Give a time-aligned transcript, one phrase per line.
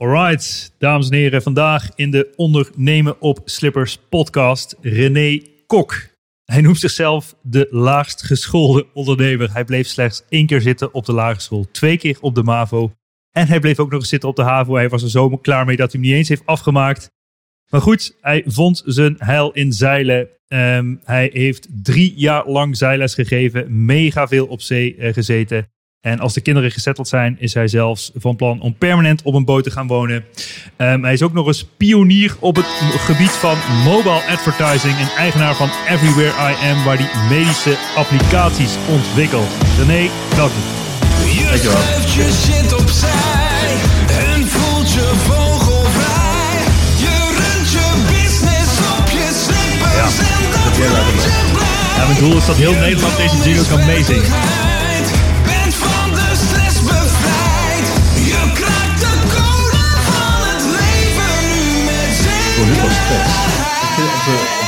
[0.00, 5.94] Alright, dames en heren, vandaag in de Ondernemen op Slippers podcast René Kok.
[6.44, 9.52] Hij noemt zichzelf de laagst geschoolde ondernemer.
[9.52, 12.92] Hij bleef slechts één keer zitten op de lagere school, twee keer op de MAVO.
[13.30, 14.74] En hij bleef ook nog eens zitten op de HAVO.
[14.74, 17.10] Hij was er zo klaar mee dat hij hem niet eens heeft afgemaakt.
[17.70, 20.28] Maar goed, hij vond zijn heil in zeilen.
[20.48, 25.68] Ehm, hij heeft drie jaar lang zeilles gegeven, mega veel op zee uh, gezeten.
[26.00, 29.44] En als de kinderen gezetteld zijn, is hij zelfs van plan om permanent op een
[29.44, 30.24] boot te gaan wonen.
[30.76, 32.66] Um, hij is ook nog eens pionier op het
[32.98, 39.48] gebied van mobile advertising en eigenaar van Everywhere I Am, waar hij medische applicaties ontwikkelt.
[39.78, 40.62] René, welkom.
[41.24, 43.70] Je schuift je shit opzij
[44.32, 46.58] en voelt je vogelvrij.
[47.04, 50.08] Je runt je business op je slippers Ja,
[50.42, 51.96] en dat maakt je blij.
[51.96, 54.67] Ja, mijn doel is dat heel Nederland deze jingle kan meezingen.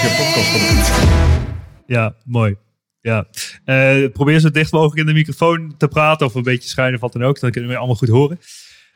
[0.03, 1.55] Je podcast van.
[1.87, 2.57] Ja, mooi.
[3.01, 3.27] Ja.
[3.65, 7.01] Eh, probeer zo dicht mogelijk in de microfoon te praten of een beetje schuin of
[7.01, 7.41] wat dan ook.
[7.41, 8.41] Dan kunnen we allemaal goed horen.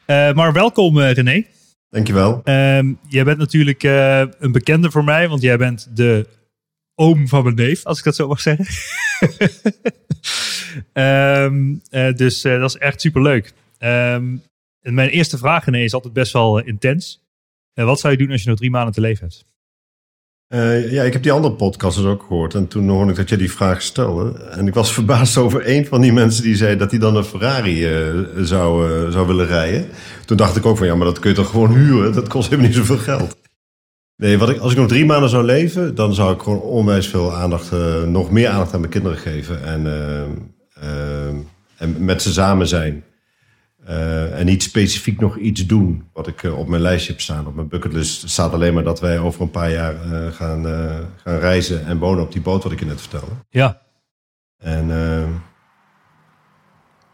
[0.07, 1.45] Eh, maar welkom eh, René.
[1.91, 2.41] Dankjewel.
[2.45, 6.27] Ehm, jij bent natuurlijk eh, een bekende voor mij, want jij bent de
[6.95, 8.67] oom van mijn neef, als ik dat zo mag zeggen.
[10.93, 13.53] Ehm, eh, dus eh, dat is echt superleuk.
[13.79, 14.37] Ehm,
[14.81, 17.23] en mijn eerste vraag, René, is altijd best wel intens.
[17.75, 19.45] Wat zou je doen als je nog drie maanden te leven hebt?
[20.49, 22.55] Eh, ja, ik heb die andere podcast dus ook gehoord.
[22.55, 24.39] En toen hoorde ik dat je die vraag stelde.
[24.51, 27.25] En ik was verbaasd over een van die mensen die zei dat hij dan een
[27.25, 29.87] Ferrari eh, zou, eh, zou willen rijden.
[30.25, 32.13] Toen dacht ik ook van ja, maar dat kun je toch gewoon huren?
[32.13, 33.37] Dat kost helemaal niet zoveel geld.
[34.17, 37.09] Nee, wat ik, als ik nog drie maanden zou leven, dan zou ik gewoon onwijs
[37.09, 37.71] veel aandacht,
[38.07, 39.65] nog meer aandacht aan mijn kinderen geven.
[39.65, 39.87] En,
[41.77, 43.05] en met ze samen zijn.
[43.85, 47.47] Eh, en niet specifiek nog iets doen wat ik eh, op mijn lijstje heb staan.
[47.47, 50.65] Op mijn bucketlist staat alleen maar dat wij over een paar jaar eh, gaan,
[51.17, 53.33] gaan reizen en wonen op die boot wat ik je net vertelde.
[53.51, 53.81] Ja,
[54.59, 54.87] En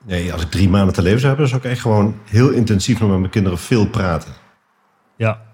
[0.05, 2.51] nee, als ik drie maanden te leven zou hebben, dan zou ik echt gewoon heel
[2.51, 4.33] intensief nog met mijn kinderen veel praten.
[5.17, 5.49] ja.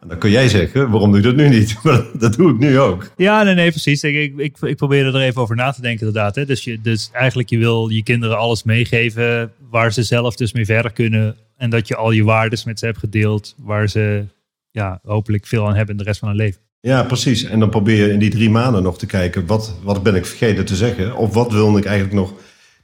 [0.00, 1.76] En dan kun jij zeggen, waarom doe je dat nu niet?
[1.82, 3.10] Maar dat doe ik nu ook.
[3.16, 4.02] Ja, nee, nee, precies.
[4.02, 6.34] Ik, ik, ik, ik probeerde er even over na te denken, inderdaad.
[6.34, 6.46] Hè.
[6.46, 10.64] Dus, je, dus eigenlijk, je wil je kinderen alles meegeven waar ze zelf dus mee
[10.64, 11.36] verder kunnen.
[11.56, 14.24] En dat je al je waardes met ze hebt gedeeld, waar ze
[14.70, 16.60] ja, hopelijk veel aan hebben in de rest van hun leven.
[16.80, 17.44] Ja, precies.
[17.44, 20.26] En dan probeer je in die drie maanden nog te kijken, wat, wat ben ik
[20.26, 21.16] vergeten te zeggen?
[21.16, 22.32] Of wat wilde ik eigenlijk nog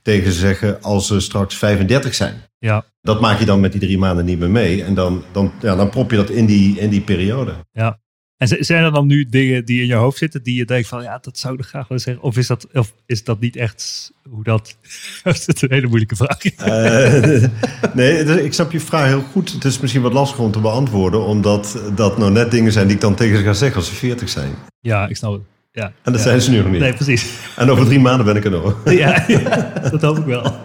[0.02, 2.34] tegen ze zeggen als ze straks 35 zijn?
[2.64, 4.84] Ja, Dat maak je dan met die drie maanden niet meer mee.
[4.84, 7.54] En dan, dan, ja, dan prop je dat in die, in die periode.
[7.72, 8.02] ja.
[8.36, 11.02] En zijn er dan nu dingen die in je hoofd zitten die je denkt van,
[11.02, 12.22] ja, dat zou ik graag willen zeggen?
[12.22, 14.76] Of is dat, of is dat niet echt hoe dat...
[15.24, 16.44] dat is een hele moeilijke vraag.
[16.44, 17.48] Eh,
[17.94, 19.52] nee, dus ik snap je vraag heel goed.
[19.52, 22.94] Het is misschien wat lastig om te beantwoorden, omdat dat nou net dingen zijn die
[22.94, 24.50] ik dan tegen ze ga zeggen als ze 40 zijn.
[24.80, 25.42] Ja, ik snap het.
[25.72, 25.92] Ja.
[26.02, 26.26] En dat ja.
[26.26, 26.80] zijn ze nu nog niet.
[26.80, 27.26] Nee, precies.
[27.56, 28.76] En over drie maanden ben ik er nog.
[28.84, 30.56] ja, ja, dat hoop ik wel.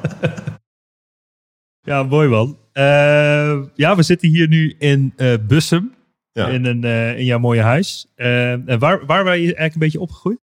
[1.89, 2.57] Ja, mooi man.
[2.71, 5.95] Eh, ja, we zitten hier nu in eh Bussum,
[6.31, 6.47] Ja.
[6.47, 8.07] in, een, eh, in jouw mooie huis.
[8.15, 10.39] En waar, waar ben je eigenlijk een beetje opgegroeid?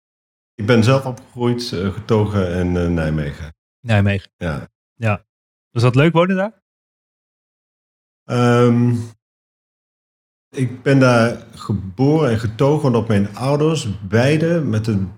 [0.54, 1.62] Ik ben zelf opgegroeid,
[1.92, 3.54] getogen in Nijmegen.
[3.80, 4.30] Nijmegen.
[4.96, 5.24] Ja.
[5.70, 6.62] Was dat leuk wonen daar?
[8.24, 8.94] Ehm,
[10.50, 15.10] ik ben daar geboren en getogen omdat mijn ouders beide met een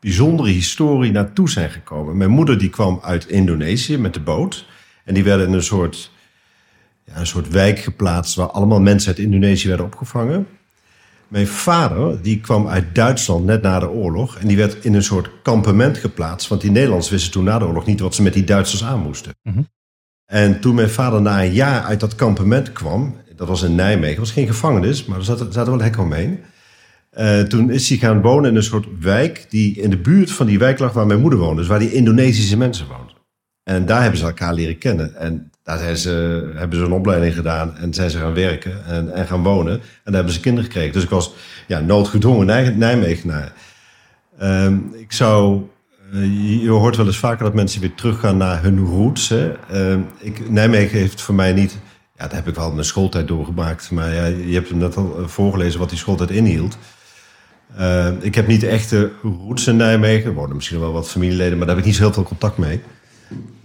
[0.00, 2.16] bijzondere historie naartoe zijn gekomen.
[2.16, 4.66] Mijn moeder die kwam uit Indonesië met de boot.
[5.04, 6.10] En die werden in een soort
[7.04, 10.46] ja, een soort wijk geplaatst waar allemaal mensen uit Indonesië werden opgevangen.
[11.28, 14.36] Mijn vader, die kwam uit Duitsland net na de oorlog.
[14.36, 16.48] En die werd in een soort kampement geplaatst.
[16.48, 19.00] Want die Nederlanders wisten toen na de oorlog niet wat ze met die Duitsers aan
[19.00, 19.34] moesten.
[19.42, 19.62] Mhm.
[20.26, 23.16] En toen mijn vader na een jaar uit dat kampement kwam.
[23.36, 24.08] Dat was in Nijmegen.
[24.08, 26.38] Het was geen gevangenis, maar er zaten, zaten wel hekken omheen.
[27.10, 30.46] Eh, toen is hij gaan wonen in een soort wijk die in de buurt van
[30.46, 31.56] die wijk lag waar mijn moeder woonde.
[31.56, 33.21] Dus waar die Indonesische mensen woonden.
[33.64, 35.14] En daar hebben ze elkaar leren kennen.
[35.16, 39.12] En daar zijn ze, hebben ze een opleiding gedaan en zijn ze gaan werken en,
[39.12, 39.72] en gaan wonen.
[39.72, 40.92] En daar hebben ze kinderen gekregen.
[40.92, 41.32] Dus ik was
[41.66, 43.52] ja, noodgedwongen Nij- Nijmegenaar.
[44.38, 45.62] Ehm, ik zou...
[46.12, 49.28] eh, je- hoort wel eens vaker dat mensen weer teruggaan naar hun roots.
[49.28, 49.52] Hè.
[49.70, 51.78] Ehm, ik, Nijmegen heeft voor mij niet...
[52.16, 53.90] Ja, daar heb ik wel mijn schooltijd doorgemaakt.
[53.90, 56.78] Maar ja, je hebt hem net al eh, voorgelezen wat die schooltijd inhield.
[57.76, 60.26] Eh, ik heb niet echte roots in Nijmegen.
[60.28, 62.56] Er wonen misschien wel wat familieleden, maar daar heb ik niet zo heel veel contact
[62.58, 62.80] mee.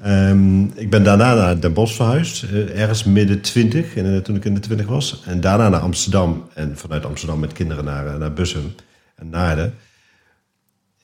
[0.02, 4.46] Ehm, ik ben daarna naar Den Bosch verhuisd, eh, ergens midden twintig, in, toen ik
[4.46, 5.24] in de twintig was.
[5.26, 8.76] En daarna naar Amsterdam en vanuit Amsterdam met kinderen naar, eh, naar Bussum
[9.16, 9.76] en Naarden.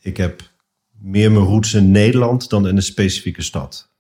[0.02, 0.42] Ik heb
[0.92, 3.92] meer mijn roots in Nederland dan in een specifieke stad.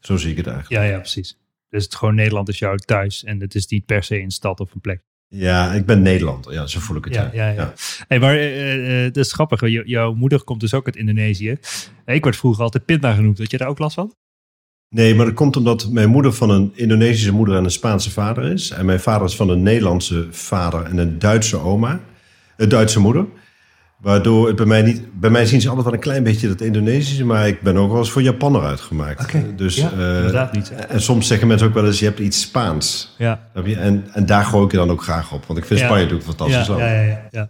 [0.00, 0.82] Zo zie ik het eigenlijk.
[0.82, 1.38] Ja, ja, precies.
[1.68, 4.60] Dus het gewoon Nederland is jouw thuis en het is niet per se een stad
[4.60, 5.02] of een plek.
[5.28, 6.52] Ja, ik ben Nederlander.
[6.52, 7.14] Ja, zo voel ik het.
[7.14, 7.72] Ja, ja, ja.
[8.08, 9.60] Hey, maar eh, eh, dat is grappig.
[9.60, 11.56] jou- jouw moeder komt dus ook uit Indonesië.
[12.06, 13.38] Ik werd vroeger altijd Pinda genoemd.
[13.38, 14.14] Had je daar ook last van?
[14.94, 18.44] Nee, maar dat komt omdat mijn moeder van een Indonesische moeder en een Spaanse vader
[18.52, 18.70] is.
[18.70, 22.00] En mijn vader is van een Nederlandse vader en een Duitse oma.
[22.56, 23.26] Een Duitse moeder.
[23.98, 25.20] Waardoor het bij mij niet...
[25.20, 27.24] Bij mij zien ze altijd wel een klein beetje dat Indonesische.
[27.24, 29.22] Maar ik ben ook wel eens voor Japanner uitgemaakt.
[29.22, 30.72] Oké, Dus, ja, eh, inderdaad niet?
[30.88, 33.14] En soms zeggen mensen ook wel eens, je hebt iets Spaans.
[33.18, 33.48] Ja.
[33.54, 35.44] En, en daar gooi ik je dan ook graag op.
[35.46, 35.84] Want ik vind Ja.
[35.86, 37.48] Spanje natuurlijk fantastisch ja, ja, ja, ja.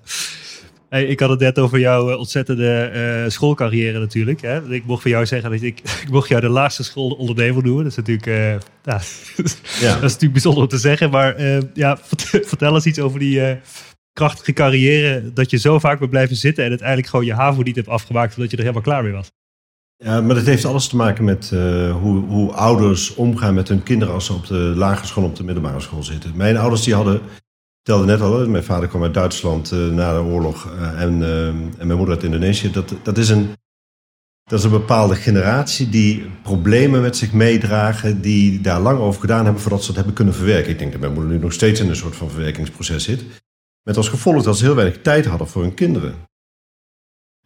[0.88, 4.40] Hey, ik had het net over jouw eh, ontzettende eh, schoolcarrière natuurlijk.
[4.40, 4.70] Hè?
[4.72, 7.82] Ik mocht van jou zeggen dat ik, ik mocht jou de laagste school ondernemer noemen.
[7.82, 8.26] Dat is natuurlijk,
[8.84, 8.92] ja,
[9.94, 11.10] dat is natuurlijk bijzonder om te zeggen.
[11.10, 11.42] Maar
[11.74, 11.98] ja,
[12.50, 13.40] vertel, eens iets over die
[14.18, 15.32] krachtige carrière.
[15.32, 18.36] Dat je zo vaak bent blijven zitten en uiteindelijk gewoon je HAVO niet hebt afgemaakt.
[18.36, 19.30] Omdat je er helemaal klaar mee was.
[19.96, 23.82] Ja, maar dat heeft alles te maken met eh, hoe, hoe ouders omgaan met hun
[23.82, 26.36] kinderen als ze op de lagere school op de middelbare school zitten.
[26.36, 27.20] Mijn ouders die hadden, ik
[27.82, 31.22] vertelde net al, mijn vader kwam uit Duitsland eh, na de oorlog eh, en,
[31.78, 32.70] en mijn moeder uit Indonesië.
[32.70, 33.50] Dat, dat, is een,
[34.44, 39.44] dat is een bepaalde generatie die problemen met zich meedragen, die daar lang over gedaan
[39.44, 40.70] hebben voordat ze dat hebben kunnen verwerken.
[40.70, 43.24] Ik denk dat mijn moeder nu nog steeds in een soort van verwerkingsproces zit.
[43.82, 46.28] Met als gevolg dat ze heel weinig tijd hadden voor hun kinderen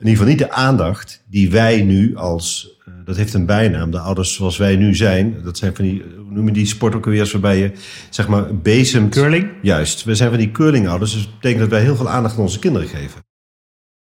[0.03, 3.91] in ieder geval niet de aandacht die wij nu als, eh, dat heeft een bijnaam,
[3.91, 5.43] de ouders zoals wij nu zijn.
[5.45, 7.73] Dat zijn van die, hoe noem je die sport ook weer, waarbij je
[8.11, 9.15] zeg maar bezemt.
[9.15, 9.51] Curling?
[9.63, 12.41] Juist, we zijn van die curlingouders, dus dat betekent dat wij heel veel aandacht aan
[12.41, 13.21] onze kinderen geven.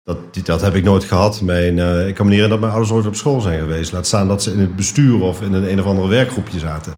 [0.04, 1.42] Dat, dat heb ik nooit gehad.
[1.42, 3.92] Mijn, eh, ik kan me niet herinneren dat mijn ouders ooit op school zijn geweest.
[3.92, 6.94] Laat staan dat ze in het bestuur of in een, een of andere werkgroepje zaten.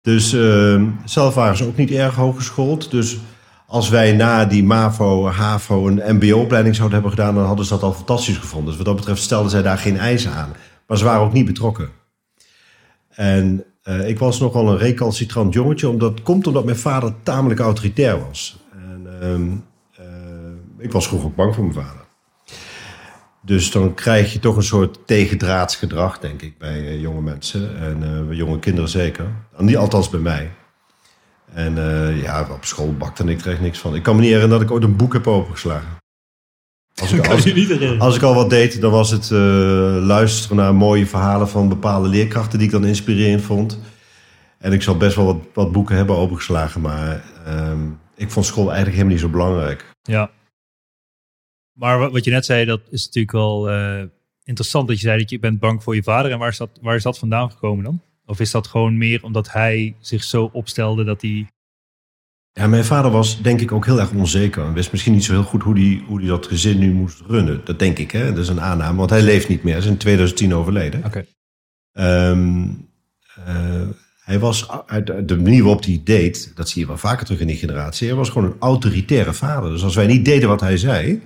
[0.00, 2.90] Dus eh, zelf waren ze ook niet erg hooggeschoold.
[2.90, 3.18] Dus
[3.66, 7.82] als wij na die MAVO, HAVO een MBO-opleiding zouden hebben gedaan, dan hadden ze dat
[7.82, 8.68] al fantastisch gevonden.
[8.68, 10.52] Dus wat dat betreft stelden zij daar geen eisen aan.
[10.86, 11.88] Maar ze waren ook niet betrokken.
[13.08, 15.88] En eh, ik was nogal een recalcitrant jongetje.
[15.88, 18.58] Omdat, komt omdat mijn vader tamelijk autoritair was.
[18.72, 19.50] En, ehm,
[19.96, 22.04] eh, ik was vroeger ook bang voor mijn vader.
[23.40, 27.78] Dus dan krijg je toch een soort tegendraadsgedrag, denk ik, bij eh, jonge mensen.
[27.78, 29.26] En jonge kinderen zeker.
[29.58, 30.50] Niet althans bij mij.
[31.56, 33.94] En eh, ja, op school bakte ik er echt niks van.
[33.94, 35.88] Ik kan me niet herinneren dat ik ooit een boek heb opengeslagen.
[36.94, 39.38] Als ik, als, als al wat deed, dan was het eh,
[40.00, 43.80] luisteren naar mooie verhalen van bepaalde leerkrachten die ik dan inspirerend vond.
[44.58, 48.66] En ik zal best wel wat, wat boeken hebben opengeslagen, maar ehm, ik vond school
[48.66, 49.90] eigenlijk helemaal niet zo belangrijk.
[50.02, 50.30] Ja.
[51.72, 54.02] Maar wat, wat je net zei, dat is natuurlijk wel eh,
[54.44, 56.30] interessant dat je zei dat je bent bang voor je vader.
[56.30, 58.00] En waar is, dat, waar is dat vandaan gekomen dan?
[58.26, 61.46] Of is dat gewoon meer omdat hij zich zo opstelde dat hij...
[62.52, 64.64] Ja, mijn vader was denk ik ook heel erg onzeker.
[64.64, 67.22] En wist misschien niet zo heel goed hoe hij hoe die dat gezin nu moest
[67.26, 67.60] runnen.
[67.64, 68.28] Dat denk ik, hè.
[68.32, 69.74] Dat is een aanname, want hij leeft niet meer.
[69.74, 71.04] Hij is in 2010 overleden.
[71.04, 71.26] Oké.
[71.92, 72.68] Ehm,
[73.44, 73.88] eh,
[74.24, 77.40] hij was, uit uit de manier waarop hij deed, dat zie je wel vaker terug
[77.40, 79.70] in die generatie, hij was gewoon een autoritaire vader.
[79.70, 81.22] Dus als wij niet deden wat hij zei,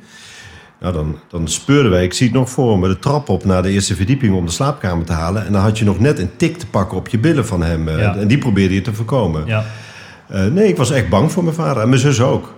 [0.80, 3.62] nou dan, dan speurden wij, ik zie het nog voor me, de trap op naar
[3.62, 5.46] de eerste verdieping om de slaapkamer te halen.
[5.46, 7.88] En dan had je nog net een tik te pakken op je billen van hem.
[7.88, 8.16] eh, Ja.
[8.16, 9.46] En die probeerde je te voorkomen.
[9.46, 9.64] Ja.
[10.28, 12.54] Eh, nee, ik was echt bang voor mijn vader en mijn zus ook.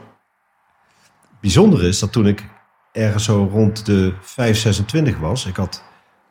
[1.40, 2.44] Bijzonder is dat toen ik
[2.92, 5.82] ergens zo rond de 5, 26 was, ik had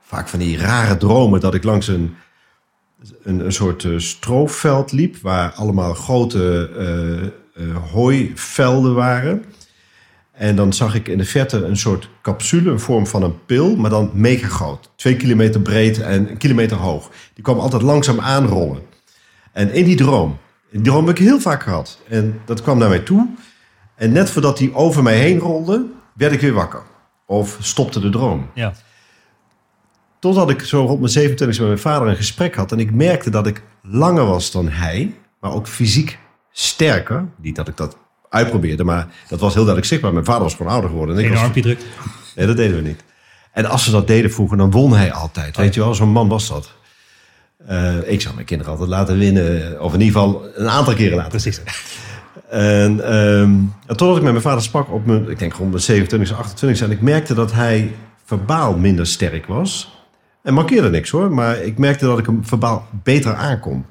[0.01, 2.15] vaak van die rare dromen dat ik langs een,
[3.23, 6.69] een, een soort eh, stroofveld liep, waar allemaal grote
[7.91, 9.45] hooivelden waren.
[10.41, 13.75] En dan zag ik in de verte een soort capsule, een vorm van een pil,
[13.75, 14.89] maar dan mega groot.
[14.95, 17.09] Twee kilometer breed en een kilometer hoog.
[17.33, 18.81] Die kwam altijd langzaam aanrollen.
[19.51, 20.37] En in die droom,
[20.71, 21.99] die droom heb ik heel vaak gehad.
[22.07, 23.27] En dat kwam naar mij toe.
[23.95, 26.83] En net voordat die over mij heen rolde, werd ik weer wakker.
[27.25, 28.49] Of stopte de droom.
[28.53, 28.73] Ja.
[30.19, 32.71] Totdat ik zo rond mijn 27 met mijn vader een gesprek had.
[32.71, 35.15] En ik merkte dat ik langer was dan hij.
[35.39, 36.19] Maar ook fysiek
[36.51, 37.25] sterker.
[37.37, 37.97] Niet dat ik dat
[38.31, 40.13] uitprobeerde, maar dat was heel duidelijk zichtbaar.
[40.13, 41.17] Mijn vader was gewoon ouder geworden.
[41.17, 41.85] En ik was armpje drukt.
[42.35, 43.03] Nee, dat deden we niet.
[43.51, 45.57] En als ze dat deden vroeger, dan won hij altijd.
[45.57, 46.71] Weet je wel, zo'n man was dat.
[47.67, 49.81] Eh, ik zou mijn kinderen altijd laten winnen.
[49.81, 51.29] Of in ieder geval een aantal keren laten.
[51.31, 51.61] Precies.
[52.49, 53.49] En ehm,
[53.87, 56.85] en totdat ik met mijn vader sprak op mijn, ik denk rond mijn 27, 28
[56.85, 57.91] en ik merkte dat hij
[58.25, 59.99] verbaal minder sterk was.
[60.43, 63.85] En markeerde niks hoor, maar ik merkte dat ik hem verbaal beter aankom.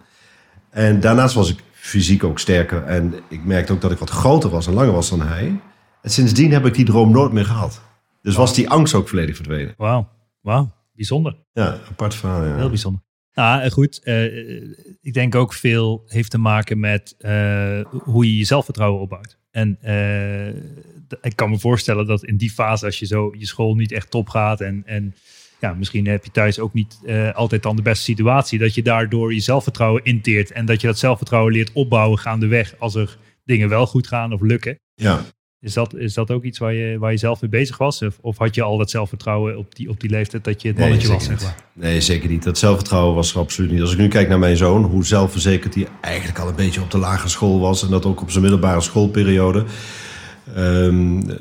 [0.70, 2.84] En daarnaast was ik fysiek ook sterker.
[2.84, 5.60] En ik merkte ook dat ik wat groter was en langer was dan hij.
[6.02, 7.80] En sindsdien heb ik die droom nooit meer gehad.
[8.22, 9.74] Dus was die angst ook volledig verdwenen.
[9.76, 10.08] Wauw.
[10.40, 10.72] Wauw.
[10.94, 11.36] Bijzonder.
[11.52, 12.44] Ja, apart verhaal.
[12.44, 12.56] Ja.
[12.56, 13.02] Heel bijzonder.
[13.34, 14.00] Nou, eh, goed.
[14.02, 14.24] eh,
[15.00, 19.38] ik denk ook veel heeft te maken met eh, hoe je je zelfvertrouwen opbouwt.
[19.50, 20.48] En eh,
[21.22, 24.10] ik kan me voorstellen dat in die fase, als je zo je school niet echt
[24.10, 25.14] top gaat en, en
[25.60, 28.82] ja, misschien heb je thuis ook niet eh, altijd dan de beste situatie, dat je
[28.82, 33.68] daardoor je zelfvertrouwen inteert en dat je dat zelfvertrouwen leert opbouwen gaandeweg als er dingen
[33.68, 34.78] wel goed gaan of lukken.
[34.94, 35.24] ja.
[35.62, 38.02] Is dat, is dat ook iets waar je, waar je zelf mee bezig was?
[38.02, 40.76] Of, of had je al dat zelfvertrouwen op die, op die leeftijd dat je het
[40.76, 41.24] Nee, mannetje was?
[41.24, 41.64] zeker Zeg maar?
[41.72, 42.42] Nee, zeker niet.
[42.42, 43.80] Dat zelfvertrouwen was er absoluut niet.
[43.80, 46.90] Als ik nu kijk naar mijn zoon, hoe zelfverzekerd hij eigenlijk al een beetje op
[46.90, 47.82] de lagere school was.
[47.82, 49.64] En dat ook op zijn middelbare schoolperiode.
[50.54, 51.36] Ehm, eh,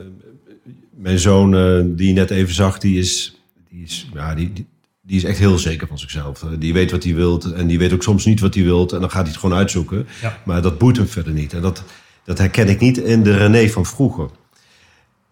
[0.89, 3.38] mijn zoon, eh, die je net even zag, die is,
[3.79, 4.67] die, is, ja, die, die,
[5.01, 6.43] die is echt heel zeker van zichzelf.
[6.43, 8.91] Eh, Die weet wat hij wilt en die weet ook soms niet wat hij wilt.
[8.91, 10.07] En dan gaat hij het gewoon uitzoeken.
[10.21, 10.37] Ja.
[10.45, 11.53] Maar dat boeit hem verder niet.
[11.53, 11.83] En dat,
[12.23, 14.29] dat herken ik niet in de René van vroeger.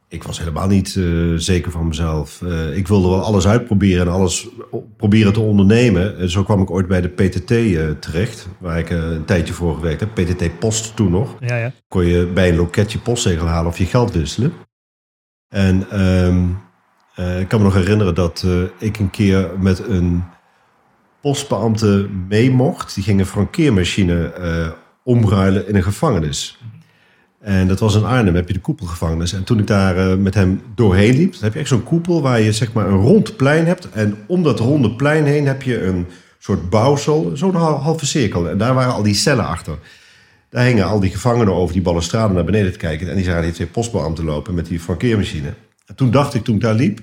[0.09, 1.03] Ik was helemaal niet eh,
[1.35, 2.41] zeker van mezelf.
[2.41, 4.47] Eh, ik wilde wel alles uitproberen en alles
[4.97, 6.17] proberen te ondernemen.
[6.17, 7.47] En zo kwam ik ooit bij de PTT
[8.01, 10.13] terecht, waar ik een tijdje voor gewerkt heb.
[10.13, 11.35] PTT Post toen nog.
[11.39, 11.71] Ja, ja.
[11.87, 14.53] Kon je bij een loketje postzegel halen of je geld wisselen.
[15.47, 16.45] En ehm,
[17.17, 20.23] eh, ik kan me nog herinneren dat eh, ik een keer met een
[21.21, 22.95] postbeambte mee mocht.
[22.95, 24.69] Die ging een frankeermachine eh,
[25.03, 26.59] omruilen in een gevangenis.
[27.39, 29.33] En dat was in Arnhem, heb je de koepelgevangenis.
[29.33, 32.41] En toen ik daar met hem doorheen liep, dan heb je echt zo'n koepel waar
[32.41, 33.89] je zeg maar een rond plein hebt.
[33.89, 36.05] En om dat ronde plein heen heb je een
[36.37, 38.49] soort bouwsel, zo'n hal- halve cirkel.
[38.49, 39.77] En daar waren al die cellen achter.
[40.49, 43.09] Daar hingen al die gevangenen over die balustrade naar beneden te kijken.
[43.09, 45.53] En die zagen die twee postbeambten lopen met die frankeermachine.
[45.87, 46.99] En toen dacht ik, toen ik daar liep,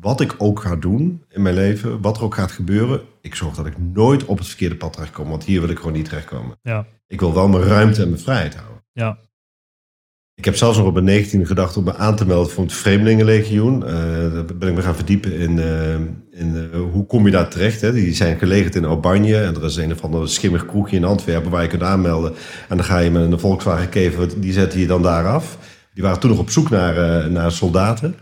[0.00, 3.54] wat ik ook ga doen in mijn leven, wat er ook gaat gebeuren, ik zorg
[3.54, 5.28] dat ik nooit op het verkeerde pad terechtkom.
[5.28, 6.58] Want hier wil ik gewoon niet terechtkomen.
[6.62, 8.82] Ja, Ik wil wel mijn ruimte en mijn vrijheid houden.
[8.92, 9.18] ja.
[10.36, 12.72] Ik heb zelfs nog op mijn 19e gedacht om me aan te melden voor het
[12.72, 13.86] Vreemdelingenlegioen.
[13.86, 13.92] Eh
[14.32, 15.94] daar ben ik me gaan verdiepen in, eh,
[16.40, 17.80] in eh, hoe kom je daar terecht.
[17.80, 17.92] Hè?
[17.92, 19.40] Die zijn gelegerd in Albanje.
[19.40, 22.34] En er is een of ander schimmig kroegje in Antwerpen waar je kunt aanmelden.
[22.68, 25.58] En dan ga je met een Volkswagen Kever, die zet je dan daar af.
[25.94, 28.14] Die waren toen nog op zoek naar, eh, naar soldaten.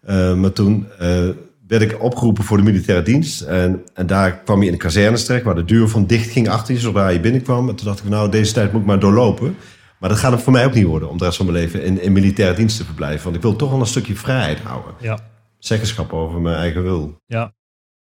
[0.00, 1.28] Eh, maar toen eh,
[1.66, 3.40] werd ik opgeroepen voor de militaire dienst.
[3.40, 6.48] En, en daar kwam je in de kazernes terecht, waar de deur van dicht ging
[6.48, 7.68] achter je, zodra je binnenkwam.
[7.68, 9.56] En toen dacht ik, nou, deze tijd moet ik maar doorlopen.
[9.98, 11.84] Maar dat gaat het voor mij ook niet worden, om de rest van mijn leven
[11.84, 13.24] in, in militaire dienst te verblijven.
[13.24, 14.94] Want ik wil toch wel een stukje vrijheid houden.
[15.00, 15.18] ja.
[15.58, 17.20] Zeggenschap over mijn eigen wil.
[17.26, 17.54] Ja,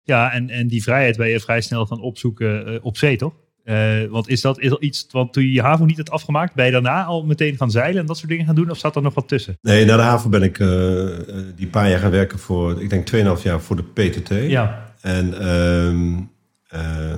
[0.03, 3.33] ja en, en die vrijheid ben je vrij snel gaan opzoeken op zee, toch?
[3.65, 6.65] Eh, want is dat, is iets, want toen je je HAVO niet had afgemaakt, ben
[6.65, 8.71] je daarna al meteen gaan zeilen en dat soort dingen gaan doen?
[8.71, 9.59] Of zat er nog wat tussen?
[9.61, 12.91] Nee, na de haven ben ik eh, eh, die paar jaar gaan werken voor, ik
[12.91, 14.29] denk 2,5 jaar voor de PTT.
[14.29, 16.21] Ja, En ehm,
[16.69, 17.15] eh,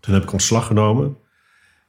[0.00, 1.16] toen heb ik ontslag genomen.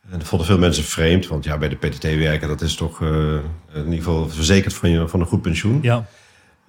[0.09, 3.01] En dat vonden veel mensen vreemd, want ja, bij de PTT werken, dat is toch
[3.01, 5.79] in ieder geval verzekerd van, je, van een goed pensioen.
[5.81, 6.05] ja,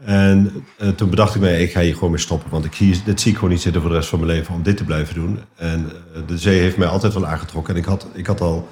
[0.05, 2.51] En eh, toen bedacht ik me, ik ga hier gewoon mee stoppen.
[2.51, 4.55] Want ik zie, dit zie ik gewoon niet zitten voor de rest van mijn leven
[4.55, 5.39] om dit te blijven doen.
[5.57, 7.75] En eh, de zee heeft mij altijd wel aangetrokken.
[7.75, 8.69] En ik had, ik had al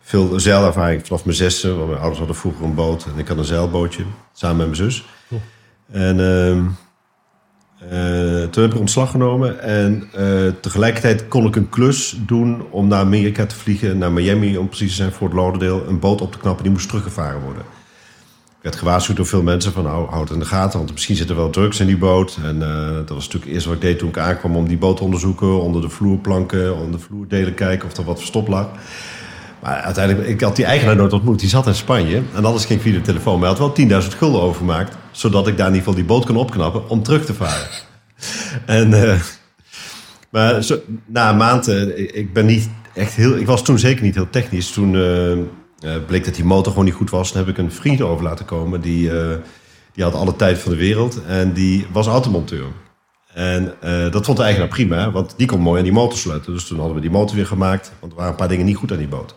[0.00, 1.72] veel zeilervaring vanaf mijn zesde.
[1.72, 3.04] Want mijn ouders hadden vroeger een boot.
[3.04, 5.06] En ik had een zeilbootje, samen met mijn zus.
[5.28, 5.40] Cool.
[5.90, 6.64] En ehm,
[7.90, 9.60] eh, toen heb ik ontslag genomen.
[9.60, 10.08] En
[10.60, 13.98] tegelijkertijd kon ik een klus doen om naar Amerika te vliegen.
[13.98, 15.84] Naar Miami, om precies te zijn, Fort Lauderdale.
[15.86, 17.62] Een boot op te knappen, die moest teruggevaren worden.
[18.66, 21.36] Werd gewaarschuwd door veel mensen van hou, houd in de gaten, want misschien zit er
[21.36, 22.38] wel drugs in die boot.
[22.44, 24.96] En eh, dat was natuurlijk eerst wat ik deed toen ik aankwam om die boot
[24.96, 28.68] te onderzoeken, onder de vloerplanken, onder de vloerdelen kijken of er wat verstopt lag.
[29.62, 32.22] Maar uiteindelijk, ik had die eigenaar nooit ontmoet, die zat in Spanje.
[32.34, 35.56] En alles ging via de telefoon, maar hij had wel 10.000 gulden overgemaakt, zodat ik
[35.56, 37.66] daar in ieder geval die boot kon opknappen om terug te varen.
[38.66, 39.20] en, eh,
[40.30, 40.66] maar
[41.06, 44.30] na een maand, eh, ik- ben niet echt heel, ik was toen zeker niet heel
[44.30, 44.70] technisch.
[44.70, 44.94] Toen
[46.06, 47.32] bleek dat die motor gewoon niet goed was.
[47.32, 48.80] Toen heb ik een vriend over laten komen.
[48.80, 49.36] Die, eh,
[49.92, 51.24] die had alle tijd van de wereld.
[51.26, 52.66] En die was automonteur.
[53.36, 56.52] En eh, dat vond de eigenaar prima, want die kon mooi aan die motor sluiten.
[56.52, 58.76] Dus toen hadden we die motor weer gemaakt, want er waren een paar dingen niet
[58.76, 59.34] goed aan die boot.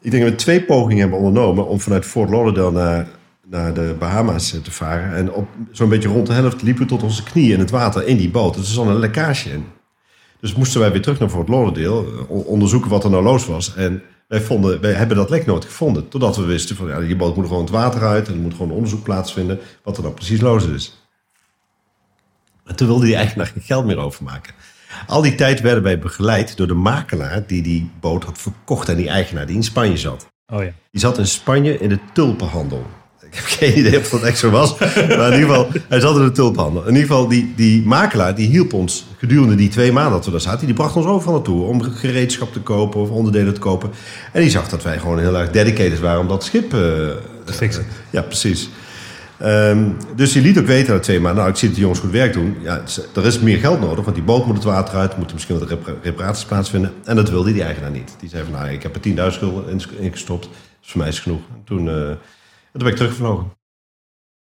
[0.00, 3.08] Ik denk dat we twee pogingen hebben ondernomen om vanuit Fort Lauderdale naar,
[3.46, 5.14] naar de Bahama's eh, te varen.
[5.14, 8.06] En op zo'n beetje rond de helft liepen we tot onze knieën in het water
[8.06, 8.54] in die boot.
[8.54, 9.64] Dus er zat een lekkage in.
[10.40, 13.74] Dus moesten wij weer terug naar Fort Lauderdale, eh, onderzoeken wat er nou los was.
[13.74, 16.08] En wij, vonden, wij hebben dat lek nooit gevonden.
[16.08, 18.54] Totdat we wisten van ja, die boot moet gewoon het water uit en er moet
[18.54, 21.02] gewoon onderzoek plaatsvinden wat er nou precies los is.
[22.64, 24.54] En toen wilde die eigenaar geen geld meer overmaken.
[25.06, 28.96] Al die tijd werden wij begeleid door de makelaar die die boot had verkocht aan
[28.96, 30.28] die eigenaar die in Spanje zat.
[30.46, 30.72] Oh ja.
[30.90, 32.86] Die zat in Spanje in de tulpenhandel.
[33.30, 34.78] Ik heb geen idee of dat echt zo was.
[34.78, 36.82] Maar in ieder geval, hij zat in de tulpenhandel.
[36.82, 40.30] In ieder geval, die, die makelaar die hielp ons gedurende die twee maanden dat we
[40.30, 40.66] daar zaten.
[40.66, 43.90] Die bracht ons overal naartoe om gereedschap te kopen of onderdelen te kopen.
[44.32, 46.80] En die zag dat wij gewoon heel erg dedicated waren om dat schip eh,
[47.44, 47.86] te fixen.
[48.10, 48.70] ja, precies.
[49.38, 49.84] Ehm,
[50.16, 52.10] dus die liet ook weten na twee maanden, nou, ik zie dat de jongens goed
[52.10, 52.56] werk doen.
[52.62, 52.82] Ja,
[53.14, 55.10] er is meer geld nodig, want die boot moet het water uit.
[55.10, 56.92] Er moeten misschien wat repara- reparaties plaatsvinden.
[57.04, 58.16] En dat wilde die eigenaar niet.
[58.20, 60.48] Die zei van, nou, ik heb er 10.000 gulden in- ingestopt.
[60.80, 61.40] Dus voor mij is het genoeg.
[61.54, 61.94] En toen, eh,
[62.78, 63.56] toen ben ik teruggevlogen.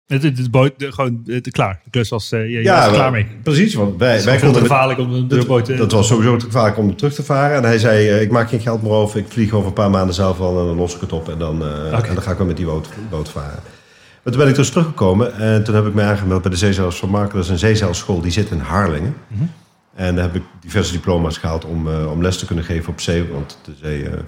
[0.05, 1.81] Het, het, het boot, gewoon het, klaar.
[1.83, 3.27] De klus was, eh je, was wel, klaar mee.
[3.43, 4.61] Precies, want wij, Het is wij te konden...
[4.61, 5.75] gevaarlijk om de boot te...
[5.75, 7.57] dat was sowieso te gevaarlijk om terug te varen.
[7.57, 9.19] En hij zei, eh, ik maak geen geld meer over.
[9.19, 11.29] Ik vlieg over een paar maanden zelf al en dan los ik het op.
[11.29, 13.59] En dan, eh, en dan ga ik wel met die boot, boot varen.
[14.23, 15.35] Maar toen ben ik dus teruggekomen.
[15.35, 17.35] En toen heb ik me aangemeld bij de Zeezels van Marken.
[17.35, 19.15] Dat is een zeezeilschool, die zit in Harlingen.
[19.27, 19.43] Mhm.
[19.97, 22.99] En daar heb ik diverse diploma's gehaald om, eh, om les te kunnen geven op
[22.99, 23.27] zee.
[23.27, 24.19] Want de zee eh,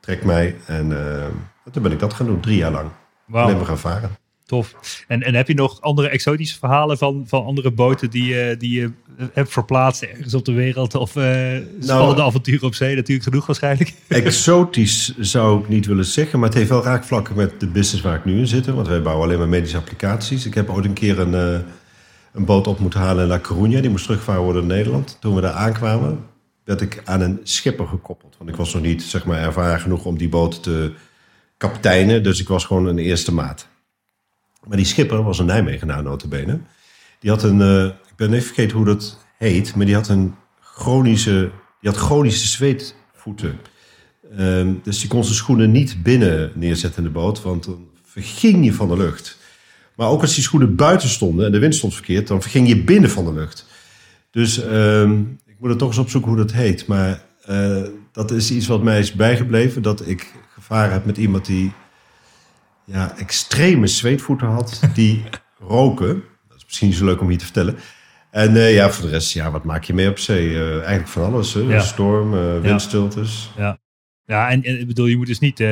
[0.00, 0.56] trekt mij.
[0.66, 1.24] En eh,
[1.72, 2.90] toen ben ik dat gaan doen, drie jaar lang.
[3.26, 3.44] Wauw.
[3.44, 4.10] Alleen maar gaan varen.
[4.46, 4.74] Tof.
[5.08, 8.80] En, en heb je nog andere exotische verhalen van, van andere boten die, je die
[8.80, 8.90] je
[9.32, 10.94] hebt verplaatst ergens op de wereld?
[10.94, 12.94] Of eh spannende avonturen op zee?
[12.94, 13.94] Natuurlijk genoeg waarschijnlijk.
[14.08, 18.16] Exotisch zou ik niet willen zeggen, maar het heeft wel raakvlakken met de business waar
[18.16, 18.66] ik nu in zit.
[18.66, 20.46] Want wij bouwen alleen maar medische applicaties.
[20.46, 21.60] Ik heb ooit een keer een, eh,
[22.32, 23.80] een boot op moeten halen in La Coruña.
[23.80, 25.16] Die moest teruggevaren worden in Nederland.
[25.20, 26.18] Toen we daar aankwamen,
[26.64, 28.34] werd ik aan een schipper gekoppeld.
[28.38, 30.92] Want ik was nog niet zeg maar, ervaren genoeg om die boot te
[31.56, 32.22] kapiteinen.
[32.22, 33.68] Dus ik was gewoon een eerste maat.
[34.66, 36.60] Maar die schipper was een Nijmegenaar notabene.
[37.20, 40.34] Die had een, eh, ik ben even vergeten hoe dat heet, maar die had een
[40.60, 41.50] chronische,
[41.80, 43.58] die had chronische zweetvoeten.
[44.36, 48.64] Ehm, dus die kon zijn schoenen niet binnen neerzetten in de boot, want dan verging
[48.64, 49.38] je van de lucht.
[49.96, 52.84] Maar ook als die schoenen buiten stonden en de wind stond verkeerd, dan verging je
[52.84, 53.66] binnen van de lucht.
[54.30, 56.86] Dus ehm, ik moet er toch eens opzoeken hoe dat heet.
[56.86, 60.32] Maar eh, dat is iets wat mij is bijgebleven, dat ik
[60.66, 61.72] gevaren heb met iemand die
[62.84, 65.24] ja, extreme zweetvoeten had, die
[65.58, 66.22] roken.
[66.48, 67.78] Dat is misschien niet zo leuk om hier te vertellen.
[68.30, 70.54] En eh, ja, voor de rest, ja, wat maak je mee op zee?
[70.54, 71.54] Eh, eigenlijk van alles.
[71.54, 71.60] Hè?
[71.60, 71.80] Ja.
[71.80, 73.52] Storm, eh, windstiltes.
[74.26, 75.64] Ja, en, en ik bedoel, je moet dus niet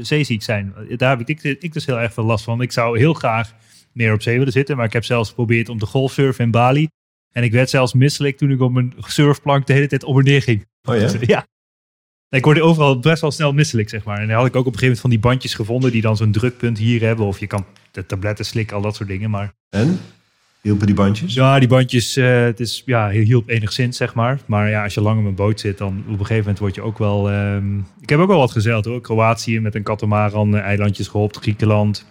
[0.00, 0.74] zeeziek zijn.
[0.96, 2.60] Daar heb ik, ik, ik dus heel erg veel last van.
[2.60, 3.52] Ik zou heel graag
[3.92, 4.76] meer op zee willen zitten.
[4.76, 6.88] Maar ik heb zelfs geprobeerd om te golfsurfen in Bali.
[7.32, 10.24] En ik werd zelfs misselijk toen ik op mijn surfplank de hele tijd op en
[10.24, 10.66] neer ging.
[10.82, 11.10] Oh ja?
[11.20, 11.46] Ja.
[12.30, 14.20] Ik word overal best wel snel misselijk, zeg maar.
[14.20, 15.90] En dan had ik ook op een gegeven moment van die bandjes gevonden...
[15.90, 17.26] die dan zo'n drukpunt hier hebben.
[17.26, 19.30] Of je kan de tabletten slikken, al dat soort dingen.
[19.30, 20.00] Maar En?
[20.60, 21.34] Hielpen die bandjes?
[21.34, 24.40] ja, die bandjes, eh, het is, ja, hielp enigszins, zeg maar.
[24.46, 26.74] Maar ja, als je lang op een boot zit, dan op een gegeven moment word
[26.74, 27.30] je ook wel...
[27.30, 29.00] ehm, ik heb ook wel wat gezeild hoor.
[29.00, 32.06] Kroatië met een katamaran, eh, eilandjes gehoopt, Griekenland...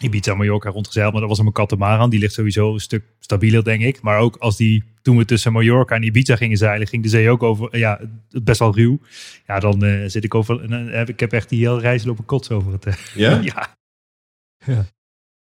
[0.00, 2.10] Ibiza, Mallorca rondgezeild, maar dat was een katamaran.
[2.10, 4.02] Die ligt sowieso een stuk stabieler, denk ik.
[4.02, 7.30] Maar ook als die, toen we tussen Mallorca en Ibiza gingen zeilen, ging de zee
[7.30, 8.00] ook over, ja,
[8.42, 9.00] best wel ruw.
[9.46, 12.50] Ja, dan eh, zit ik over, heb ik heb echt die hele reis lopen kots
[12.50, 13.12] over het.
[13.14, 13.40] Ja?
[14.66, 14.86] ja.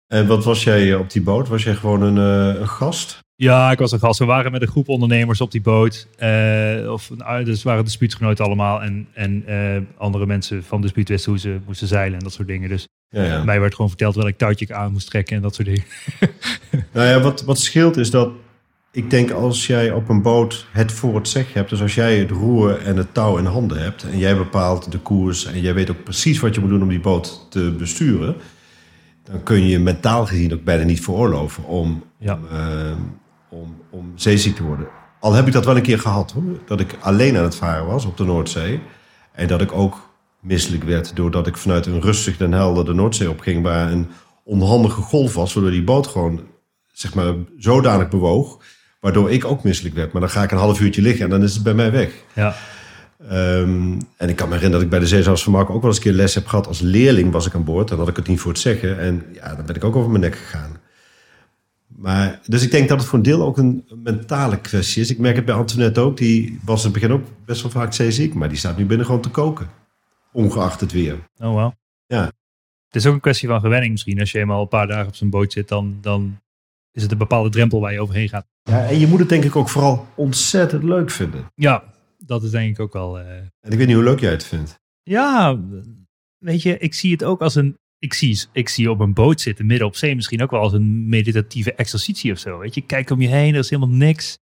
[0.07, 1.49] En wat was jij op die boot?
[1.49, 2.17] Was jij gewoon een,
[2.61, 3.19] een gast?
[3.41, 4.19] Ja, ik was een gast.
[4.19, 6.07] We waren met een groep ondernemers op die boot.
[6.17, 8.83] Eh, of, nou, dus waren dispuutgenoten allemaal.
[8.83, 12.49] En, en eh, andere mensen van dispuut wisten hoe ze moesten zeilen en dat soort
[12.49, 12.69] dingen.
[12.69, 13.45] Dus Ja, ja.
[13.45, 15.85] mij werd gewoon verteld welk touwtje ik aan moest trekken en dat soort dingen.
[16.93, 18.31] Nou ja, wat, wat scheelt is dat
[18.93, 22.19] ik denk als jij op een boot het voor het zeggen hebt, dus als jij
[22.19, 25.75] het roer en het touw in handen hebt en jij bepaalt de koers en jij
[25.75, 28.35] weet ook precies wat je moet doen om die boot te besturen,
[29.25, 32.35] dan kun je mentaal gezien ook bijna niet veroorloven om, Ja.
[32.35, 32.93] om, eh,
[33.51, 34.89] om, om zeeziek te worden.
[35.21, 37.87] Al heb ik dat wel een keer gehad hoor, dat ik alleen aan het varen
[37.87, 38.81] was op de Noordzee
[39.33, 40.11] en dat ik ook
[40.41, 44.09] misselijk werd doordat ik vanuit een rustig Den Helder de Noordzee opging waar een
[44.45, 46.41] onhandige golf was, waardoor die boot gewoon
[46.93, 48.63] zeg maar, zodanig bewoog,
[49.01, 50.13] waardoor ik ook misselijk werd.
[50.13, 52.13] Maar dan ga ik een half uurtje liggen en dan is het bij mij weg.
[52.35, 52.55] Ja,
[53.29, 55.99] Ehm, en ik kan me herinneren dat ik bij de van Marken ook wel eens
[55.99, 56.67] een keer les heb gehad.
[56.67, 58.99] Als leerling was ik aan boord, dan had ik het niet voor het zeggen.
[58.99, 60.77] En ja, dan ben ik ook over mijn nek gegaan.
[62.01, 65.11] Maar, dus ik denk dat het voor een deel ook een mentale kwestie is.
[65.11, 66.17] Ik merk het bij Antoinette ook.
[66.17, 68.35] Die was in het begin ook best wel vaak zeeziek.
[68.35, 69.69] Maar die staat nu binnen gewoon te koken.
[70.33, 71.15] Ongeacht het weer.
[71.39, 71.75] oh wel.
[72.07, 72.25] Ja.
[72.87, 74.21] Het is ook een kwestie van gewenning misschien.
[74.21, 76.41] Als je eenmaal een paar dagen op zo'n boot zit, dan, dan
[76.93, 78.47] is het een bepaalde drempel waar je overheen gaat.
[78.63, 81.47] Ja, en je moet het denk ik ook vooral ontzettend leuk vinden.
[81.55, 81.85] Ja,
[82.19, 83.19] dat is denk ik ook wel...
[83.19, 84.79] eh, En ik weet niet hoe leuk jij het vindt.
[85.03, 85.59] Ja,
[86.39, 87.79] weet je, ik zie het ook als een.
[88.01, 90.73] Ik zie, ik zie op een boot zitten midden op zee misschien ook wel als
[90.73, 92.59] een meditatieve exercitie of zo.
[92.59, 94.39] Weet je, kijk om je heen, er is helemaal niks.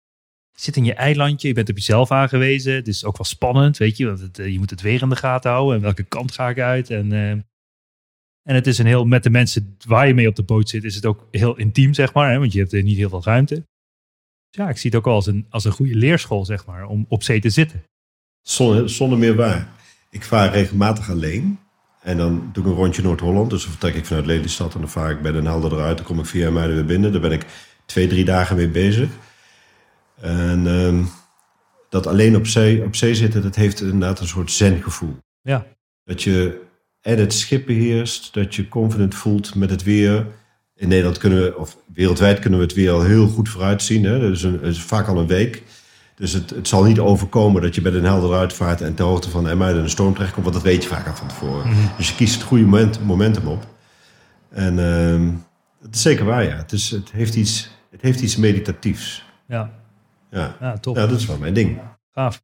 [0.51, 2.73] Je zit in je eilandje, je bent op jezelf aangewezen.
[2.73, 5.15] Het is ook wel spannend, weet je, want eh, je moet het weer in de
[5.15, 5.75] gaten houden.
[5.75, 6.89] En welke kant ga ik uit?
[6.89, 10.43] En, eh, en het is een heel, met de mensen waar je mee op de
[10.43, 12.31] boot zit, is het ook heel intiem, zeg maar.
[12.31, 13.55] Hè, want je hebt er niet heel veel ruimte.
[13.55, 16.85] Dus ja, ik zie het ook wel als een, als een goede leerschool, zeg maar,
[16.85, 17.83] om op zee te zitten.
[18.41, 19.71] Zonder, zonder meer waar.
[20.09, 21.59] Ik vaar regelmatig alleen.
[22.03, 23.49] En dan doe ik een rondje Noord-Holland.
[23.49, 25.97] Dus dan vertrek ik vanuit Lelystad en dan vaar ik bij Den Helder eruit.
[25.97, 27.11] Dan kom ik via Muiden weer binnen.
[27.11, 27.45] Daar ben ik
[27.85, 29.09] twee, drie dagen mee bezig.
[30.21, 31.03] En ehm,
[31.89, 35.17] dat alleen op zee, op zee zitten, dat heeft inderdaad een soort zen-gevoel.
[35.41, 35.65] Ja,
[36.03, 36.61] Dat je
[37.01, 40.27] en het schip beheerst, dat je confident voelt met het weer.
[40.75, 44.03] In Nederland kunnen we, of wereldwijd kunnen we het weer al heel goed vooruitzien.
[44.03, 44.19] Hè?
[44.19, 45.63] Dat is, een, is vaak al een week.
[46.15, 49.29] Dus het, het zal niet overkomen dat je bij Den Helder uitvaart en ter hoogte
[49.29, 50.43] van Emmuiden een storm terechtkomt.
[50.43, 51.75] Want dat weet je vaak al van tevoren.
[51.97, 53.67] Dus je kiest het goede moment, momentum op.
[54.49, 55.29] En ehm
[55.83, 56.55] het is zeker waar, ja.
[56.55, 59.25] Het, is, het, heeft iets, het heeft iets meditatiefs.
[59.47, 59.71] ja,
[60.29, 60.55] Ja.
[60.59, 60.95] ja top.
[60.95, 61.79] ja, dat is wel mijn ding.
[62.11, 62.43] Gaaf.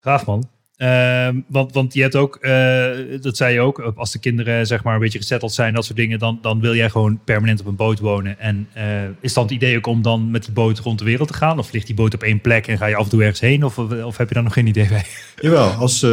[0.00, 0.48] Gaaf man.
[0.76, 4.82] Ehm, want, want je hebt ook, eh, dat zei je ook, als de kinderen zeg
[4.82, 7.66] maar een beetje gezetteld zijn, dat soort dingen, dan, dan wil jij gewoon permanent op
[7.66, 8.38] een boot wonen.
[8.38, 11.28] En eh, is dan het idee ook om dan met die boot rond de wereld
[11.28, 11.58] te gaan?
[11.58, 13.64] Of ligt die boot op één plek en ga je af en toe ergens heen?
[13.64, 15.04] Of, of heb je daar nog geen idee bij?
[15.40, 16.10] Jawel, als, eh,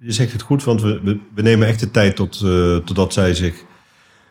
[0.00, 2.38] je zegt het goed, want we, we, nemen echt de tijd tot,
[2.84, 3.64] totdat zij zich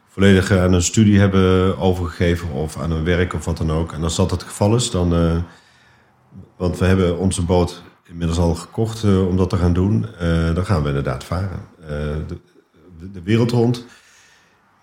[0.09, 3.93] volledig aan een studie hebben overgegeven of aan een werk of wat dan ook.
[3.93, 5.09] En als dat het geval is, dan.
[6.57, 10.05] want we hebben onze boot inmiddels al gekocht eh, om dat te gaan doen.
[10.19, 11.59] eh, dan gaan we inderdaad varen.
[11.81, 11.87] Eh,
[12.27, 12.39] de,
[13.11, 13.85] de wereld rond.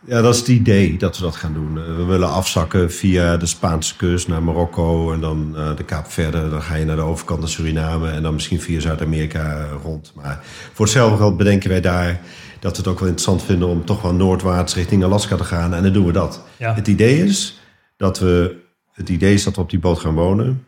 [0.04, 1.74] Ja, dat is het idee dat we dat gaan doen.
[1.96, 6.50] We willen afzakken via de Spaanse kust naar Marokko en dan de Kaap verder.
[6.50, 10.12] Dan ga je naar de overkant naar Suriname en dan misschien via Zuid-Amerika rond.
[10.14, 10.40] Maar
[10.72, 12.20] voor hetzelfde geld bedenken wij daar
[12.61, 15.74] dat we het ook wel interessant vinden om toch wel noordwaarts richting Alaska te gaan.
[15.74, 16.42] En dan doen we dat.
[16.56, 16.74] Ja.
[16.74, 17.61] Het idee is
[17.96, 18.56] dat we,
[18.92, 20.66] het idee is dat we op die boot gaan wonen.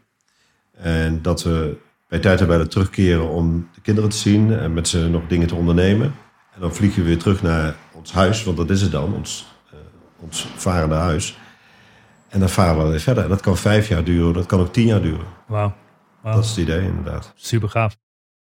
[0.73, 1.77] En dat we
[2.13, 5.47] bij tijd en bijna terugkeren om de kinderen te zien en met ze nog dingen
[5.47, 6.15] te ondernemen.
[6.55, 9.47] En dan vliegen we weer terug naar ons huis, want dat is het dan, ons,
[9.71, 9.79] eh,
[10.19, 11.39] ons varende huis.
[12.29, 13.23] En dan varen we weer verder.
[13.23, 15.27] En dat kan vijf jaar duren, dat kan ook tien jaar duren.
[15.47, 15.75] Wauw.
[16.23, 17.33] Dat is het idee, inderdaad.
[17.37, 17.97] Super gaaf.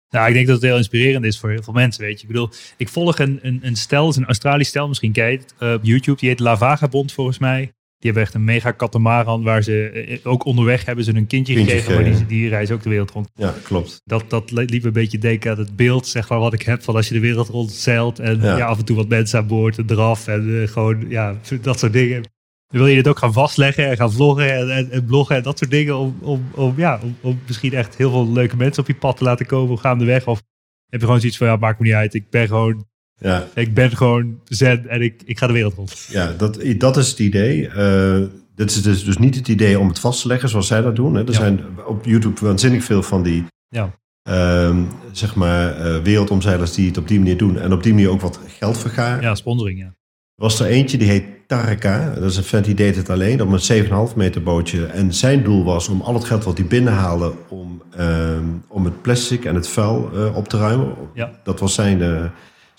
[0.09, 2.27] Nou, ik denk dat het heel inspirerend is voor heel veel mensen, weet je.
[2.27, 5.73] Ik bedoel, ik volg een, een, een stel, is een Australisch stel, misschien het, eh,
[5.73, 6.19] op YouTube.
[6.19, 7.73] Die heet La Vagabond, volgens mij.
[7.99, 11.53] Die hebben echt een mega katamaran waar ze, eh, ook onderweg hebben ze een kindje,
[11.53, 12.03] Kindje gekregen.
[12.03, 13.29] Maar die, die reizen ook de wereld rond.
[13.35, 14.01] Ja, klopt.
[14.05, 16.95] Dat, dat liep een beetje denken aan het beeld, zeg maar, wat ik heb van
[16.95, 18.19] als je de wereld rondzeilt.
[18.19, 18.57] En ja.
[18.57, 18.65] Ja.
[18.65, 21.93] af en toe wat mensen aan boord, een draf en eh, gewoon, ja, dat soort
[21.93, 22.21] dingen.
[22.67, 25.43] Dan wil je dit ook gaan vastleggen en gaan vloggen en, en, en bloggen en
[25.43, 25.97] dat soort dingen.
[25.97, 29.17] Om, om, om, ja, om, om misschien echt heel veel leuke mensen op je pad
[29.17, 30.27] te laten komen gaandeweg.
[30.27, 30.41] Of
[30.89, 32.13] heb je gewoon zoiets van, ja, maakt me niet uit.
[32.13, 32.85] Ik ben gewoon,
[33.19, 36.05] Ja, ik ben gewoon zen en ik, ik ga de wereld rond.
[36.09, 37.67] ja dat, dat is het idee.
[37.67, 38.21] Eh,
[38.55, 40.95] dit is dus, dus niet het idee om het vast te leggen zoals zij dat
[40.95, 41.13] doen.
[41.15, 41.21] Hè.
[41.21, 41.33] Er Ja.
[41.37, 43.91] zijn op YouTube waanzinnig veel van die Ja,
[44.23, 47.59] ehm, zeg maar, eh, wereldomzeilers die het op die manier doen.
[47.59, 49.21] En op die manier ook wat geld vergaren.
[49.21, 49.93] ja sponsoring, ja.
[50.35, 52.13] Was er eentje die heet Tareka.
[52.13, 54.85] Dat is een vent die deed het alleen op een 7,5 meter bootje.
[54.85, 57.33] En zijn doel was om al het geld wat hij binnenhaalde...
[57.49, 60.93] om, ehm, om het plastic en het vuil eh, op te ruimen.
[61.13, 61.31] Ja.
[61.43, 62.01] Dat was zijn,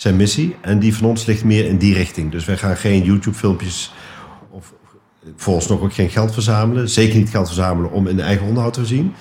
[0.00, 0.56] zijn missie.
[0.60, 2.30] En die van ons ligt meer in die richting.
[2.30, 3.92] Dus wij gaan geen YouTube-filmpjes...
[4.50, 4.74] of
[5.36, 6.88] volgens nog ook geen geld verzamelen.
[6.88, 9.14] Zeker niet geld verzamelen om in eigen onderhoud te zien.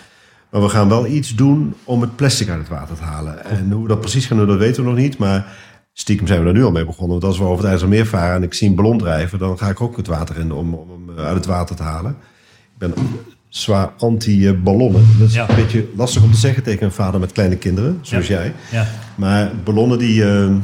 [0.49, 3.45] Maar we gaan wel iets doen om het plastic uit het water te halen.
[3.45, 5.17] En hoe we dat precies gaan doen, dat weten we nog niet.
[5.17, 5.57] Maar
[5.93, 7.19] stiekem zijn we er nu al mee begonnen.
[7.19, 9.39] Want als we over het IJsselmeer varen en ik zie een ballon drijven...
[9.39, 12.11] dan ga ik ook het water in om, om hem uit het water te halen.
[12.11, 12.93] Ik ben
[13.49, 15.05] zwaar anti-ballonnen.
[15.19, 15.49] Dat is Ja.
[15.49, 18.35] een beetje lastig om te zeggen tegen een vader met kleine kinderen, zoals Ja.
[18.39, 18.53] jij.
[18.71, 20.55] Ja, Maar ballonnen, die, eh,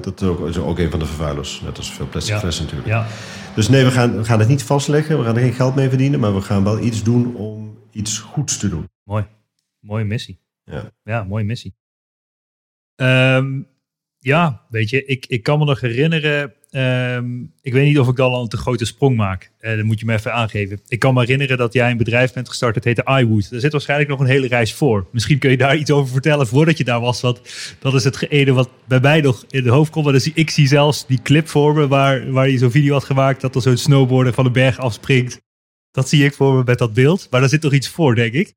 [0.00, 1.60] dat is ook, is ook een van de vervuilers.
[1.64, 2.92] Net als veel plastic flessen natuurlijk.
[2.92, 3.06] ja,
[3.54, 5.18] Dus nee, we gaan, we gaan het niet vastleggen.
[5.18, 6.20] We gaan er geen geld mee verdienen.
[6.20, 8.88] Maar we gaan wel iets doen om iets goeds te doen.
[9.04, 9.26] mooi.
[9.80, 10.38] Mooie missie.
[10.64, 10.90] Ja.
[11.04, 11.74] Ja, mooie missie.
[12.96, 13.62] Ehm,
[14.18, 16.52] ja, weet je, ik, ik kan me nog herinneren.
[16.76, 19.50] Ehm, ik weet niet of ik dan al een te grote sprong maak.
[19.58, 20.80] Eh dat moet je me even aangeven.
[20.88, 22.74] Ik kan me herinneren dat jij een bedrijf bent gestart.
[22.74, 23.50] Dat heette iWood.
[23.50, 25.06] Er zit waarschijnlijk nog een hele reis voor.
[25.12, 27.20] Misschien kun je daar iets over vertellen voordat je daar was.
[27.20, 27.40] Want
[27.78, 30.36] dat is het ene wat bij mij nog in de hoofd komt.
[30.36, 33.40] Ik zie zelfs die clip voor me waar, waar je zo'n video had gemaakt.
[33.40, 35.40] Dat er zo'n snowboarder van de berg afspringt.
[35.90, 37.26] Dat zie ik voor me met dat beeld.
[37.30, 38.54] Maar daar zit toch iets voor, denk ik.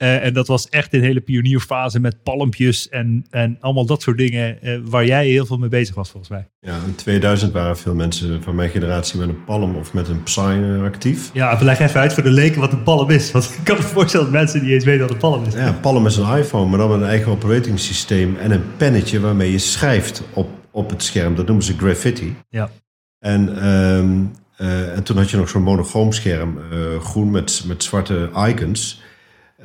[0.00, 4.18] Eh, en dat was echt een hele pionierfase met palmpjes en, en allemaal dat soort
[4.18, 6.48] dingen eh, waar jij heel veel mee bezig was volgens mij.
[6.60, 10.22] Ja, in 2000 waren veel mensen van mijn generatie met een Palm of met een
[10.22, 11.30] Psy eh, actief.
[11.32, 13.30] Ja, leg even uit voor de leken wat een palm is.
[13.30, 15.54] Want ik kan me voorstellen dat mensen niet eens weten wat een palm is.
[15.54, 19.20] Ja, Palm is een iPhone, maar dan met een eigen operating systeem en een pennetje
[19.20, 21.34] waarmee je schrijft op, op het scherm.
[21.34, 22.36] Dat noemen ze graffiti.
[22.48, 22.70] Ja.
[23.18, 24.24] En, ehm,
[24.56, 26.58] eh, en toen had je nog zo'n monochroom scherm,
[27.00, 29.08] groen met, met zwarte icons.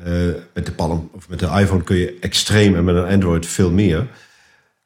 [0.05, 0.13] Eh,
[0.53, 3.71] met de Palm of met de iPhone kun je extreem en met een Android veel
[3.71, 4.07] meer.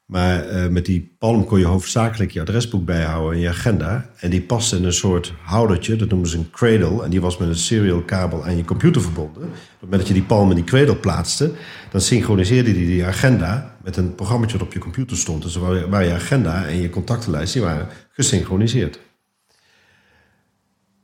[0.04, 4.10] Maar eh, met die Palm kon je hoofdzakelijk je adresboek bijhouden en je agenda.
[4.16, 7.04] En die paste in een soort houdertje, dat noemen ze een cradle.
[7.04, 9.42] En die was met een serial kabel aan je computer verbonden.
[9.42, 11.52] Op het moment dat je die Palm in die cradle plaatste,
[11.90, 15.42] dan synchroniseerde die die agenda met een programma dat op je computer stond.
[15.42, 15.56] Dus
[15.88, 18.98] waar, je agenda en je contactenlijst, die waren gesynchroniseerd.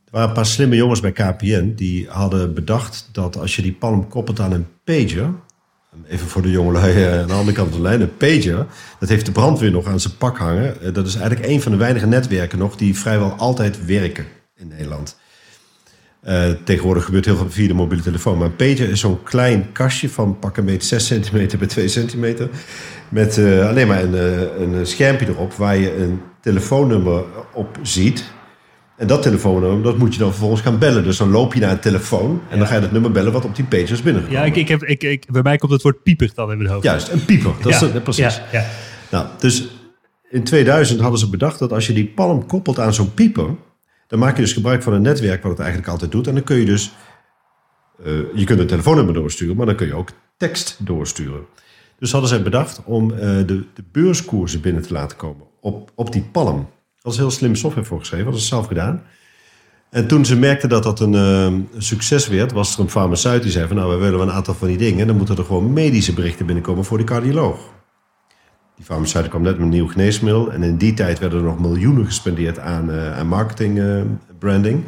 [0.06, 3.72] Er waren een paar slimme jongens bij KPN die hadden bedacht dat als je die
[3.72, 5.30] palm koppelt aan een pager,
[6.08, 8.66] even voor de jongelui eh, aan de andere kant van de lijn, een pager,
[8.98, 10.80] dat heeft de brandweer nog aan zijn pak hangen.
[10.82, 14.24] Eh, Dat is eigenlijk een van de weinige netwerken nog die vrijwel altijd werken
[14.56, 15.16] in Nederland.
[16.20, 18.38] Eh, tegenwoordig gebeurt heel veel via de mobiele telefoon.
[18.38, 21.88] Maar een pager is zo'n klein kastje van pak een beetje 6 centimeter bij 2
[21.88, 22.48] centimeter.
[23.08, 28.24] Met alleen maar een, een schermpje erop waar je een telefoonnummer op ziet.
[28.96, 31.04] En dat telefoonnummer, dat moet je dan vervolgens gaan bellen.
[31.04, 33.44] Dus dan loop je naar een telefoon en dan ga je het nummer bellen wat
[33.44, 34.40] op die page is binnengekomen.
[34.40, 36.70] Ja, ik, ik heb, ik, ik, bij mij komt het woord pieper dan in mijn
[36.70, 36.84] hoofd.
[36.84, 37.52] Juist, een pieper.
[37.62, 38.36] Dat is precies.
[38.36, 38.66] Ja, ja.
[39.10, 39.68] Nou, dus
[40.30, 43.54] in 2000 hadden ze bedacht dat als je die palm koppelt aan zo'n pieper,
[44.06, 46.26] dan maak je dus gebruik van een netwerk wat het eigenlijk altijd doet.
[46.26, 46.92] En dan kun je dus,
[48.04, 51.46] eh, je kunt een telefoonnummer doorsturen, maar dan kun je ook tekst doorsturen.
[51.98, 56.12] Dus hadden zij bedacht om eh, de, de beurskoersen binnen te laten komen op, op
[56.12, 56.68] die palm.
[57.06, 59.02] Is heel slim software voor geschreven, is zelf gedaan.
[59.90, 63.42] En toen ze merkten dat dat een eh, een succes werd, was er een farmaceut
[63.42, 65.00] die zei van nou, we willen een aantal van die dingen.
[65.00, 67.58] En dan moeten er gewoon medische berichten binnenkomen voor de cardioloog.
[68.76, 70.52] Die farmaceut kwam net met een nieuw geneesmiddel.
[70.52, 74.00] En in die tijd werden er nog miljoenen gespendeerd aan, eh, aan marketing, eh,
[74.38, 74.84] branding.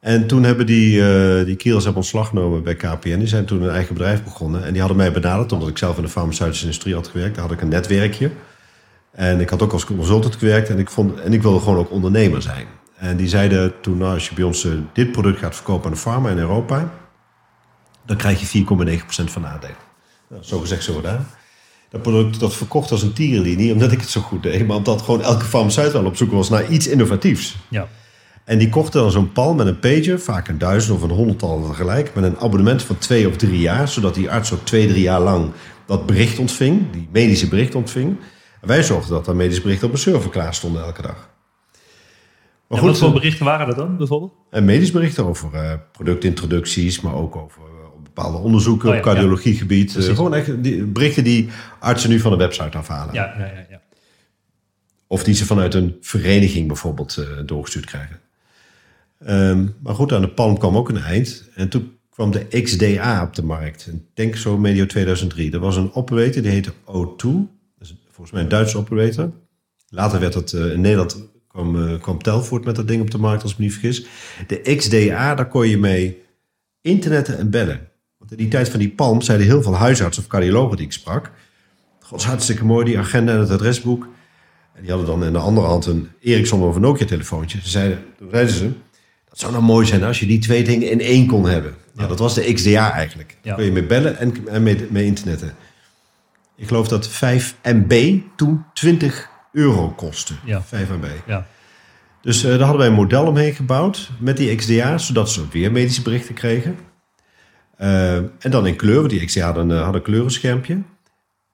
[0.00, 3.18] En toen hebben die, eh die kerels hebben ontslag genomen bij KPN.
[3.18, 4.64] Die zijn toen een eigen bedrijf begonnen.
[4.64, 7.34] En die hadden mij benaderd, omdat ik zelf in de farmaceutische industrie had gewerkt.
[7.34, 8.30] Daar had ik een netwerkje.
[9.16, 10.68] En ik had ook als consultant gewerkt.
[10.68, 12.66] En ik, vond, en ik wilde gewoon ook ondernemer zijn.
[12.96, 15.92] En die zeiden toen, nou, als je bij ons eh, dit product gaat verkopen aan
[15.92, 16.92] de farma in Europa...
[18.06, 19.76] dan krijg je 4,9% van aandelen.
[20.28, 21.26] Nou, zo gezegd, zo gedaan.
[21.90, 24.66] Dat product dat verkocht als een tierenlinie, niet omdat ik het zo goed deed...
[24.66, 27.56] maar omdat gewoon elke farmaceut wel op zoek was naar iets innovatiefs.
[27.68, 27.88] Ja.
[28.44, 31.66] En die kochten dan zo'n pal met een pager, vaak een duizend of een honderdtal
[31.68, 35.02] tegelijk, met een abonnement van twee of drie jaar, zodat die arts ook twee, drie
[35.02, 35.50] jaar lang
[35.86, 38.16] dat bericht ontving, die medische bericht ontving.
[38.66, 41.34] Wij zorgden dat dat medische berichten op een server klaar stonden elke dag.
[42.68, 44.32] Maar wat voor berichten waren dat dan bijvoorbeeld?
[44.50, 49.06] en medisch berichten over eh, productintroducties, maar ook over eh, bepaalde onderzoeken Oh ja, op
[49.06, 49.88] cardiologiegebied.
[49.88, 50.14] Eh, Precies.
[50.14, 51.48] gewoon echt die, berichten die
[51.78, 53.14] artsen nu van de website afhalen.
[53.14, 53.66] Ja, ja, ja.
[53.70, 53.80] ja.
[55.06, 58.20] Of die ze vanuit een vereniging bijvoorbeeld eh, doorgestuurd krijgen.
[59.18, 61.48] Ehm, maar goed, aan de Palm kwam ook een eind.
[61.54, 63.90] En toen kwam de XDA op de markt.
[64.14, 65.52] Denk zo medio 2003.
[65.52, 67.55] Er was een operator, die heette O2.
[68.16, 69.32] Dat volgens mij een Duitse operator.
[69.88, 73.18] Later werd het eh, in Nederland kwam, eh, kwam Telfort met dat ding op de
[73.18, 74.06] markt, als ik me niet vergis.
[74.46, 76.22] De XDA, daar kon je mee
[76.80, 77.88] internetten en bellen.
[78.18, 80.92] Want in die tijd van die Palm zeiden heel veel huisartsen of cardiologen die ik
[80.92, 81.30] sprak...
[82.00, 84.08] God, hartstikke mooi, die agenda en het adresboek.
[84.74, 87.58] En die hadden dan in de andere hand een Ericsson of een Nokia-telefoontje.
[87.62, 88.70] Ze zeiden, toen zeiden ze,
[89.28, 91.74] dat zou nou mooi zijn als je die twee dingen in één kon hebben.
[91.94, 93.28] Ja, dat was de XDA eigenlijk.
[93.28, 93.54] Daar Ja.
[93.54, 95.54] kun je mee bellen en, en mee, mee internetten.
[96.56, 100.34] Ik geloof dat 5 MB toen 20 euro kostte.
[100.44, 100.62] Ja.
[100.62, 101.06] 5 MB.
[101.26, 101.46] ja.
[102.26, 105.72] Dus eh, daar hadden wij een model omheen gebouwd met die XDA, zodat ze weer
[105.72, 106.78] medische berichten kregen.
[107.76, 110.82] Eh, en dan in kleur, want die XDA hadden, eh, hadden een kleurenschermpje.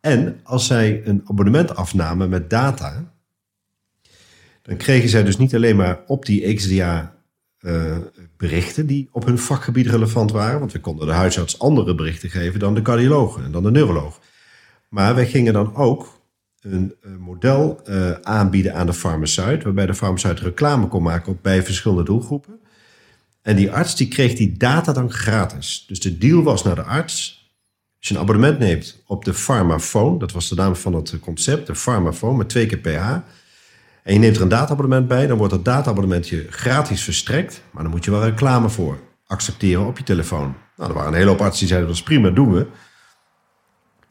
[0.01, 3.13] En als zij een abonnement afnamen met data,
[4.63, 7.15] dan kregen zij dus niet alleen maar op die XDA
[8.37, 12.61] berichten die op hun vakgebied relevant waren, want we konden de huisarts andere berichten geven
[12.61, 14.21] dan de cardioloog en dan de neuroloog.
[14.93, 16.21] Maar wij gingen dan ook
[16.61, 21.43] een, eh, model eh, aanbieden aan de farmaceut, waarbij de farmaceut reclame kon maken op,
[21.43, 22.61] bij verschillende doelgroepen.
[23.43, 25.85] En die arts die kreeg die data dan gratis.
[25.87, 27.51] Dus de deal was naar de arts.
[27.99, 31.67] Als je een abonnement neemt op de Pharmaphone, dat was de naam van het concept,
[31.67, 33.11] de Pharmaphone met twee keer PH.
[34.03, 37.63] En je neemt er een dataabonnement bij, dan wordt dat dataabonnement je gratis verstrekt.
[37.71, 40.55] Maar dan moet je wel reclame voor accepteren op je telefoon.
[40.77, 42.67] Nou, er waren een hele hoop artsen die zeiden dat is prima, doen we.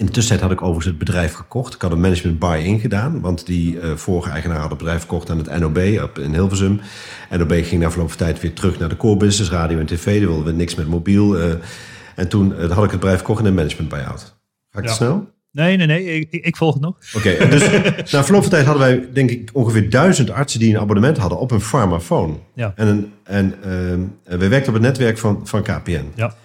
[0.01, 1.73] In de tussentijd had ik overigens het bedrijf gekocht.
[1.73, 3.19] Ik had een management buy-in gedaan.
[3.21, 6.79] Want die eh, vorige eigenaar had het bedrijf verkocht aan het NOB op, in Hilversum.
[7.37, 10.05] NOB ging na verloop van tijd weer terug naar de core business, radio en tv.
[10.19, 11.37] Daar wilden we niks met mobiel.
[11.39, 11.49] eh.
[12.15, 14.39] En toen eh, had ik het bedrijf verkocht in een management buyout.
[14.71, 15.29] Ga ik te snel?
[15.51, 16.05] Nee, nee, nee.
[16.19, 16.95] Ik, ik- ik volg het nog.
[17.15, 17.61] Oké, en dus
[18.11, 21.39] na verloop van tijd hadden wij denk ik ongeveer duizend artsen die een abonnement hadden
[21.39, 22.39] op een farmafoon.
[22.55, 22.73] Ja.
[22.75, 26.05] En, een, en ehm, en wij werkten op het netwerk van, van KPN.
[26.15, 26.35] Ja.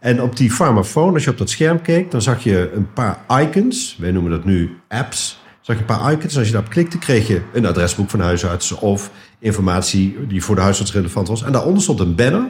[0.00, 3.18] En op die farmafoon, als je op dat scherm keek, dan zag je een paar
[3.42, 3.96] icons.
[4.00, 5.40] Wij noemen dat nu apps.
[5.60, 6.32] Zag je een paar icons.
[6.32, 10.42] En als je daarop klikte, kreeg je een adresboek van de huisarts of informatie die
[10.44, 11.42] voor de huisarts relevant was.
[11.42, 12.46] En daaronder stond een banner.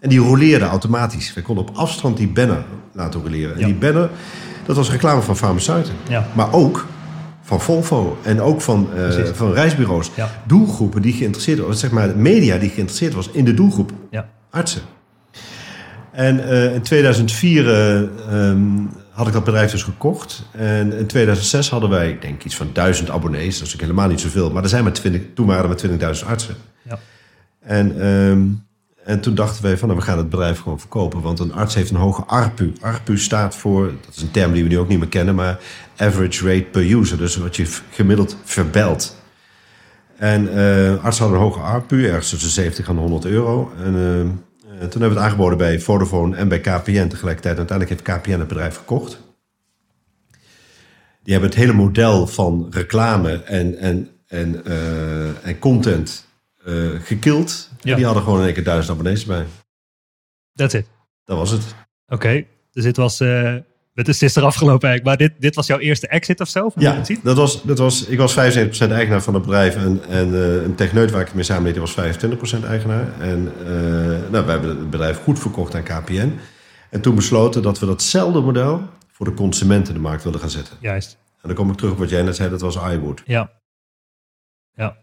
[0.00, 1.34] En die roleerde automatisch.
[1.34, 3.54] We konden op afstand die banner laten roleren.
[3.54, 3.66] En Ja.
[3.66, 4.10] die banner,
[4.66, 5.92] dat was reclame van farmaceuten.
[6.08, 6.26] Ja.
[6.34, 6.86] Maar ook
[7.42, 10.10] van Volvo en ook van, eh, van reisbureaus.
[10.16, 10.30] Ja.
[10.46, 14.28] Doelgroepen die geïnteresseerd waren, zeg maar media die geïnteresseerd was in de doelgroep Ja.
[14.50, 14.82] artsen.
[16.14, 18.58] En eh, in 2004 eh, ehm,
[19.10, 20.42] had ik dat bedrijf dus gekocht.
[20.52, 23.42] En in 2006 hadden wij, ik denk iets van 1000 abonnees.
[23.42, 24.50] Dat is natuurlijk helemaal niet zoveel.
[24.50, 26.54] Maar er zijn maar 20, toen waren er maar 20.000 artsen.
[26.82, 26.98] Ja.
[27.60, 28.42] En, ehm,
[29.04, 31.20] en toen dachten wij van, nou, we gaan het bedrijf gewoon verkopen.
[31.20, 32.72] Want een arts heeft een hoge ARPU.
[32.80, 35.58] ARPU staat voor, dat is een term die we nu ook niet meer kennen, maar
[35.96, 37.18] average rate per user.
[37.18, 39.16] Dus wat je gemiddeld verbelt.
[40.16, 43.72] En eh artsen hadden een hoge ARPU, ergens tussen 70 en 100 euro.
[43.84, 44.26] En eh, eh,
[44.78, 47.58] toen hebben we het aangeboden bij Vodafone en bij KPN tegelijkertijd.
[47.58, 49.20] Uiteindelijk heeft KPN het bedrijf gekocht.
[51.22, 56.26] Die hebben het hele model van reclame en, en, en, eh, en content
[56.64, 57.70] eh gekild.
[57.80, 57.96] Ja.
[57.96, 59.46] Die hadden gewoon in één keer duizend abonnees bij.
[60.54, 60.86] That's it.
[61.24, 61.74] Dat was het.
[62.08, 62.44] Oké.
[62.72, 63.20] Dus dit was...
[63.20, 63.56] eh
[63.94, 65.04] het is, er afgelopen eigenlijk.
[65.04, 66.70] Maar dit, dit was jouw eerste exit of zo?
[66.76, 67.20] Ja, het zien?
[67.22, 68.38] dat was, dat was, ik was 75%
[68.90, 69.76] eigenaar van het bedrijf.
[69.76, 72.16] En, en eh, een techneut waar ik mee samendeed, die was
[72.60, 73.20] 25% eigenaar.
[73.20, 76.38] En eh, nou, we hebben het bedrijf goed verkocht aan KPN.
[76.90, 80.50] En toen besloten dat we datzelfde model voor de consumenten in de markt wilden gaan
[80.50, 80.76] zetten.
[80.80, 81.18] Juist.
[81.42, 83.22] En dan kom ik terug op wat jij net zei, dat was iWood.
[83.24, 83.50] Ja.
[84.74, 85.02] Ja.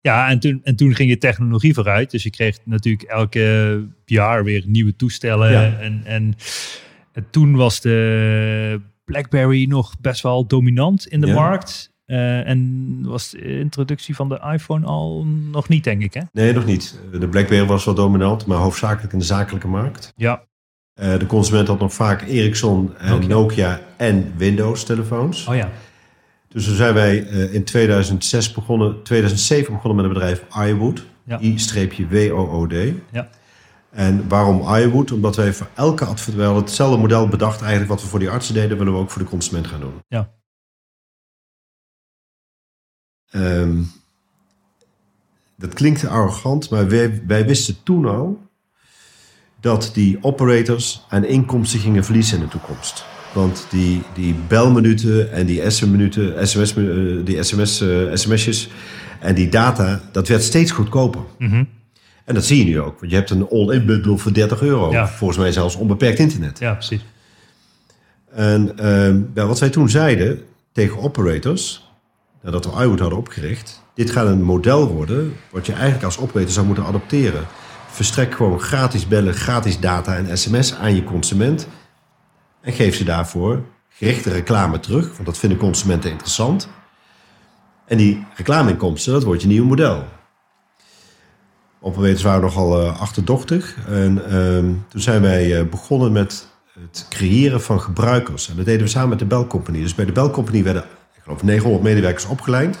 [0.00, 2.10] Ja, en toen, en toen ging je technologie vooruit.
[2.10, 5.50] Dus je kreeg natuurlijk elke jaar weer nieuwe toestellen.
[5.50, 5.78] Ja.
[5.78, 6.34] En, en,
[7.18, 11.34] en toen was de BlackBerry nog best wel dominant in de Ja.
[11.34, 11.92] markt.
[12.04, 16.20] Eh, en was de introductie van de iPhone al nog niet, denk ik, hè?
[16.32, 17.00] Nee, nog niet.
[17.12, 20.12] De BlackBerry was wel dominant, maar hoofdzakelijk in de zakelijke markt.
[20.16, 20.42] Ja.
[20.94, 23.28] Eh, de consument had nog vaak Ericsson en Nokia.
[23.28, 25.46] Nokia en Windows telefoons.
[25.46, 25.70] Oh ja.
[26.48, 31.06] Dus toen zijn wij eh, in 2006 begonnen, 2007 begonnen met het bedrijf iWood.
[31.24, 31.40] Ja.
[31.40, 32.72] I-W-O-O-D.
[33.12, 33.28] Ja.
[33.98, 35.12] En waarom iWood?
[35.12, 38.30] Omdat wij voor elke advertentie, we hadden hetzelfde model bedacht eigenlijk wat we voor die
[38.30, 39.92] artsen deden, willen we ook voor de consument gaan doen.
[40.08, 40.30] Ja.
[43.30, 43.82] Ehm,
[45.56, 48.40] dat klinkt arrogant, maar wij, wij wisten toen al
[49.60, 53.04] dat die operators aan inkomsten gingen verliezen in de toekomst.
[53.34, 56.84] Want die, die belminuten en die SM-minuten, SMS, eh,
[57.24, 58.68] die SMS, eh, sms'jes
[59.20, 61.22] en die data, dat werd steeds goedkoper.
[61.38, 61.64] Mhm.
[62.28, 63.00] En dat zie je nu ook.
[63.00, 64.90] Want je hebt een all-in bundle voor 30 euro.
[64.90, 65.08] Ja.
[65.08, 66.58] Volgens mij zelfs onbeperkt internet.
[66.58, 67.04] Ja, precies.
[68.30, 68.72] En
[69.34, 71.90] ja, wat wij toen zeiden tegen operators,
[72.42, 76.50] nadat we iWood hadden opgericht, dit gaat een model worden wat je eigenlijk als operator
[76.50, 77.46] zou moeten adopteren.
[77.90, 81.68] Verstrek gewoon gratis bellen, gratis data en sms aan je consument
[82.60, 86.68] en geef ze daarvoor gerichte reclame terug, want dat vinden consumenten interessant.
[87.86, 90.04] En die reclameinkomsten, dat wordt je nieuwe model.
[91.80, 93.76] Operators waren nogal eh, achterdochtig.
[93.86, 96.48] En ehm, toen zijn wij eh, begonnen met
[96.80, 98.48] het creëren van gebruikers.
[98.48, 99.80] En dat deden we samen met de Bell Company.
[99.80, 100.82] Dus bij de Bell Company werden,
[101.14, 102.78] ik geloof, 900 medewerkers opgeleid.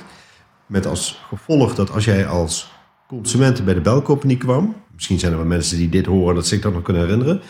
[0.66, 2.72] Met als gevolg dat als jij als
[3.06, 4.76] consument bij de Bell Company kwam...
[4.94, 7.40] Misschien zijn er wel mensen die dit horen dat zich dat nog kunnen herinneren.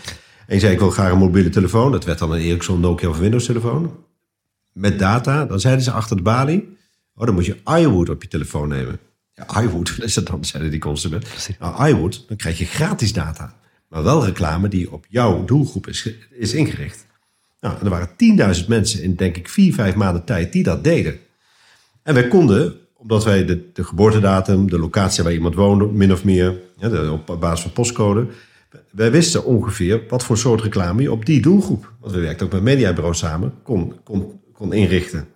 [0.47, 1.93] En je zei, ik wil graag een mobiele telefoon.
[1.93, 3.97] Dat werd dan een Ericsson, Nokia of Windows telefoon.
[4.73, 6.77] Met data, dan zeiden ze achter de balie...
[7.15, 8.99] Oh, dan moet je iWood op je telefoon nemen.
[9.39, 10.45] Ja, iWood, is dat dan?
[10.45, 11.29] Zeiden die consumenten.
[11.59, 13.57] Nou, iWood, dan krijg je gratis data.
[13.89, 17.07] Maar wel reclame die op jouw doelgroep is, is ingericht.
[17.61, 18.09] Nou, en er waren
[18.63, 21.19] 10.000 mensen in, denk ik, vier, vijf maanden tijd die dat deden.
[22.03, 26.25] En wij konden, omdat wij de, de geboortedatum, de locatie waar iemand woonde, min of
[26.25, 28.27] meer, ja, de- op basis van postcode,
[28.91, 32.53] wij wisten ongeveer wat voor soort reclame je op die doelgroep, want we werkten ook
[32.53, 35.29] met mediabureaus samen, kon, kon, kon inrichten.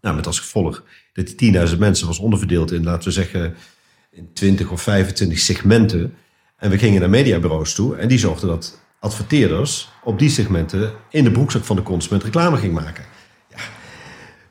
[0.00, 0.84] Nou, met als gevolg
[1.16, 3.54] dat die 10.000 mensen was onderverdeeld in, laten we zeggen,
[4.10, 6.14] in 20 of 25 segmenten.
[6.56, 11.24] En we gingen naar mediabureaus toe en die zorgden dat adverteerders op die segmenten in
[11.24, 13.04] de broekzak van de consument reclame gingen maken.
[13.50, 13.56] Ja,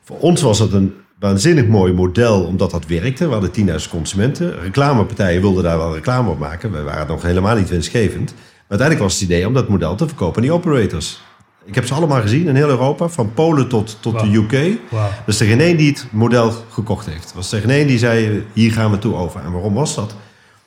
[0.02, 3.26] voor ons was dat een waanzinnig mooi model omdat dat werkte.
[3.26, 4.60] We hadden 10.000 consumenten.
[4.60, 6.72] Reclamepartijen wilden daar wel reclame op maken.
[6.72, 8.34] We waren nog helemaal niet winstgevend.
[8.68, 11.20] Uiteindelijk was het idee om dat model te verkopen aan die operators.
[11.66, 14.78] Ik heb ze allemaal gezien in heel Europa, van Polen tot, tot de UK.
[15.26, 17.32] Dus er geen één die het model gekocht heeft.
[17.34, 19.40] Was er geen één die zei, hier gaan we toe over.
[19.40, 20.14] En waarom was dat?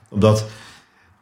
[0.09, 0.45] Omdat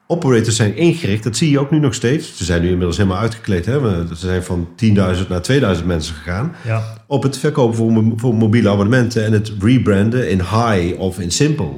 [0.08, 2.38] operators zijn ingericht, dat zie je ook nu nog steeds.
[2.38, 3.66] Ze zijn nu inmiddels helemaal uitgekleed.
[3.66, 3.80] Hè?
[4.08, 6.56] Ze zijn van 10.000 naar 2000 mensen gegaan.
[6.66, 11.20] Ja, Op het verkopen voor, mo- voor mobiele abonnementen en het rebranden in high of
[11.20, 11.72] in simple.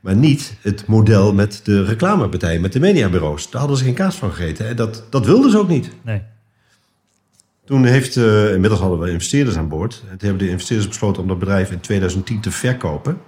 [0.00, 3.50] Maar niet het model met de reclamepartij, met de mediabureaus.
[3.50, 4.68] Daar hadden ze geen kaas van gegeten.
[4.68, 5.90] En dat, dat wilden ze ook niet.
[6.02, 6.22] nee.
[7.66, 10.02] Toen heeft, eh, inmiddels hadden we investeerders aan boord.
[10.02, 13.18] En toen hebben de investeerders besloten om dat bedrijf in 2010 te verkopen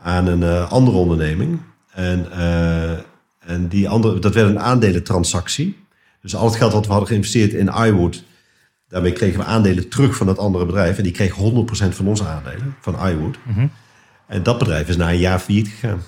[0.00, 1.60] aan een eh, andere onderneming.
[1.92, 2.98] En, eh,
[3.38, 5.76] en die andere, dat werd een aandelentransactie.
[6.20, 8.24] Dus al het geld wat we hadden geïnvesteerd in iWood,
[8.88, 10.96] daarmee kregen we aandelen terug van dat andere bedrijf.
[10.96, 13.38] En die kreeg 100% van onze aandelen, van iWood.
[13.46, 13.66] Mhm.
[14.26, 16.00] En dat bedrijf is na een jaar failliet gegaan.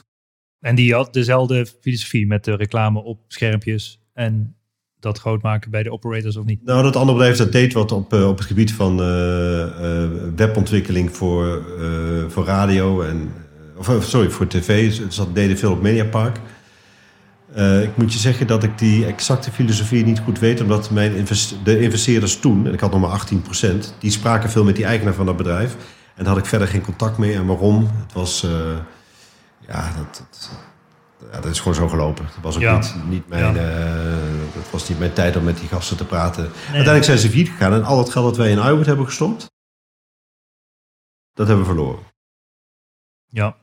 [0.60, 4.57] En die had dezelfde filosofie met de reclame op schermpjes en
[5.00, 6.64] dat groot maken bij de operators of niet?
[6.64, 10.10] Nou, dat andere bedrijf dat deed wat op, eh, op het gebied van eh, eh,
[10.36, 11.62] webontwikkeling voor,
[12.28, 13.32] voor radio en
[13.76, 14.92] of, sorry, voor tv.
[14.92, 16.40] Ze ze deden veel op Mediapark.
[17.82, 21.26] Ik moet je zeggen dat ik die exacte filosofie niet goed weet, omdat mijn
[21.64, 25.14] de investeerders toen, en ik had nog maar 18%, die spraken veel met die eigenaar
[25.14, 25.76] van dat bedrijf.
[26.14, 27.34] En daar had ik verder geen contact mee.
[27.34, 27.88] En waarom?
[28.02, 28.46] Het was,
[29.66, 30.50] ja, dat, dat,
[31.32, 32.24] ja, dat is gewoon zo gelopen.
[32.24, 32.76] Dat was ook Ja.
[32.78, 33.60] niet, niet mijn, Ja.
[34.20, 36.42] eh, dat was niet mijn tijd om met die gasten te praten.
[36.62, 39.46] Uiteindelijk zijn ze failliet gegaan en al het geld dat wij in iWood hebben gestopt,
[41.32, 42.02] dat hebben we verloren.
[43.26, 43.56] Ja,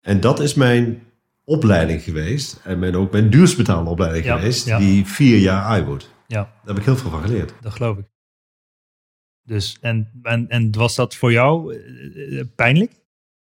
[0.00, 1.02] En dat is mijn
[1.44, 2.60] opleiding geweest.
[2.64, 4.66] En mijn, ook mijn duurst betaalde opleiding Ja, geweest.
[4.66, 4.78] ja.
[4.78, 6.10] Die vier jaar iWood.
[6.26, 7.52] ja, Daar heb ik heel veel van geleerd.
[7.60, 8.04] dat geloof ik.
[9.42, 12.92] Dus, en, en, en was dat voor jou eh, eh, pijnlijk?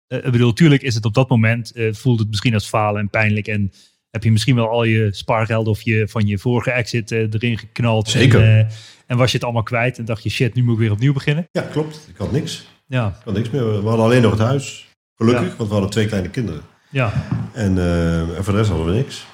[0.06, 3.00] Eh, ik bedoel, tuurlijk is het op dat moment, eh, voelt het misschien als falen
[3.00, 3.46] en pijnlijk.
[3.46, 3.72] En
[4.10, 7.58] heb je misschien wel al je spaargeld of je van je vorige exit eh, erin
[7.58, 8.08] geknald.
[8.08, 8.42] Zeker.
[8.58, 8.68] En,
[9.06, 11.12] en was je het allemaal kwijt en dacht je, shit, nu moet ik weer opnieuw
[11.12, 11.48] beginnen.
[11.52, 12.06] Ja, klopt.
[12.08, 12.66] Ik had niks.
[12.86, 13.64] Ja, Ik had niks meer.
[13.82, 14.86] We hadden alleen nog het huis.
[15.16, 15.54] Gelukkig, Ja.
[15.56, 16.60] want we hadden twee kleine kinderen.
[16.90, 17.12] ja,
[17.52, 19.26] En, eh, en voor de rest hadden we niks.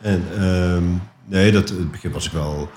[0.00, 0.84] En ehm,
[1.26, 2.70] nee, dat, in het begin was ik wel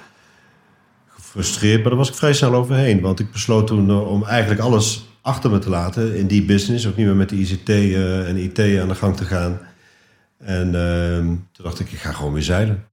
[1.08, 3.02] gefrustreerd, maar daar was ik vrij snel overheen.
[3.02, 6.88] Want ik besloot toen om eigenlijk alles achter me te laten in die business.
[6.88, 9.60] Ook niet meer met de ICT eh, en IT aan de gang te gaan.
[10.38, 12.92] En ehm, toen dacht ik, ik ga gewoon weer zeilen.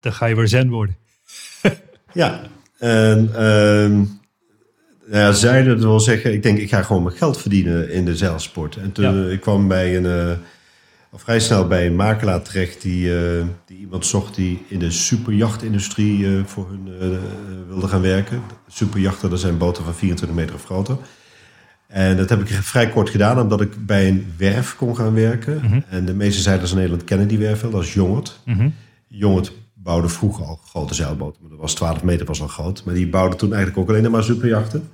[0.00, 0.96] dan ga je weer zen worden.
[2.12, 2.40] Ja,
[2.78, 4.04] en ehm,
[5.10, 8.76] ja, zeilen, wil zeggen, ik denk, ik ga gewoon mijn geld verdienen in de zeilsport.
[8.76, 9.24] En toen Ja.
[9.24, 10.36] eh, ik kwam bij een, eh,
[11.10, 14.90] al vrij snel bij een makelaar terecht die, eh, die iemand zocht die in de
[14.90, 17.18] superjachtindustrie eh, voor hun eh,
[17.68, 18.42] wilde gaan werken.
[18.66, 20.96] Superjachten, dat zijn boten van 24 meter of groter.
[21.86, 25.60] En dat heb ik vrij kort gedaan, omdat ik bij een werf kon gaan werken.
[25.62, 25.80] Mhm.
[25.88, 28.40] En de meeste zeilers in Nederland kennen die werf wel, dat is Jongert.
[28.44, 28.68] Mhm.
[29.06, 31.40] Jongert bouwde vroeger al grote zeilboten.
[31.40, 32.84] Maar dat was 12 meter was al groot.
[32.84, 34.88] Maar die bouwde toen eigenlijk ook alleen maar superjachten.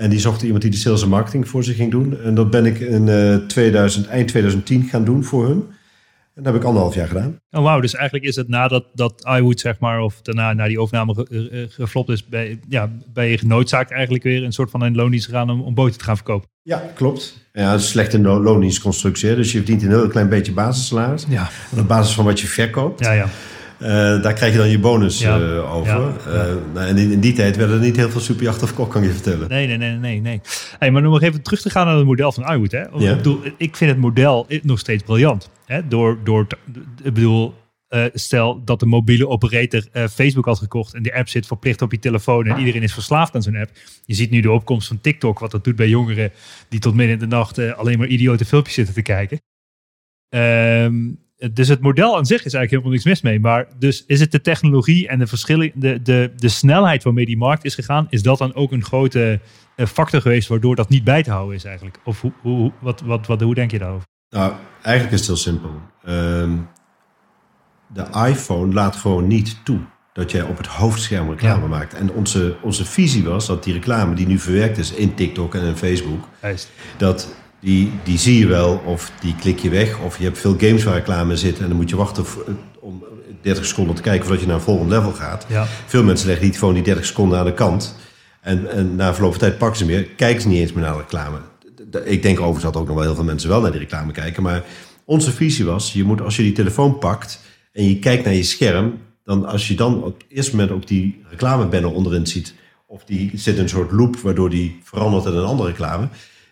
[0.00, 2.20] En die zocht iemand die de sales en marketing voor zich ging doen.
[2.24, 5.64] En dat ben ik in eh 2000, eind 2010 gaan doen voor hun.
[6.34, 7.38] En dat heb ik anderhalf jaar gedaan.
[7.50, 10.80] Oh, wauw, dus eigenlijk is het nadat dat iWood, zeg maar, of daarna na die
[10.80, 14.70] overname ge- eh, eh, geflopt is, ben, ja, ben je genoodzaakt eigenlijk weer een soort
[14.70, 16.48] van een loondienst gegaan om, om boten te gaan verkopen.
[16.62, 17.48] Ja, klopt.
[17.52, 19.28] Ja, het is een slechte lo- loondienstconstructie.
[19.28, 19.36] hè.
[19.36, 21.24] Dus je verdient een heel klein beetje basissalaris.
[21.28, 21.48] Ja,
[21.78, 23.04] op basis van wat je verkoopt.
[23.04, 23.28] ja, ja.
[23.80, 25.92] Eh, daar krijg je dan je bonus eh, over.
[25.92, 26.12] Ja.
[26.26, 29.02] Eh, nou, en in, in die tijd werden er niet heel veel superjachten verkocht, kan
[29.02, 29.48] ik je vertellen.
[29.48, 30.40] Nee, nee, nee, nee, nee.
[30.78, 32.72] Hey, maar om nog even terug te gaan naar het model van iWood.
[32.72, 32.82] Hè?
[32.82, 35.50] Ik, bedoel, ik vind het model nog steeds briljant.
[35.66, 35.88] Hè?
[35.88, 36.46] Door, door,
[37.02, 37.54] ik bedoel,
[38.14, 41.98] stel dat de mobiele operator Facebook had gekocht en die app zit verplicht op je
[41.98, 43.70] telefoon en iedereen is verslaafd aan zo'n app.
[44.04, 46.32] Je ziet nu de opkomst van TikTok, wat dat doet bij jongeren
[46.68, 49.40] die tot midden in de nacht alleen maar idiote filmpjes zitten te kijken.
[50.28, 50.94] Ehm,
[51.52, 53.40] dus het model aan zich is eigenlijk helemaal niks mis mee.
[53.40, 57.36] Maar dus is het de technologie en de verschillen, de, de, de snelheid waarmee die
[57.36, 59.40] markt is gegaan, is dat dan ook een grote
[59.76, 61.98] eh, factor geweest waardoor dat niet bij te houden is eigenlijk?
[62.04, 64.06] Of hoe, hoe, wat, wat, wat, hoe denk je daarover?
[64.30, 65.70] Nou, eigenlijk is het heel simpel.
[66.04, 66.56] Ehm,
[67.86, 69.78] de iPhone laat gewoon niet toe
[70.12, 71.68] dat jij op het hoofdscherm reclame Ja.
[71.68, 71.94] maakt.
[71.94, 75.62] En onze, onze visie was dat die reclame die nu verwerkt is in TikTok en
[75.62, 76.70] in Facebook, Juist.
[76.96, 79.98] dat die, die zie je wel of die klik je weg.
[79.98, 82.24] Of je hebt veel games waar reclame in zit en dan moet je wachten
[82.80, 83.04] om
[83.42, 85.46] 30 seconden te kijken voordat je naar een volgend level gaat.
[85.48, 85.66] Ja.
[85.86, 87.96] Veel mensen leggen die gewoon die 30 seconden aan de kant.
[88.40, 90.04] En, en na verloop van tijd pakken ze meer.
[90.04, 91.38] Kijken ze niet eens meer naar de reclame.
[92.04, 94.42] Ik denk overigens dat ook nog wel heel veel mensen wel naar die reclame kijken.
[94.42, 94.64] Maar
[95.04, 97.40] onze visie was, je moet als je die telefoon pakt
[97.72, 98.98] en je kijkt naar je scherm.
[99.24, 102.54] Dan als je dan op het eerste moment ook die reclamebanner onderin ziet.
[102.86, 106.08] Of die zit in een soort loop waardoor die verandert in een andere reclame.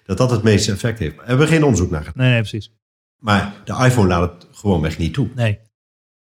[0.08, 1.16] Dat dat het meeste effect heeft.
[1.16, 2.22] Hebben we geen onderzoek naar gedaan.
[2.22, 2.72] Nee, nee, precies.
[3.18, 5.28] Maar de iPhone laat het gewoon weg niet toe.
[5.34, 5.58] Nee.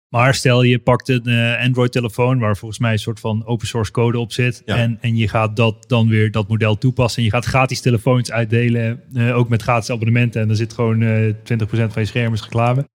[0.09, 3.93] Maar stel je pakt een eh, Android-telefoon waar volgens mij een soort van open source
[3.93, 4.63] code op zit.
[4.65, 4.77] Ja.
[4.77, 7.19] En, en je gaat dat dan weer dat model toepassen.
[7.19, 10.41] En je gaat gratis telefoons uitdelen, eh, ook met gratis abonnementen.
[10.41, 12.89] En dan zit gewoon eh 20% van je scherm is reclame.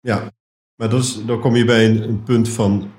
[0.00, 0.30] Ja,
[0.74, 2.90] maar dat is, dan kom je bij een, een punt van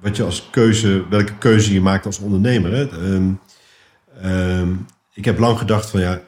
[0.00, 2.72] wat je als keuze, welke keuze je maakt als ondernemer.
[2.72, 2.88] Hè?
[2.88, 3.32] Ehm,
[4.20, 4.74] ehm,
[5.14, 6.22] ik heb lang gedacht van ja,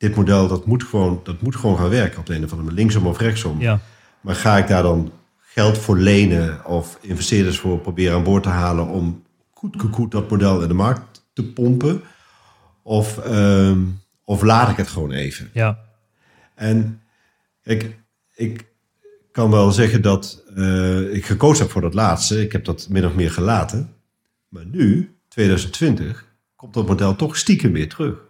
[0.00, 2.62] dit model dat moet, gewoon, dat moet gewoon gaan werken op de een of andere
[2.62, 3.60] manier, linksom of rechtsom.
[3.60, 3.80] Ja,
[4.20, 8.48] Maar ga ik daar dan geld voor lenen of investeerders voor proberen aan boord te
[8.48, 9.22] halen om
[9.90, 12.02] goed dat model in de markt te pompen?
[12.82, 13.78] Of, ehm,
[14.24, 15.50] of laat ik het gewoon even?
[15.52, 15.78] ja,
[16.54, 17.00] En
[17.62, 17.96] ik,
[18.34, 18.66] ik
[19.32, 22.42] kan wel zeggen dat eh, ik gekozen heb voor dat laatste.
[22.42, 23.94] Ik heb dat min of meer gelaten.
[24.48, 26.24] Maar nu, 2020,
[26.56, 28.28] komt dat model toch stiekem weer terug.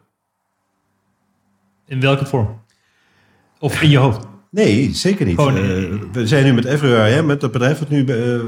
[1.91, 2.61] In welke vorm?
[3.59, 4.27] Of in je hoofd?
[4.51, 5.35] Nee, zeker niet.
[5.35, 5.63] Gewoon, Eh,
[6.13, 8.41] we zijn nu met Everywhere, hè, met dat bedrijf dat nu eh,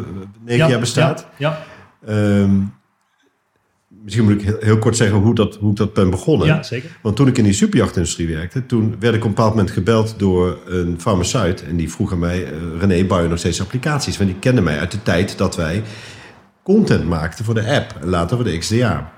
[0.44, 1.26] negen jaar bestaat.
[1.38, 1.62] Ja,
[2.06, 2.50] Ehm,
[4.02, 6.46] misschien moet ik heel, heel kort zeggen hoe, dat, hoe ik dat ben begonnen.
[6.46, 6.90] ja, zeker.
[7.02, 10.14] Want toen ik in die superjachtindustrie werkte, toen werd ik op een bepaald moment gebeld
[10.18, 11.64] door een farmaceut.
[11.64, 14.16] En die vroeg aan mij, eh, René, bouw je nog steeds applicaties?
[14.18, 15.82] Want die kende mij uit de tijd dat wij
[16.62, 17.96] content maakten voor de app.
[18.00, 19.12] En later voor de XDA.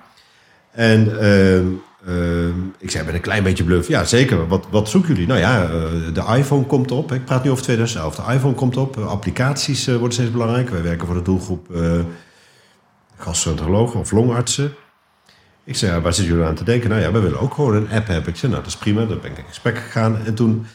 [0.71, 1.09] En
[2.07, 5.27] ehm, ik zei met een klein beetje bluff, ja zeker, wat, wat zoeken jullie?
[5.27, 5.71] Nou ja, eh,
[6.15, 7.13] de iPhone komt op.
[7.13, 8.15] Ik praat nu over 2011.
[8.15, 10.69] De iPhone komt op, eh, applicaties eh, worden steeds belangrijk.
[10.69, 11.69] Wij werken voor de doelgroep
[13.17, 14.75] gastroenterologen of longartsen.
[15.65, 16.91] Ik zei, waar zitten jullie aan te denken?
[16.91, 18.29] Nou ja, we willen ook gewoon een app hebben.
[18.29, 19.05] Ik zei, nou, dat is prima.
[19.05, 20.19] Dan ben ik in gesprek gegaan.
[20.25, 20.67] En toen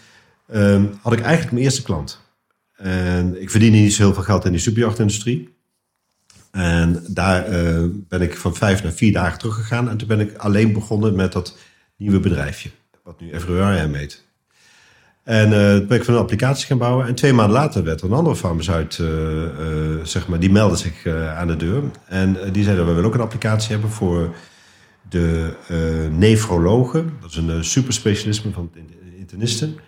[0.48, 2.22] ehm, had ik eigenlijk mijn eerste klant.
[2.76, 5.59] En ik verdiende niet zo heel veel geld in die superjachtindustrie.
[6.52, 9.89] En daar eh, ben ik van vijf naar vier dagen teruggegaan.
[9.89, 11.58] En toen ben ik alleen begonnen met dat
[11.97, 12.70] nieuwe bedrijfje.
[13.04, 14.28] Wat nu Everywhere heet.
[15.24, 17.08] En eh, toen ben ik van een applicatie gaan bouwen.
[17.08, 19.08] En twee maanden later werd er een andere farmaceut, eh,
[20.04, 21.84] zeg maar, die meldde zich aan de deur.
[22.06, 24.36] En die zei dat we willen ook een applicatie hebben voor
[25.10, 25.54] de
[26.12, 27.18] nefrologen.
[27.22, 28.72] Dat is een superspecialisme van
[29.18, 29.80] internisten.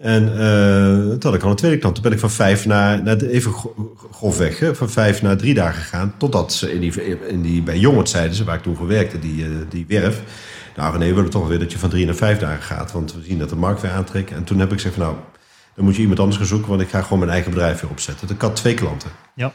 [0.00, 1.94] En eh, toen had ik al een tweede klant.
[1.94, 5.82] Toen ben ik van vijf naar, even gro- grofweg, hè, van vijf naar drie dagen
[5.82, 6.14] gegaan.
[6.16, 9.18] Totdat ze in die, in die, bij Jongert zeiden ze, waar ik toen voor werkte,
[9.18, 10.22] die, eh, die werf.
[10.76, 12.92] Nou René, we willen toch weer dat je van drie naar vijf dagen gaat.
[12.92, 14.30] Want we zien dat de markt weer aantrekt.
[14.32, 15.16] En toen heb ik gezegd van nou,
[15.74, 16.68] dan moet je iemand anders gaan zoeken.
[16.68, 18.26] Want ik ga gewoon mijn eigen bedrijf weer opzetten.
[18.26, 19.10] Dus ik had twee klanten.
[19.34, 19.52] Ja,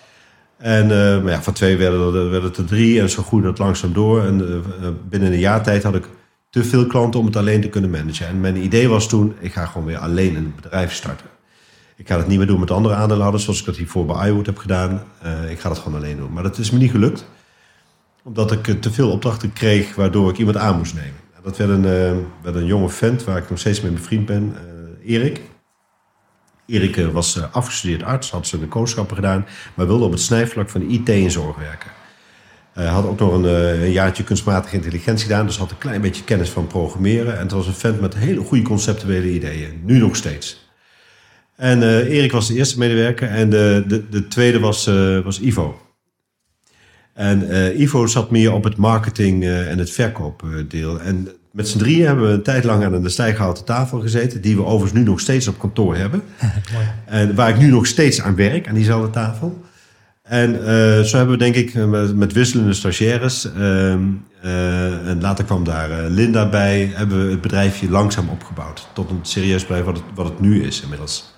[0.57, 3.57] En eh, maar ja, van twee werden, er- het er drie en zo groeide het
[3.59, 4.23] langzaam door.
[4.25, 4.63] En
[5.09, 6.05] binnen een jaar tijd had ik
[6.56, 8.28] te veel klanten om het alleen te kunnen managen.
[8.28, 11.26] En mijn idee was toen, ik ga gewoon weer alleen een bedrijf starten.
[11.95, 14.45] Ik ga het niet meer doen met andere aandeelhouders, zoals ik dat hiervoor bij iWood
[14.45, 15.03] heb gedaan.
[15.22, 16.34] Eh, ik ga dat gewoon alleen doen.
[16.34, 17.26] Maar dat is me niet gelukt,
[18.24, 21.20] omdat ik eh, te veel opdrachten kreeg, waardoor ik iemand aan moest nemen.
[21.36, 24.26] En Dat werd een, eh, werd een jonge vent, waar ik nog steeds mee bevriend
[24.26, 25.41] ben, eh, Erik.
[26.66, 31.10] Erik was afgestudeerd arts, had zijn kooschappen gedaan, maar wilde op het snijvlak van IT
[31.10, 31.91] en zorg werken.
[32.76, 36.01] Hij had ook nog een, eh, een jaartje kunstmatige intelligentie gedaan, dus had een klein
[36.01, 37.34] beetje kennis van programmeren.
[37.34, 40.69] En het was een vent met hele goede conceptuele ideeën, nu nog steeds.
[41.55, 45.39] En eh, Erik was de eerste medewerker en de, de, de tweede was, eh, was
[45.39, 45.86] Ivo.
[47.15, 51.01] En eh, Ivo zat meer op het marketing eh, en het verkoopdeel.
[51.01, 54.55] En met z'n drieën hebben we een tijd lang aan de stijghouten tafel gezeten, die
[54.55, 56.23] we overigens nu nog steeds op kantoor hebben.
[57.05, 59.61] En waar ik nu nog steeds aan werk, aan diezelfde tafel.
[60.26, 64.03] En eh, zo hebben we denk ik eh, met, met wisselende stagiaires, ehm,
[64.41, 68.88] eh, en later kwam daar Linda bij, hebben we het bedrijfje langzaam opgebouwd.
[68.93, 71.34] Tot een serieus bedrijf wat het, wat het nu is inmiddels.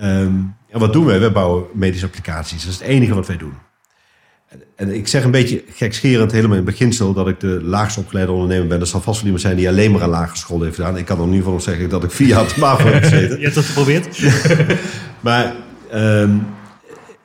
[0.00, 0.32] Ehm,
[0.70, 1.20] en wat doen wij?
[1.20, 2.62] We bouwen medische applicaties.
[2.62, 3.54] Dat is het enige wat wij doen.
[4.48, 7.98] En, en ik zeg een beetje gekscherend helemaal in het beginsel dat ik de laagst
[7.98, 8.80] opgeleide ondernemer ben.
[8.80, 10.96] Er zal vast wel iemand zijn die alleen maar een lagere school heeft gedaan.
[10.96, 13.36] Ik kan er nu van zeggen dat ik vier jaar op de MAVO heb gezeten.
[13.38, 14.18] je hebt dat geprobeerd?
[15.20, 15.54] Maar
[15.90, 16.30] ehm,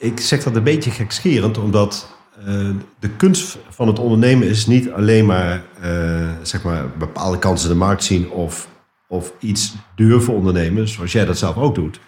[0.04, 4.92] ik zeg dat een beetje gekscherend, omdat eh, de kunst van het ondernemen is niet
[4.92, 8.68] alleen maar, eh, zeg maar bepaalde kansen in de markt zien of,
[9.08, 12.00] of iets durven ondernemen, zoals jij dat zelf ook doet.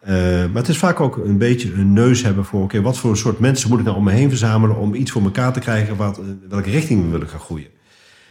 [0.00, 3.16] Eh, maar het is vaak ook een beetje een neus hebben voor, oké, wat voor
[3.16, 5.96] soort mensen moet ik nou om me heen verzamelen om iets voor elkaar te krijgen,
[5.96, 7.68] wat, welke richting we willen gaan groeien.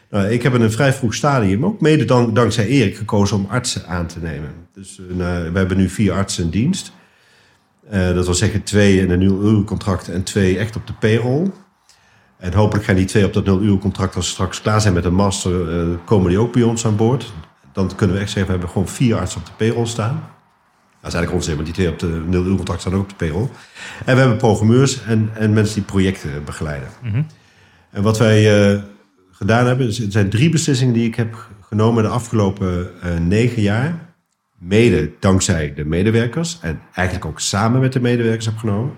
[0.10, 3.48] Nou, ik heb in een vrij vroeg stadium, ook mede dank, dankzij Erik, gekozen om
[3.50, 4.50] artsen aan te nemen.
[4.74, 6.92] Dus nou, we hebben nu vier artsen in dienst.
[7.90, 10.94] Eh, dat wil zeggen twee in een nul uur contract en twee echt op de
[10.94, 11.52] payroll.
[12.38, 14.94] En hopelijk gaan die twee op dat nul uur contract, als ze straks klaar zijn
[14.94, 17.34] met een master, eh, komen die ook bij ons aan boord.
[17.74, 20.30] Dan kunnen we echt zeggen, we hebben gewoon vier artsen op de payroll staan.
[21.02, 23.10] Dat is eigenlijk onzin, want die twee op de nul uur contract staan ook op
[23.10, 23.50] de payroll.
[24.06, 26.88] En we hebben programmeurs en, en mensen die projecten begeleiden.
[27.92, 28.82] En wat wij eh,
[29.32, 32.90] gedaan hebben, er zijn drie beslissingen die ik heb genomen de afgelopen
[33.28, 34.07] negen jaar.
[34.58, 38.96] Mede dankzij de medewerkers en eigenlijk ook samen met de medewerkers heb genomen.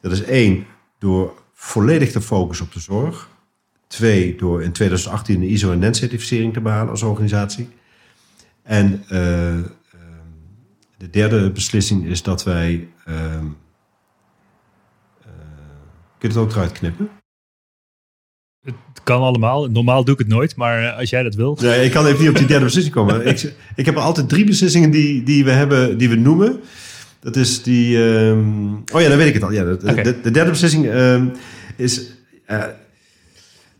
[0.00, 0.66] Dat is één,
[0.98, 3.28] door volledig te focussen op de zorg.
[3.86, 7.68] Twee, door in 2018 de ISO en NEN-certificering te behalen als organisatie.
[8.62, 9.64] En eh, ehm,
[10.96, 12.88] de derde beslissing is dat wij.
[13.04, 13.38] eh,
[16.18, 17.08] kun je het ook eruit knippen?
[18.64, 19.70] Het kan allemaal.
[19.70, 21.58] Normaal doe ik het nooit, maar eh, als jij dat wil.
[21.60, 23.26] Nee, ik kan even niet op die derde beslissing komen.
[23.28, 26.60] ik, ik heb er altijd drie beslissingen die, die we hebben, die we noemen.
[27.20, 28.04] Dat is die.
[28.04, 29.52] ehm, oh ja, dan weet ik het al.
[29.52, 30.02] Ja, de, Oké.
[30.02, 31.26] de, de derde beslissing ehm,
[31.76, 32.02] is.
[32.46, 32.58] eh,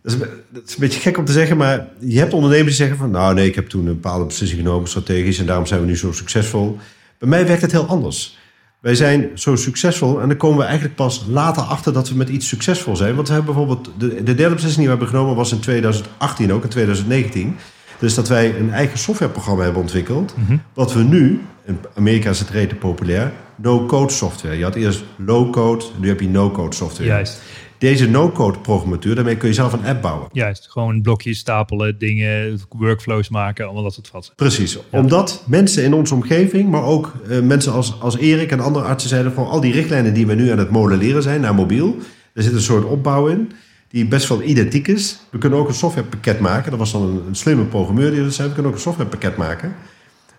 [0.02, 0.18] dat, is,
[0.50, 3.10] dat is een beetje gek om te zeggen, maar je hebt ondernemers die zeggen van...
[3.10, 5.38] nou nee, ik heb toen een bepaalde beslissing genomen, strategisch...
[5.38, 6.78] en daarom zijn we nu zo succesvol.
[7.18, 8.38] Bij mij werkt het heel anders.
[8.84, 11.92] Wij zijn zo succesvol en dan komen we eigenlijk pas later achter...
[11.92, 13.14] dat we met iets succesvol zijn.
[13.14, 13.90] Want we hebben bijvoorbeeld...
[13.98, 17.56] de, de derde beslissing die we hebben genomen was in 2018 ook, in 2019...
[17.98, 20.34] Dus dat wij een eigen softwareprogramma hebben ontwikkeld.
[20.74, 24.56] Wat we nu, in Amerika is het rete populair, no-code software.
[24.56, 27.08] Je had eerst low-code, nu heb je no-code software.
[27.08, 27.42] Juist.
[27.84, 30.28] Deze no-code programmatuur, daarmee kun je zelf een app bouwen.
[30.32, 30.70] Juist.
[30.70, 34.34] Gewoon blokjes stapelen, dingen, workflows maken, allemaal dat soort vatsen.
[34.34, 38.84] Precies, omdat mensen in onze omgeving, maar ook eh, mensen als, als Erik en andere
[38.84, 41.96] artsen zeiden van al die richtlijnen die we nu aan het modelleren zijn naar mobiel,
[42.34, 43.52] er zit een soort opbouw in
[43.88, 45.18] die best wel identiek is.
[45.30, 46.70] We kunnen ook een softwarepakket maken.
[46.70, 48.48] Dat was dan een, een slimme programmeur die dat zei.
[48.48, 49.74] We kunnen ook een softwarepakket maken.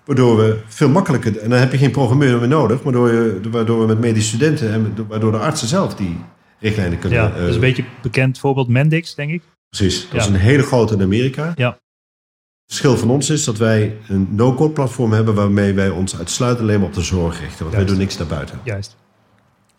[0.05, 3.79] Waardoor we veel makkelijker, en dan heb je geen programmeur meer nodig, waardoor, je, waardoor
[3.79, 6.17] we met medische studenten en waardoor de artsen zelf die
[6.59, 7.19] richtlijnen kunnen.
[7.19, 9.41] Ja, eh, dat is een beetje bekend voorbeeld Mendix, denk ik.
[9.69, 10.17] Precies, dat Ja.
[10.19, 11.53] is een hele grote in Amerika.
[11.55, 11.69] Ja.
[11.69, 16.63] Het verschil van ons is dat wij een no-code platform hebben waarmee wij ons uitsluitend
[16.67, 17.63] alleen maar op de zorg richten.
[17.63, 18.59] Want wij doen niks daarbuiten.
[18.63, 18.95] Juist.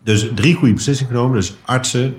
[0.03, 1.37] Dus drie goede beslissingen genomen.
[1.37, 2.15] Dus artsen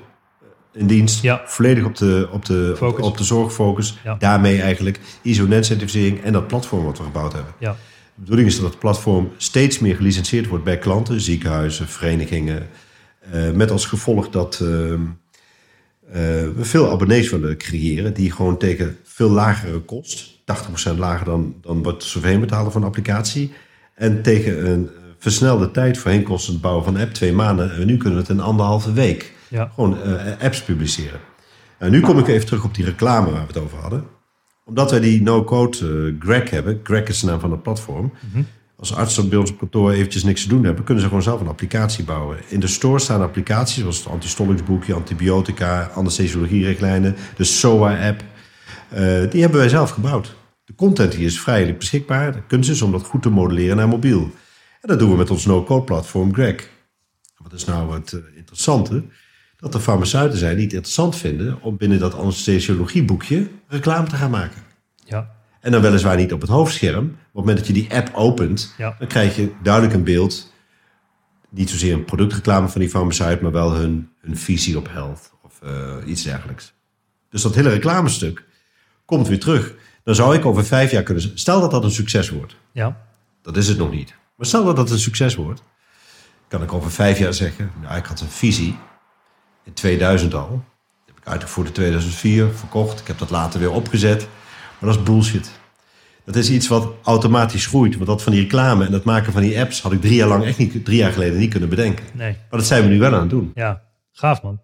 [0.74, 1.42] in dienst, Ja.
[1.46, 3.06] volledig op de, op de, op, Focus.
[3.06, 3.98] op de zorgfocus.
[4.04, 4.16] Ja.
[4.20, 7.54] Daarmee eigenlijk ISO-net-certificering en dat platform wat we gebouwd hebben.
[7.60, 7.72] Ja.
[7.72, 12.68] De bedoeling is dat het platform steeds meer gelicenseerd wordt bij klanten, ziekenhuizen, verenigingen.
[13.32, 15.02] Eh, met als gevolg dat ehm,
[16.12, 16.22] eh,
[16.56, 21.84] we veel abonnees willen creëren die gewoon tegen veel lagere kost, 80% lager dan, dan
[21.84, 23.54] wat ze voorheen betalen voor een applicatie.
[23.96, 27.72] En tegen een versnelde tijd voorheen kost het bouwen van een app twee maanden.
[27.76, 29.72] En nu kunnen we het in anderhalve week Ja.
[29.76, 31.20] gewoon eh, apps publiceren.
[31.78, 34.04] En nu kom ik even terug op die reclame waar we het over hadden.
[34.66, 36.80] Omdat wij die no-code eh, Greg hebben.
[36.84, 38.12] Greg is de naam van het platform.
[38.80, 40.84] Als artsen bij ons op kantoor eventjes niks te doen hebben...
[40.84, 42.38] kunnen ze gewoon zelf een applicatie bouwen.
[42.48, 44.94] In de store staan applicaties zoals het antistollingsboekje...
[44.94, 47.16] antibiotica, anesthesiologie-richtlijnen...
[47.36, 48.24] de SOA-app.
[48.90, 50.36] Eh, die hebben wij zelf gebouwd.
[50.66, 52.32] De content hier is vrijelijk beschikbaar.
[52.34, 54.22] De kunst is om dat goed te modelleren naar mobiel.
[54.82, 56.70] En dat doen we met ons no-code platform Greg.
[57.38, 59.04] Wat is nou het eh, interessante?
[59.58, 64.32] Dat er farmaceuten zijn die het interessant vinden om binnen dat anesthesiologieboekje reclame te gaan
[64.32, 64.62] maken.
[65.06, 65.37] Ja.
[65.68, 67.04] En dan weliswaar niet op het hoofdscherm.
[67.06, 68.96] Maar op het moment dat je die app opent, Ja.
[69.00, 70.54] dan krijg je duidelijk een beeld.
[71.50, 75.62] Niet zozeer een productreclame van die farmaceut, maar wel hun, hun visie op health of
[75.62, 76.74] eh, iets dergelijks.
[77.30, 78.46] Dus dat hele reclamestuk
[79.06, 79.74] komt weer terug.
[80.04, 82.56] Dan zou ik over vijf jaar kunnen stel dat dat een succes wordt.
[82.72, 82.98] Ja.
[83.42, 84.14] Dat is het nog niet.
[84.36, 85.62] Maar stel dat dat een succes wordt,
[86.48, 88.78] kan ik over vijf jaar zeggen, nou, ik had een visie
[89.64, 90.50] in 2000 al.
[90.50, 93.00] Die heb ik uitgevoerd in 2004, verkocht.
[93.00, 94.28] Ik heb dat later weer opgezet.
[94.80, 95.57] Maar dat is bullshit.
[96.28, 97.96] Dat is iets wat automatisch groeit.
[97.96, 100.28] Want dat van die reclame en het maken van die apps had ik drie jaar
[100.28, 102.06] lang echt niet, drie jaar geleden niet kunnen bedenken.
[102.14, 102.32] Nee.
[102.32, 103.52] Maar dat zijn we nu wel aan het doen.
[103.54, 103.82] Ja.
[104.12, 104.62] Gaaf, man.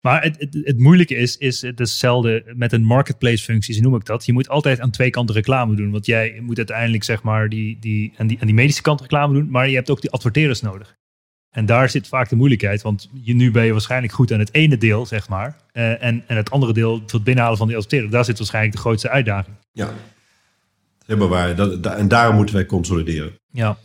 [0.00, 3.80] Maar het, het, het moeilijke is, is het is hetzelfde met een marketplace functie, zo
[3.80, 4.26] noem ik dat.
[4.26, 5.90] Je moet altijd aan twee kanten reclame doen.
[5.90, 9.34] Want jij moet uiteindelijk zeg maar die, die, aan, die, aan die medische kant reclame
[9.34, 9.50] doen.
[9.50, 10.96] Maar je hebt ook die adverteerders nodig.
[11.50, 12.82] En daar zit vaak de moeilijkheid.
[12.82, 15.56] Want je, nu ben je waarschijnlijk goed aan het ene deel, zeg maar.
[15.72, 18.10] Eh, en, en het andere deel, het binnenhalen van die adverteerder.
[18.10, 19.56] Daar zit waarschijnlijk de grootste uitdaging.
[19.72, 19.94] Ja.
[21.06, 21.56] Helemaal waar.
[21.56, 23.38] Dat, da- en daarom moeten wij consolideren.
[23.50, 23.76] Ja, Er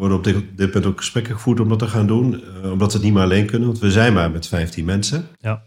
[0.00, 2.42] worden op dit, dit punt ook gesprekken gevoerd om dat te gaan doen.
[2.62, 3.68] eh, omdat we het niet meer alleen kunnen.
[3.68, 5.26] Want we zijn maar met 15 mensen.
[5.38, 5.62] ja,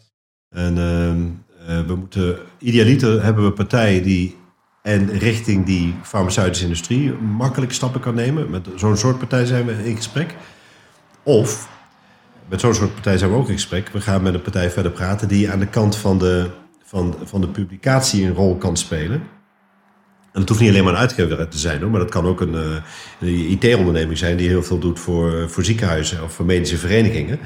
[0.49, 1.25] En ehm,
[1.67, 4.35] eh, we moeten, idealiter hebben we partijen die
[4.81, 8.49] en richting die farmaceutische industrie makkelijk stappen kan nemen.
[8.49, 10.35] Met zo'n soort partij zijn we in gesprek.
[11.23, 11.69] Of
[12.49, 13.89] met zo'n soort partij zijn we ook in gesprek.
[13.89, 16.49] We gaan met een partij verder praten die aan de kant van de,
[16.83, 19.23] van, van de publicatie een rol kan spelen.
[20.35, 22.41] En dat hoeft niet alleen maar een uitgever te zijn, hoor, maar dat kan ook
[22.41, 22.81] een, eh,
[23.19, 27.39] een IT-onderneming zijn die heel veel doet voor, voor ziekenhuizen of voor medische verenigingen.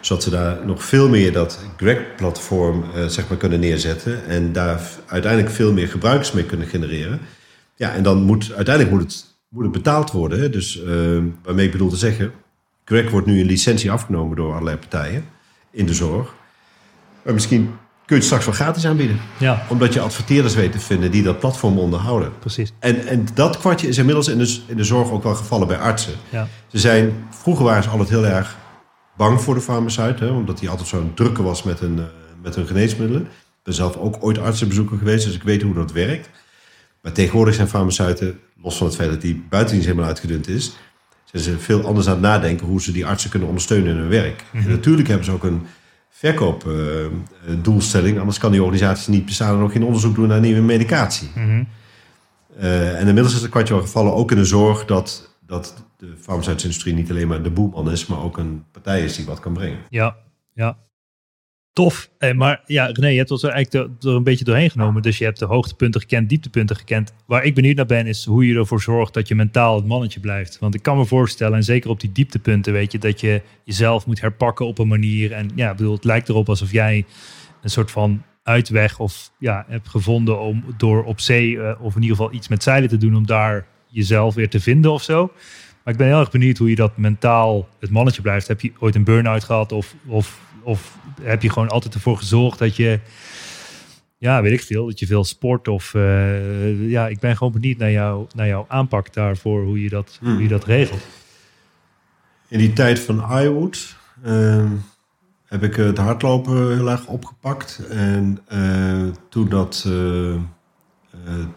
[0.00, 4.80] Zodat ze daar nog veel meer dat Greg-platform eh, zeg maar kunnen neerzetten en daar
[5.06, 7.20] uiteindelijk veel meer gebruikers mee kunnen genereren.
[7.76, 10.52] Ja, en dan moet uiteindelijk moet het, moet het betaald worden.
[10.52, 10.88] Dus eh,
[11.42, 12.32] waarmee ik bedoel te zeggen,
[12.84, 15.24] Greg wordt nu een licentie afgenomen door allerlei partijen
[15.70, 16.34] in de zorg.
[17.22, 17.70] Maar misschien
[18.06, 19.20] kun je het straks wel gratis aanbieden.
[19.38, 22.32] Ja, Omdat je adverteerders weet te vinden die dat platform onderhouden.
[22.38, 22.72] precies.
[22.78, 25.78] En, en dat kwartje is inmiddels in de, in de zorg ook wel gevallen bij
[25.78, 26.12] artsen.
[26.28, 28.56] Ja, Ze zijn, vroeger waren ze altijd heel erg
[29.16, 32.04] bang voor de farmaceut, hè, omdat hij altijd zo'n drukke was met hun, eh,
[32.42, 33.22] met hun geneesmiddelen.
[33.22, 33.28] Ik
[33.68, 36.28] ben zelf ook ooit artsenbezoeker geweest, dus ik weet hoe dat werkt.
[37.02, 40.72] Maar tegenwoordig zijn farmaceuten, los van het feit dat die buitendienst helemaal uitgedund is,
[41.24, 44.08] zijn ze veel anders aan het nadenken hoe ze die artsen kunnen ondersteunen in hun
[44.08, 44.44] werk.
[44.52, 45.66] En natuurlijk hebben ze ook een
[46.12, 51.30] verkoopdoelstelling, anders kan die organisatie niet bestaan en nog geen onderzoek doen naar nieuwe medicatie.
[51.34, 51.64] Mhm.
[52.56, 56.14] Eh, en inmiddels is het kwartje wel gevallen, ook in de zorg, dat, dat de
[56.20, 59.40] farmaceutische industrie niet alleen maar de boeman is, maar ook een partij is die wat
[59.40, 59.78] kan brengen.
[59.90, 60.16] ja,
[60.54, 60.76] ja.
[61.72, 62.10] Tof.
[62.18, 65.02] Eh, maar ja, René, je hebt ons er eigenlijk er een beetje doorheen genomen.
[65.02, 67.14] Dus je hebt de hoogtepunten gekend, dieptepunten gekend.
[67.26, 70.20] Waar ik benieuwd naar ben, is hoe je ervoor zorgt dat je mentaal het mannetje
[70.20, 70.58] blijft.
[70.58, 74.06] Want ik kan me voorstellen, en zeker op die dieptepunten, weet je, dat je jezelf
[74.06, 75.32] moet herpakken op een manier.
[75.32, 77.04] En ja, bedoel, het lijkt erop alsof jij
[77.62, 82.02] een soort van uitweg of ja, hebt gevonden om door op zee eh, of in
[82.02, 85.32] ieder geval iets met zeilen te doen om daar jezelf weer te vinden of zo.
[85.84, 88.48] Maar ik ben heel erg benieuwd hoe je dat mentaal het mannetje blijft.
[88.48, 92.58] Heb je ooit een burn-out gehad of, of, of heb je gewoon altijd ervoor gezorgd
[92.58, 93.00] dat je,
[94.18, 97.76] ja, weet ik veel, dat je veel sport of eh, ja, ik ben gewoon benieuwd
[97.76, 101.06] naar, jou, naar jouw aanpak daarvoor, hoe je dat, hoe je dat regelt.
[102.48, 104.68] In die tijd van iWood ehm,
[105.46, 107.80] heb ik het hardlopen heel erg opgepakt.
[107.90, 110.34] En eh, toen, dat, eh,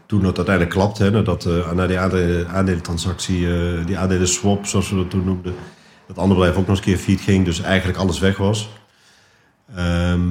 [0.06, 3.48] toen dat uiteindelijk klapte, hè, nadat uh, na die aandelen, aandelentransactie,
[3.86, 5.54] die aandelen swap, zoals we dat toen noemden,
[6.08, 8.70] dat andere bedrijf ook nog eens een keer failliet ging, dus eigenlijk alles weg was.
[9.76, 10.30] Ehm,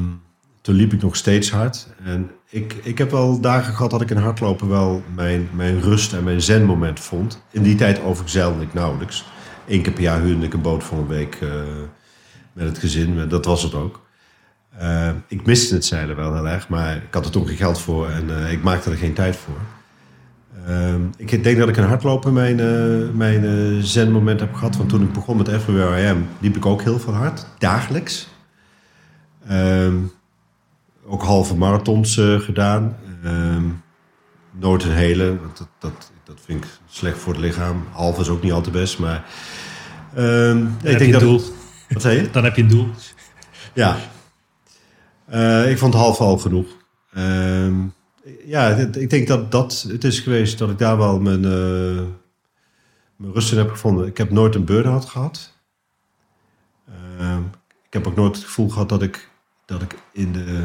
[0.61, 1.87] toen liep ik nog steeds hard.
[2.05, 6.13] En ik, ik heb wel dagen gehad dat ik in hardlopen wel mijn, mijn rust
[6.13, 7.43] en mijn zenmoment vond.
[7.51, 9.25] In die tijd overigens zeilde ik nauwelijks.
[9.67, 11.49] Eén keer per jaar huurde ik een boot voor een week eh,
[12.53, 13.29] met het gezin.
[13.29, 14.03] Dat was het ook.
[14.79, 17.81] Eh, ik miste het zeilen wel heel erg, maar ik had er toen geen geld
[17.81, 19.59] voor en eh, ik maakte er geen tijd voor.
[20.67, 24.77] Ehm, ik denk dat ik in hardlopen mijn, eh, mijn zenmoment heb gehad.
[24.77, 28.29] Want toen ik begon met Everywhere liep ik ook heel veel hard, dagelijks.
[29.49, 29.97] Ehm,
[31.07, 32.97] ook halve marathons eh, gedaan.
[33.25, 33.65] Ehm,
[34.51, 37.85] nooit een hele, want dat, dat, dat vind ik slecht voor het lichaam.
[37.93, 39.25] Half is ook niet al te best, maar...
[40.15, 41.41] Dan ik heb denk je een dat, doel.
[41.89, 42.31] Wat zei je?
[42.33, 42.89] Dan heb je een doel.
[43.73, 43.97] Ja.
[45.27, 46.67] Eh, ik vond half al genoeg.
[48.45, 52.03] Ja, ik denk dat dat het is geweest dat ik daar wel mijn, eh,
[53.17, 54.07] mijn rust in heb gevonden.
[54.07, 55.53] Ik heb nooit een burn-out gehad.
[57.87, 59.31] Ik heb ook nooit het gevoel gehad dat ik,
[59.67, 60.65] dat ik in de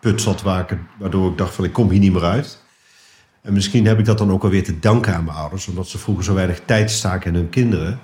[0.00, 2.62] put zat waken, waardoor ik dacht van ik kom hier niet meer uit.
[3.42, 5.98] En misschien heb ik dat dan ook alweer te danken aan mijn ouders, omdat ze
[5.98, 7.98] vroeger zo weinig tijd staken in hun kinderen,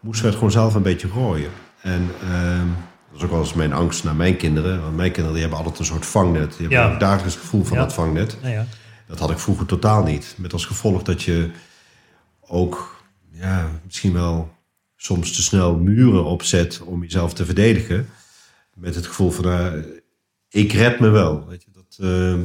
[0.00, 1.50] moesten we het gewoon zelf een beetje rooien.
[1.80, 2.66] En ehm,
[3.10, 4.82] dat is ook wel eens mijn angst naar mijn kinderen.
[4.82, 6.50] Want mijn kinderen die hebben altijd een soort vangnet.
[6.50, 6.92] Die hebben Ja.
[6.92, 7.82] ook dagelijks gevoel van Ja.
[7.82, 8.36] dat vangnet.
[8.42, 8.66] Ja.
[9.06, 10.34] Dat had ik vroeger totaal niet.
[10.36, 11.50] Met als gevolg dat je
[12.40, 14.52] ook ja, misschien wel
[14.96, 18.08] soms te snel muren opzet om jezelf te verdedigen.
[18.74, 19.72] Met het gevoel van, eh,
[20.48, 21.46] ik red me wel.
[21.48, 22.40] Weet je, dat, eh,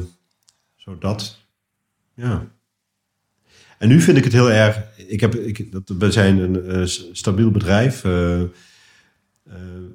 [0.76, 1.38] zo dat,
[2.14, 2.46] ja.
[3.78, 6.86] En nu vind ik het heel erg, ik heb, ik, dat, we zijn een eh,
[7.12, 8.04] stabiel bedrijf.
[8.04, 8.40] eh,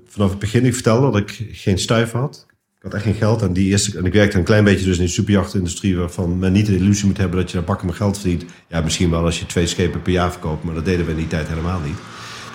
[0.05, 2.45] vanaf het begin, ik vertelde dat ik geen stuiver had.
[2.77, 3.41] Ik had echt geen geld.
[3.41, 5.97] En, die eerste, en ik werkte een klein beetje dus in de superjachtindustrie...
[5.97, 8.45] waarvan men niet de illusie moet hebben dat je daar bakken met geld verdient.
[8.67, 10.63] Ja, misschien wel als je twee schepen per jaar verkoopt...
[10.63, 11.97] maar dat deden we in die tijd helemaal niet.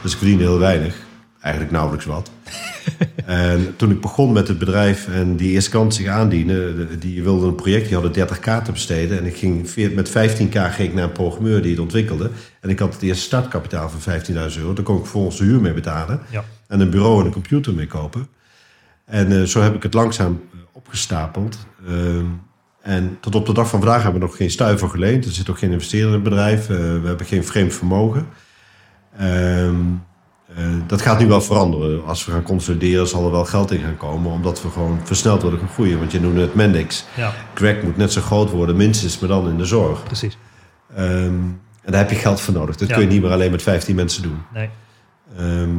[0.02, 0.96] Dus ik verdiende heel weinig.
[1.40, 2.30] Eigenlijk nauwelijks wat.
[3.24, 6.76] en toen ik begon met het bedrijf en die eerste klant zich aandiende...
[6.76, 9.18] de- die wilde een project, die hadden 30k te besteden...
[9.18, 10.12] en ik ging met 15k
[10.50, 12.30] ging ik naar een programmeur die het ontwikkelde...
[12.60, 14.72] en ik had het eerste startkapitaal van 15.000 euro.
[14.72, 16.20] Daar kon ik voor onze huur mee betalen...
[16.30, 16.44] Ja.
[16.68, 18.28] en een bureau en een computer mee kopen.
[19.04, 21.58] En eh, zo heb ik het langzaam eh, opgestapeld.
[21.86, 22.24] Ehm,
[22.82, 25.24] en tot op de dag van vandaag hebben we nog geen stuiver geleend.
[25.24, 26.60] Er zit ook geen investeerder in het bedrijf.
[26.70, 28.26] Eh, we hebben geen vreemd vermogen.
[29.18, 29.74] Ehm, eh,
[30.86, 32.04] dat gaat nu wel veranderen.
[32.04, 34.30] Als we gaan consolideren zal er wel geld in gaan komen.
[34.32, 35.98] Omdat we gewoon versneld willen gaan groeien.
[35.98, 37.04] Want je noemde het Mendix.
[37.16, 40.02] ja, Greg moet net zo groot worden, minstens, maar dan in de zorg.
[40.02, 40.38] precies.
[40.94, 41.34] Ehm,
[41.82, 42.76] en daar heb je geld voor nodig.
[42.76, 42.94] Dat Ja.
[42.94, 44.42] kun je niet meer alleen met 15 mensen doen.
[44.54, 44.70] Nee.
[45.36, 45.70] Ehm,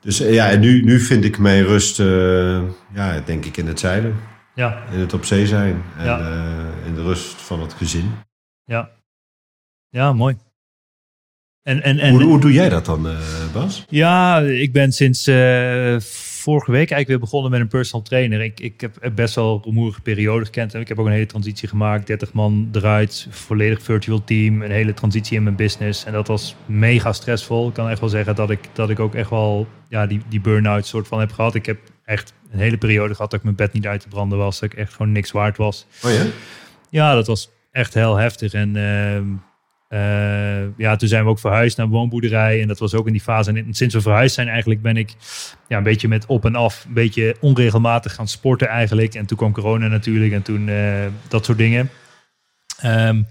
[0.00, 2.60] dus eh, ja, en nu, nu vind ik mijn rust, eh,
[2.92, 4.16] ja, denk ik in het zeilen.
[4.54, 5.82] Ja, In het op zee zijn.
[5.98, 6.18] En Ja.
[6.20, 8.12] eh, in de rust van het gezin.
[8.64, 8.90] ja.
[9.90, 10.36] Ja, mooi.
[11.68, 13.16] En, en, en, hoe, hoe doe jij dat dan, eh,
[13.52, 13.84] Bas?
[13.88, 18.40] Ja, ik ben sinds eh, vorige week eigenlijk weer begonnen met een personal trainer.
[18.40, 20.74] Ik, ik heb best wel een rumoerige periode gekend.
[20.74, 22.06] Ik heb ook een hele transitie gemaakt.
[22.06, 24.62] 30 man eruit, volledig virtual team.
[24.62, 26.04] Een hele transitie in mijn business.
[26.04, 27.68] En dat was mega stressvol.
[27.68, 30.40] Ik kan echt wel zeggen dat ik, dat ik ook echt wel ja, die, die
[30.40, 31.54] burn-out soort van heb gehad.
[31.54, 34.38] Ik heb echt een hele periode gehad dat ik mijn bed niet uit te branden
[34.38, 34.60] was.
[34.60, 35.86] Dat ik echt gewoon niks waard was.
[36.02, 36.24] Oh ja?
[36.90, 38.52] Ja, dat was echt heel heftig.
[38.52, 39.26] En ehm,
[39.88, 42.60] eh, ja, toen zijn we ook verhuisd naar woonboerderij.
[42.60, 43.52] En dat was ook in die fase.
[43.52, 45.14] En sinds we verhuisd zijn eigenlijk ben ik
[45.68, 49.14] ja, een beetje met op en af, een beetje onregelmatig gaan sporten eigenlijk.
[49.14, 51.90] En toen kwam corona natuurlijk en toen eh, dat soort dingen.
[52.80, 53.22] Ehm,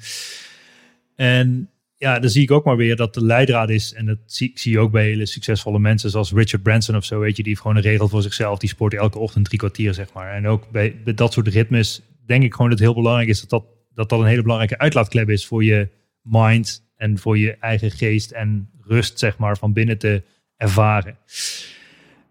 [1.16, 3.94] en ja, dan zie ik ook maar weer dat de leidraad is.
[3.94, 7.20] En dat zie, zie je ook bij hele succesvolle mensen zoals Richard Branson of zo.
[7.20, 8.60] Weet je, die heeft gewoon een regel voor zichzelf.
[8.60, 10.34] Die sport elke ochtend drie kwartier, zeg maar.
[10.34, 13.40] En ook bij, bij dat soort ritmes denk ik gewoon dat het heel belangrijk is
[13.40, 15.90] dat dat, dat dat een hele belangrijke uitlaatklep is voor je
[16.30, 20.24] mind en voor je eigen geest en rust, zeg maar, van binnen te
[20.58, 21.18] ervaren.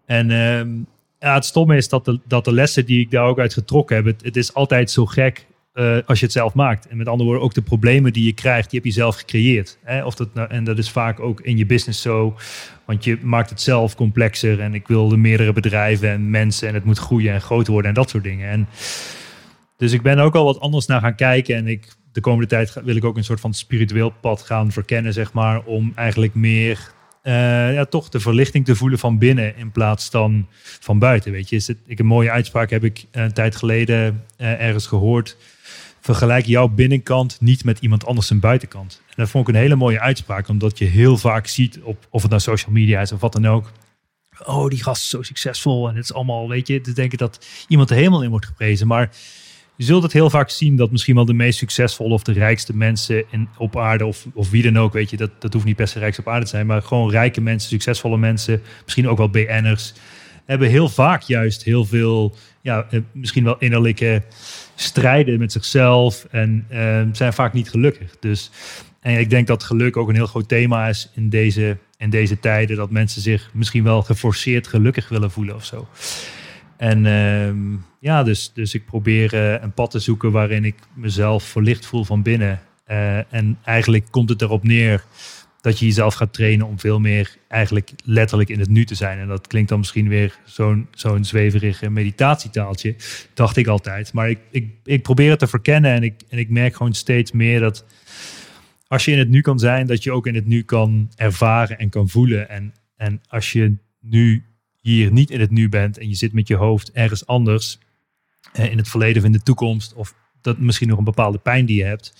[0.05, 0.69] En ehm,
[1.19, 3.95] ja, het stomme is dat de, dat de lessen die ik daar ook uit getrokken
[3.95, 6.87] heb, het, is altijd zo gek uh, als je het zelf maakt.
[6.87, 9.77] En met andere woorden, ook de problemen die je krijgt, die heb je zelf gecreëerd.
[9.83, 10.05] Hè?
[10.05, 12.37] Of dat nou, en dat is vaak ook in je business zo.
[12.85, 14.59] Want je maakt het zelf complexer.
[14.59, 16.67] En ik wilde meerdere bedrijven en mensen.
[16.67, 18.49] En het moet groeien en groot worden en dat soort dingen.
[18.49, 18.67] En
[19.77, 21.55] dus ik ben ook al wat anders naar gaan kijken.
[21.55, 25.13] En ik, de komende tijd wil ik ook een soort van spiritueel pad gaan verkennen,
[25.13, 25.63] zeg maar.
[25.63, 26.91] Om eigenlijk meer
[27.23, 27.33] uh,
[27.73, 31.31] ja, toch de verlichting te voelen van binnen in plaats van van buiten.
[31.31, 34.87] Weet je, is het, ik een mooie uitspraak heb ik een tijd geleden uh, ergens
[34.87, 35.37] gehoord
[35.99, 39.01] vergelijk jouw binnenkant niet met iemand anders zijn buitenkant.
[39.07, 42.21] En dat vond ik een hele mooie uitspraak, omdat je heel vaak ziet, op, of
[42.21, 43.71] het nou social media is of wat dan ook.
[44.45, 47.45] Oh, die gast is zo succesvol en het is allemaal, weet je, te denken dat
[47.67, 48.87] iemand er helemaal in wordt geprezen.
[48.87, 49.09] Maar
[49.77, 52.75] je zult het heel vaak zien dat misschien wel de meest succesvolle of de rijkste
[52.75, 55.75] mensen in, op aarde, of, of wie dan ook, weet je, dat, dat hoeft niet
[55.75, 59.29] per se op aarde te zijn, maar gewoon rijke mensen, succesvolle mensen, misschien ook wel
[59.29, 59.93] BN'ers,
[60.45, 64.23] hebben heel vaak juist heel veel, ja, eh, misschien wel innerlijke
[64.75, 68.15] strijden met zichzelf en uh, zijn vaak niet gelukkig.
[68.19, 68.51] Dus
[68.99, 72.39] en ik denk dat geluk ook een heel groot thema is in deze, in deze
[72.39, 72.77] tijden.
[72.77, 75.87] Dat mensen zich misschien wel geforceerd gelukkig willen voelen of zo.
[76.77, 81.43] En uh, ja, dus, dus ik probeer uh, een pad te zoeken waarin ik mezelf
[81.43, 82.59] verlicht voel van binnen.
[82.87, 85.03] Uh, en eigenlijk komt het erop neer
[85.61, 89.19] dat je jezelf gaat trainen om veel meer eigenlijk letterlijk in het nu te zijn.
[89.19, 92.95] En dat klinkt dan misschien weer zo'n zo'n zweverige meditatietaaltje,
[93.33, 94.13] dacht ik altijd.
[94.13, 97.31] Maar ik, ik, ik probeer het te verkennen en ik, en ik merk gewoon steeds
[97.31, 97.85] meer dat
[98.87, 101.79] als je in het nu kan zijn, dat je ook in het nu kan ervaren
[101.79, 102.49] en kan voelen.
[102.49, 104.43] En, en als je nu
[104.87, 107.79] hier niet in het nu bent en je zit met je hoofd ergens anders,
[108.53, 111.65] eh, in het verleden of in de toekomst, of dat misschien nog een bepaalde pijn
[111.65, 112.13] die je hebt,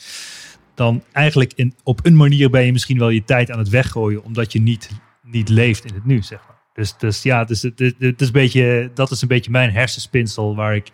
[0.75, 4.23] dan eigenlijk in, op een manier ben je misschien wel je tijd aan het weggooien,
[4.23, 4.89] omdat je niet,
[5.23, 6.55] niet leeft in het nu, zeg maar.
[6.73, 10.75] Dus, dus ja, dus, het, is een beetje, dat is een beetje mijn hersenspinsel waar
[10.75, 10.91] ik,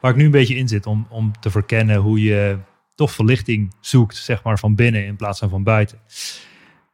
[0.00, 2.58] waar ik nu een beetje in zit, om, om te verkennen hoe je
[2.94, 5.98] toch verlichting zoekt, zeg maar, van binnen in plaats van van buiten.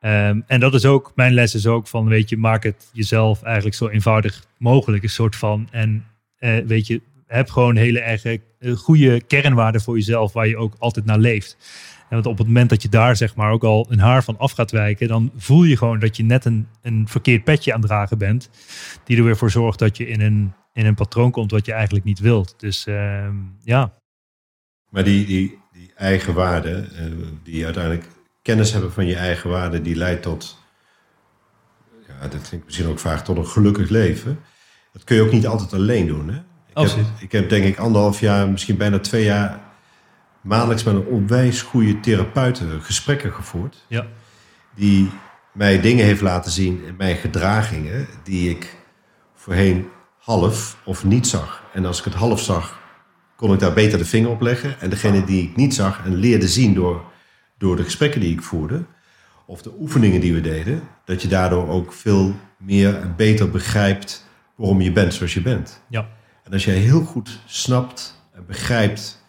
[0.00, 3.42] Um, en dat is ook, mijn les is ook van, weet je, maak het jezelf
[3.42, 6.04] eigenlijk zo eenvoudig mogelijk, een soort van, en
[6.40, 10.74] uh, weet je, heb gewoon hele erg uh, goede kernwaarden voor jezelf, waar je ook
[10.78, 11.56] altijd naar leeft.
[12.00, 14.38] En want op het moment dat je daar zeg maar ook al een haar van
[14.38, 17.80] af gaat wijken, dan voel je gewoon dat je net een, een verkeerd petje aan
[17.80, 18.50] het dragen bent.
[19.04, 21.72] Die er weer voor zorgt dat je in een, in een patroon komt wat je
[21.72, 22.54] eigenlijk niet wilt.
[22.58, 23.28] Dus uh,
[23.62, 23.92] ja.
[24.90, 28.06] Maar die, die, die eigen waarde, uh, die uiteindelijk
[28.48, 30.58] kennis hebben van je eigen waarde, die leidt tot,
[32.06, 34.40] ja, dat klinkt misschien ook vaak tot een gelukkig leven.
[34.92, 36.28] Dat kun je ook niet altijd alleen doen.
[36.28, 36.38] Hè?
[36.82, 39.60] Ik, heb, ik heb denk ik anderhalf jaar, misschien bijna twee jaar
[40.40, 43.84] maandelijks met een onwijs goede therapeuten gesprekken gevoerd.
[43.88, 44.06] Ja.
[44.74, 45.10] Die
[45.52, 48.76] mij dingen heeft laten zien in mijn gedragingen die ik
[49.34, 49.88] voorheen
[50.18, 51.62] half of niet zag.
[51.72, 52.80] En als ik het half zag,
[53.36, 54.80] kon ik daar beter de vinger op leggen.
[54.80, 57.07] En degene die ik niet zag en leerde zien door,
[57.58, 58.84] door de gesprekken die ik voerde,
[59.46, 64.26] of de oefeningen die we deden, dat je daardoor ook veel meer en beter begrijpt
[64.54, 65.80] waarom je bent zoals je bent.
[65.88, 66.08] Ja.
[66.44, 69.22] En als jij heel goed snapt en begrijpt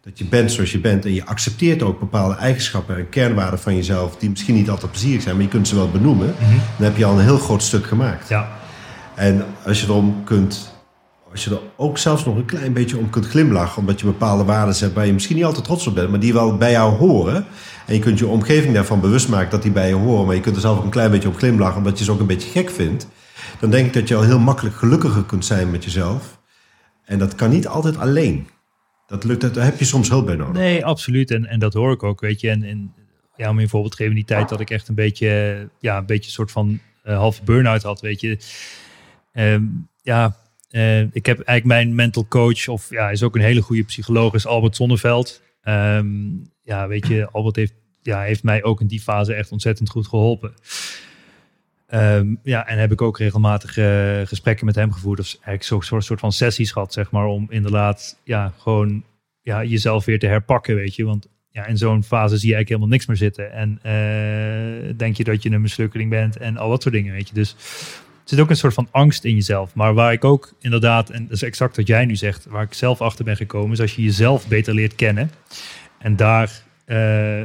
[0.00, 3.76] dat je bent zoals je bent en je accepteert ook bepaalde eigenschappen en kernwaarden van
[3.76, 6.60] jezelf die misschien niet altijd plezierig zijn, maar je kunt ze wel benoemen, mm -hmm.
[6.76, 8.28] dan heb je al een heel groot stuk gemaakt.
[8.28, 8.48] Ja.
[9.14, 10.73] En als je erom kunt,
[11.34, 14.44] als je er ook zelfs nog een klein beetje om kunt glimlachen, omdat je bepaalde
[14.44, 16.96] waarden hebt waar je misschien niet altijd trots op bent, maar die wel bij jou
[16.96, 17.46] horen.
[17.86, 20.40] En je kunt je omgeving daarvan bewust maken dat die bij je horen, maar je
[20.40, 22.50] kunt er zelf ook een klein beetje om glimlachen, omdat je ze ook een beetje
[22.50, 23.08] gek vindt.
[23.60, 26.40] Dan denk ik dat je al heel makkelijk gelukkiger kunt zijn met jezelf.
[27.04, 28.48] En dat kan niet altijd alleen.
[29.06, 30.52] Dat lukt, daar heb je soms hulp bij nodig.
[30.54, 31.30] Nee, absoluut.
[31.30, 32.50] En, en dat hoor ik ook, weet je.
[32.50, 32.94] En, en
[33.36, 35.98] ja, om je een voorbeeld te geven, die tijd dat ik echt een beetje, ja,
[35.98, 38.38] een beetje een soort van uh, halve burn-out had, weet je.
[39.32, 40.36] Um, ja,
[40.74, 44.34] uh, ik heb eigenlijk mijn mental coach, of ja, is ook een hele goede psycholoog,
[44.34, 45.42] is Albert Zonneveld.
[45.62, 47.72] Um, ja, weet je, Albert heeft,
[48.02, 50.54] ja, heeft mij ook in die fase echt ontzettend goed geholpen.
[51.86, 55.20] Ehm, ja, en heb ik ook regelmatig eh, gesprekken met hem gevoerd.
[55.20, 57.26] Of eigenlijk zo'n soort, van sessies gehad, zeg maar.
[57.26, 59.04] Om inderdaad, ja, gewoon
[59.42, 61.04] ja, jezelf weer te herpakken, weet je.
[61.04, 63.52] Want ja, in zo'n fase zie je eigenlijk helemaal niks meer zitten.
[63.52, 67.28] En eh, denk je dat je een mislukkeling bent en al dat soort dingen, weet
[67.28, 67.34] je.
[67.34, 67.56] Dus
[68.24, 69.74] zit ook een soort van angst in jezelf.
[69.74, 72.74] Maar waar ik ook inderdaad, en dat is exact wat jij nu zegt, waar ik
[72.74, 75.30] zelf achter ben gekomen, is als je jezelf beter leert kennen.
[75.98, 77.42] En daar, eh,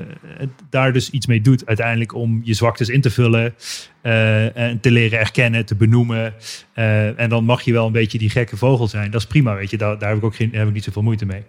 [0.70, 3.56] daar dus iets mee doet uiteindelijk om je zwaktes in te vullen.
[4.02, 6.34] eh, en te leren erkennen, te benoemen.
[6.74, 9.12] Eh, en dan mag je wel een beetje die gekke vogel zijn.
[9.12, 9.78] Dat is prima, weet je.
[9.78, 11.44] Daar, daar heb ik ook geen, heb ik niet zoveel moeite mee.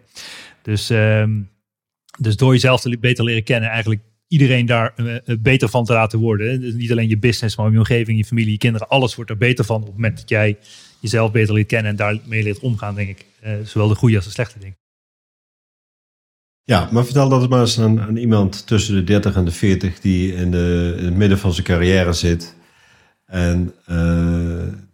[0.63, 1.31] Dus, ehm,
[2.19, 4.01] dus door jezelf te beter leren kennen, eigenlijk
[4.31, 6.61] iedereen daar eh, eh, beter van te laten worden.
[6.61, 8.89] Dus niet alleen je business, maar je omgeving, je familie, je kinderen.
[8.89, 10.59] Alles wordt er beter van op het moment dat jij
[11.01, 13.25] jezelf beter leert kennen en daarmee leert omgaan, denk ik.
[13.41, 14.77] Eh, zowel de goede als de slechte dingen.
[16.63, 20.01] Ja, maar vertel dat maar eens aan, aan iemand tussen de 30 en de 40
[20.01, 22.55] die in, de, in het midden van zijn carrière zit.
[23.27, 23.75] En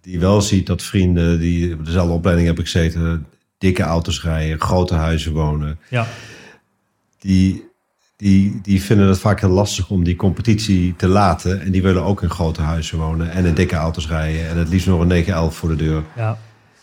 [0.01, 3.27] die wel ziet dat vrienden die op dezelfde opleiding hebben gezeten,
[3.59, 5.79] dikke auto's rijden, grote huizen wonen.
[5.91, 6.07] Ja,
[7.19, 7.65] Die,
[8.17, 11.61] die, die vinden het vaak heel lastig om die competitie te laten.
[11.61, 14.49] En die willen ook in grote huizen wonen en in dikke auto's rijden.
[14.49, 16.05] En het liefst nog een 911 voor de deur.
[16.17, 16.39] ja,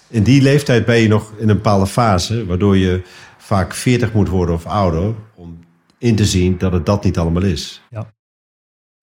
[0.08, 3.02] In die leeftijd ben je nog in een bepaalde fase, waardoor je
[3.38, 5.60] vaak 40 moet worden of ouder, om
[5.98, 7.82] in te zien dat het dat niet allemaal is.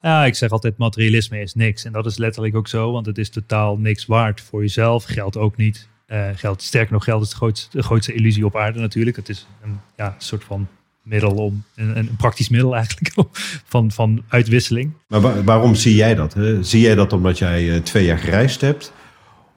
[0.03, 1.85] Ja, ik zeg altijd materialisme is niks.
[1.85, 5.05] En dat is letterlijk ook zo, want het is totaal niks waard voor jezelf.
[5.05, 5.89] Geld ook niet.
[6.07, 9.17] Eh, geld, sterker nog, geld is de grootste, de grootste illusie op aarde natuurlijk.
[9.17, 10.69] Het is een ja, soort van
[11.03, 13.15] middel om, een, een praktisch middel eigenlijk,
[13.73, 14.93] van, van uitwisseling.
[15.09, 16.35] Maar wa- waarom zie jij dat?
[16.35, 16.63] Hè?
[16.63, 18.93] Zie jij dat omdat jij eh, twee jaar gereisd hebt?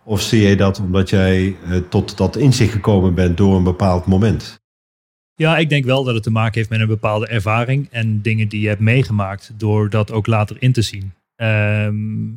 [0.03, 4.05] Of zie jij dat omdat jij eh, tot dat inzicht gekomen bent door een bepaald
[4.05, 4.61] moment?
[5.35, 8.47] Ja, ik denk wel dat het te maken heeft met een bepaalde ervaring en dingen
[8.47, 11.13] die je hebt meegemaakt door dat ook later in te zien.
[11.35, 12.29] Ehm,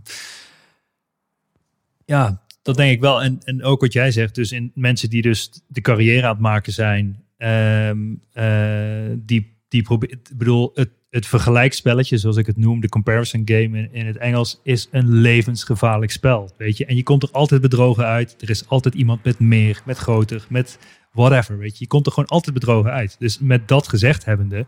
[2.04, 3.22] ja, dat denk ik wel.
[3.22, 6.40] En, en ook wat jij zegt, dus in mensen die dus de carrière aan het
[6.40, 12.56] maken zijn, ehm, eh, die, die proberen, ik bedoel, het, het vergelijkspelletje, zoals ik het
[12.56, 16.50] noem, de comparison game in, in het Engels, is een levensgevaarlijk spel.
[16.56, 18.36] Weet je, en je komt er altijd bedrogen uit.
[18.40, 20.78] Er is altijd iemand met meer, met groter, met
[21.12, 21.58] whatever.
[21.58, 23.16] Weet je, je komt er gewoon altijd bedrogen uit.
[23.18, 24.66] Dus met dat gezegd hebbende,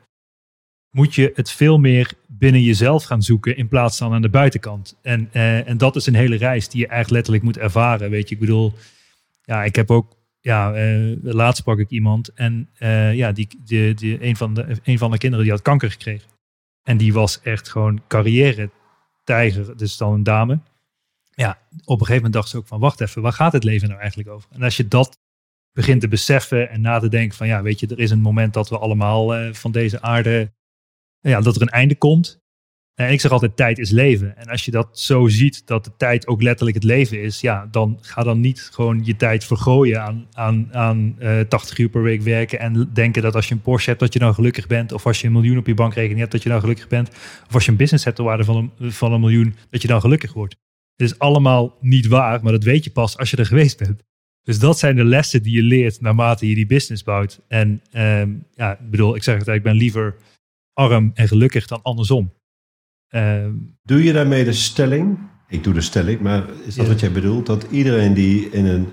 [0.91, 4.99] moet je het veel meer binnen jezelf gaan zoeken in plaats van aan de buitenkant.
[5.03, 8.11] En, eh, en dat is een hele reis die je eigenlijk letterlijk moet ervaren.
[8.11, 8.73] Weet je, ik bedoel,
[9.43, 13.95] ja, ik heb ook, ja, eh, laatst sprak ik iemand en eh, ja, die, die,
[13.95, 16.29] die, een, van de, een van de kinderen die had kanker gekregen.
[16.83, 18.71] En die was echt gewoon carrière
[19.25, 20.59] tijger, dus dan een dame.
[21.35, 21.51] Ja,
[21.85, 24.01] op een gegeven moment dacht ze ook van, wacht even, waar gaat het leven nou
[24.01, 24.49] eigenlijk over?
[24.53, 25.19] En als je dat
[25.73, 28.55] begint te beseffen en na te denken van, ja, weet je, er is een moment
[28.55, 30.53] dat we allemaal eh, van deze aarde
[31.21, 32.41] ja, dat er een einde komt.
[32.99, 34.37] En ik zeg altijd, tijd is leven.
[34.37, 37.69] En als je dat zo ziet, dat de tijd ook letterlijk het leven is, ja,
[37.71, 42.03] dan ga dan niet gewoon je tijd vergooien aan, aan, aan eh 80 uur per
[42.03, 44.93] week werken en denken dat als je een Porsche hebt, dat je dan gelukkig bent.
[44.93, 47.09] Of als je een miljoen op je bankrekening hebt, dat je dan gelukkig bent.
[47.47, 49.89] Of als je een business hebt ter waarde van een, van een miljoen, dat je
[49.89, 50.57] dan gelukkig wordt.
[50.97, 54.03] Het is allemaal niet waar, maar dat weet je pas als je er geweest bent.
[54.43, 57.41] Dus dat zijn de lessen die je leert naarmate je die business bouwt.
[57.49, 60.17] En ehm, ja, ik bedoel, ik zeg het, ik ben liever
[60.73, 62.37] arm en gelukkig dan andersom.
[63.09, 63.53] Ehm,
[63.83, 65.19] Doe je daarmee de stelling?
[65.49, 66.91] Ik doe de stelling, maar is dat Ja.
[66.93, 67.47] wat jij bedoelt?
[67.47, 68.93] Dat iedereen die in een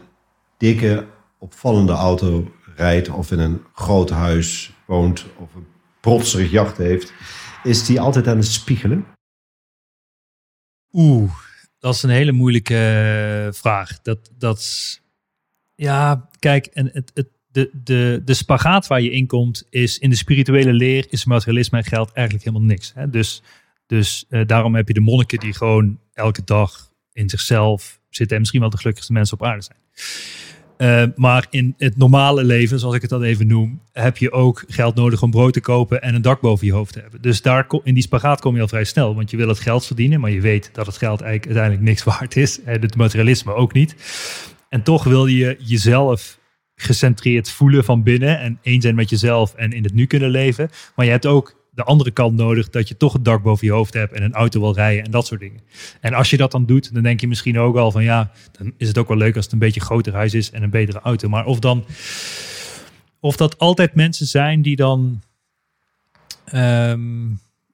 [0.57, 1.07] dikke,
[1.39, 5.66] opvallende auto rijdt of in een groot huis woont of een
[6.01, 7.13] protserig jacht heeft,
[7.63, 9.05] is die altijd aan het spiegelen?
[10.93, 11.32] Oeh,
[11.80, 12.76] dat is een hele moeilijke
[13.47, 14.01] eh, vraag.
[14.01, 15.01] Dat, dat is-
[15.76, 20.09] ja, kijk, en het, het, de, de, de spagaat waar je in komt is in
[20.09, 22.91] de spirituele leer is materialisme en geld eigenlijk helemaal niks.
[22.93, 23.09] Hè?
[23.09, 23.43] Dus,
[23.88, 28.40] dus eh, daarom heb je de monniken die gewoon elke dag in zichzelf zitten en
[28.40, 29.80] misschien wel de gelukkigste mensen op aarde zijn.
[30.78, 34.64] Eh, maar in het normale leven, zoals ik het dan even noem, heb je ook
[34.68, 37.22] geld nodig om brood te kopen en een dak boven je hoofd te hebben.
[37.22, 39.86] Dus daar, in die spagaat kom je al vrij snel, want je wil het geld
[39.86, 42.62] verdienen, maar je weet dat het geld eigenlijk uiteindelijk niks waard is.
[42.64, 43.96] En het materialisme ook niet.
[44.70, 46.40] En toch wil je jezelf
[46.76, 50.70] gecentreerd voelen van binnen en één zijn met jezelf en in het nu kunnen leven.
[50.96, 53.73] Maar je hebt ook de andere kant nodig dat je toch het dak boven je
[53.73, 55.61] hoofd hebt en een auto wil rijden en dat soort dingen.
[56.01, 58.73] En als je dat dan doet, dan denk je misschien ook al van ja, dan
[58.78, 60.99] is het ook wel leuk als het een beetje groter huis is en een betere
[60.99, 61.30] auto.
[61.30, 61.86] Maar of dan,
[63.19, 65.21] of dat altijd mensen zijn die dan,
[66.45, 67.28] ehm,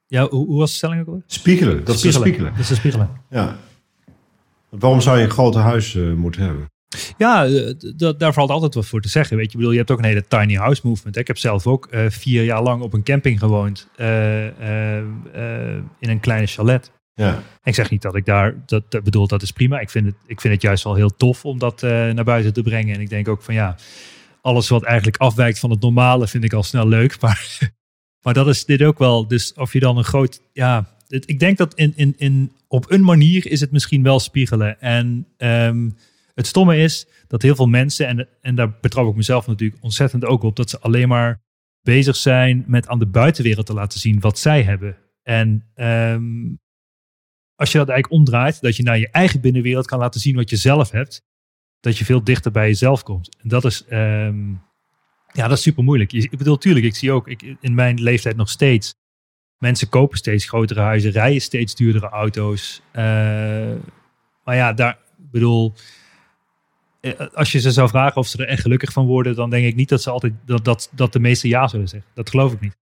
[0.06, 1.22] ja, hoe, hoe was de stelling ook alweer?
[1.26, 2.52] Spiegelen, dat is de spiegelen.
[2.56, 3.10] Dat is spiegelen.
[3.30, 3.56] Ja.
[4.68, 6.71] Waarom zou je een groot huis eh, moeten hebben?
[7.18, 9.36] Ja, eh, daar valt altijd wat voor te zeggen.
[9.36, 11.16] Weet je, Ik bedoel, je hebt ook een hele tiny house movement.
[11.16, 13.88] Ik heb zelf ook eh, vier jaar lang op een camping gewoond.
[13.96, 14.46] eh,
[15.98, 16.90] in een kleine chalet.
[17.14, 17.42] Ja.
[17.62, 19.78] Ik zeg niet dat ik daar, dat, dat bedoel, dat is prima.
[19.80, 22.62] Ik vind, het, ik vind het juist wel heel tof om dat naar buiten te
[22.62, 22.94] brengen.
[22.94, 23.76] En ik denk ook van ja,
[24.40, 27.16] alles wat eigenlijk afwijkt van het normale vind ik al snel leuk.
[27.20, 27.70] Maar,
[28.22, 29.26] maar dat is dit ook wel.
[29.28, 32.90] Dus of je dan een groot, ja, het- ik denk dat in, in, in, op
[32.90, 34.80] een manier is het misschien wel spiegelen.
[34.80, 35.88] En ehm,
[36.34, 40.24] het stomme is dat heel veel mensen, en, en daar betrap ik mezelf natuurlijk ontzettend
[40.24, 41.40] ook op, dat ze alleen maar
[41.82, 44.96] bezig zijn met aan de buitenwereld te laten zien wat zij hebben.
[45.22, 46.54] En ehm,
[47.54, 50.50] als je dat eigenlijk omdraait, dat je naar je eigen binnenwereld kan laten zien wat
[50.50, 51.22] je zelf hebt,
[51.80, 53.36] dat je veel dichter bij jezelf komt.
[53.42, 54.50] En dat is, ehm,
[55.32, 56.12] ja, dat is super moeilijk.
[56.12, 58.94] Ik bedoel, tuurlijk, ik zie ook ik, in mijn leeftijd nog steeds,
[59.58, 62.82] mensen kopen steeds grotere huizen, rijden steeds duurdere auto's.
[62.90, 63.04] Eh,
[64.44, 65.74] maar ja, daar, bedoel,
[67.34, 69.74] als je ze zou vragen of ze er echt gelukkig van worden, dan denk ik
[69.74, 72.10] niet dat ze altijd, dat, dat, dat de meeste ja zullen zeggen.
[72.14, 72.80] Dat geloof ik niet.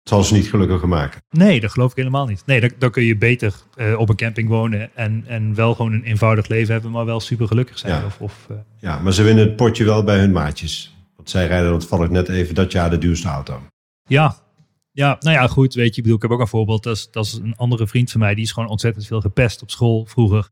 [0.00, 1.20] Het zal ze niet gelukkiger maken.
[1.30, 2.42] Nee, dat geloof ik helemaal niet.
[2.46, 5.92] Nee, dan, dan kun je beter eh, op een camping wonen en, en wel gewoon
[5.92, 8.00] een eenvoudig leven hebben, maar wel super gelukkig zijn.
[8.00, 8.06] Ja.
[8.06, 10.96] Of, of, eh, Ja, maar ze winnen het potje wel bij hun maatjes.
[11.16, 13.62] Want zij rijden dan toevallig net even dat jaar de duurste auto.
[14.08, 14.36] ja.
[14.90, 15.74] ja, nou ja, goed.
[15.74, 16.82] Weet je, ik bedoel, ik heb ook een voorbeeld.
[16.82, 18.34] Dat is, dat is een andere vriend van mij.
[18.34, 20.50] Die is gewoon ontzettend veel gepest op school vroeger.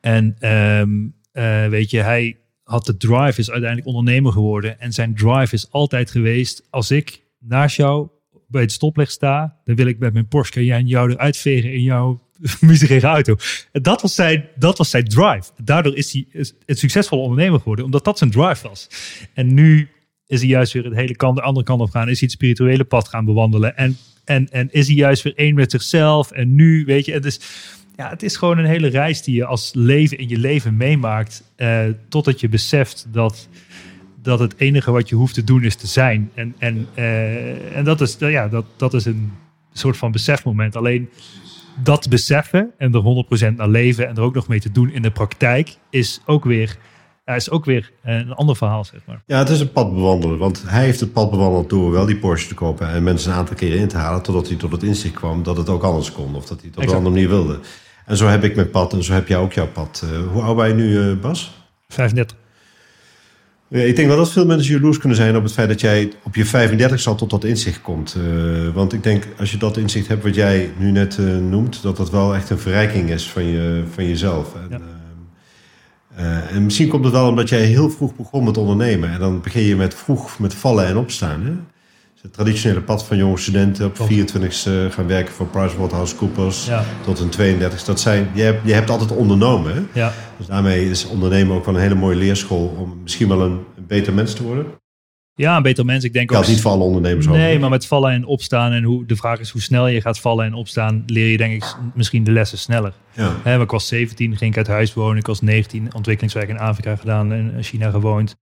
[0.00, 0.90] En ehm,
[1.32, 4.80] eh, weet je, hij had de drive, is uiteindelijk ondernemer geworden.
[4.80, 8.08] En zijn drive is altijd geweest, als ik naast jou
[8.48, 11.82] bij het stoplicht sta, dan wil ik met mijn Porsche Cayenne jou eruit vegen in
[11.82, 12.20] jouw
[12.60, 13.36] miserige auto.
[13.72, 15.50] En dat was zijn, dat was zijn drive.
[15.62, 16.26] Daardoor is hij
[16.66, 18.88] een succesvolle ondernemer geworden, omdat dat zijn drive was.
[19.34, 19.88] En nu
[20.26, 22.08] is hij juist weer het hele kant, de andere kant op gaan.
[22.08, 23.76] Is hij het spirituele pad gaan bewandelen.
[23.76, 26.30] En, en, en is hij juist weer één met zichzelf.
[26.30, 27.40] En nu, weet je, het is,
[28.00, 31.42] ja, het is gewoon een hele reis die je als leven in je leven meemaakt.
[31.56, 33.48] eh, totdat je beseft dat,
[34.22, 36.30] dat het enige wat je hoeft te doen is te zijn.
[36.34, 39.32] En, en, eh, en dat, is, ja, dat, dat is een
[39.72, 40.76] soort van besefmoment.
[40.76, 41.08] Alleen
[41.82, 43.02] dat beseffen en er
[43.52, 46.44] 100% naar leven en er ook nog mee te doen in de praktijk is ook
[46.44, 46.76] weer,
[47.24, 49.22] is ook weer een ander verhaal, zeg maar.
[49.26, 50.38] Ja, het is een pad bewandelen.
[50.38, 53.38] Want hij heeft het pad bewandeld door wel die Porsche te kopen en mensen een
[53.38, 54.22] aantal keren in te halen.
[54.22, 56.34] Totdat hij tot het inzicht kwam dat het ook anders kon.
[56.34, 56.90] Of dat hij het op Exact.
[57.00, 57.60] een andere manier wilde.
[58.10, 60.02] En zo heb ik mijn pad en zo heb jij ook jouw pad.
[60.04, 61.52] Eh, hoe oud ben je nu, eh, Bas?
[61.88, 62.36] 35.
[63.68, 66.12] Ja, ik denk wel dat veel mensen jaloers kunnen zijn op het feit dat jij
[66.22, 68.16] op je 35 al tot dat inzicht komt.
[68.16, 71.96] Eh, want ik denk, als je dat inzicht hebt wat jij nu net noemt, dat
[71.96, 74.54] dat wel echt een verrijking is van, je, van jezelf.
[74.54, 74.82] En,
[76.16, 76.42] Ja.
[76.48, 79.10] en misschien komt het wel omdat jij heel vroeg begon met ondernemen.
[79.10, 81.42] En dan begin je met vroeg met vallen en opstaan.
[81.44, 81.52] Hè?
[82.22, 84.10] Het traditionele pad van jonge studenten op Klopt.
[84.10, 88.72] 24 e gaan werken voor PricewaterhouseCoopers Ja, tot een 32 Dat zijn, je, hebt, je
[88.72, 89.74] hebt altijd ondernomen.
[89.74, 90.00] Hè?
[90.00, 90.12] ja.
[90.36, 93.86] Dus daarmee is ondernemen ook wel een hele mooie leerschool om misschien wel een, een
[93.86, 94.66] beter mens te worden.
[95.34, 96.04] ja, een beter mens.
[96.04, 96.38] Ik denk ook.
[96.38, 97.40] het niet voor alle ondernemers over.
[97.40, 98.72] Nee, maar met vallen en opstaan.
[98.72, 101.52] En hoe, de vraag is hoe snel je gaat vallen en opstaan, leer je denk
[101.52, 102.92] ik misschien de lessen sneller.
[103.12, 103.36] Ja.
[103.44, 105.18] Maar ik was 17, ging ik uit huis wonen.
[105.18, 108.36] Ik was 19, ontwikkelingswerk in Afrika gedaan en in China gewoond.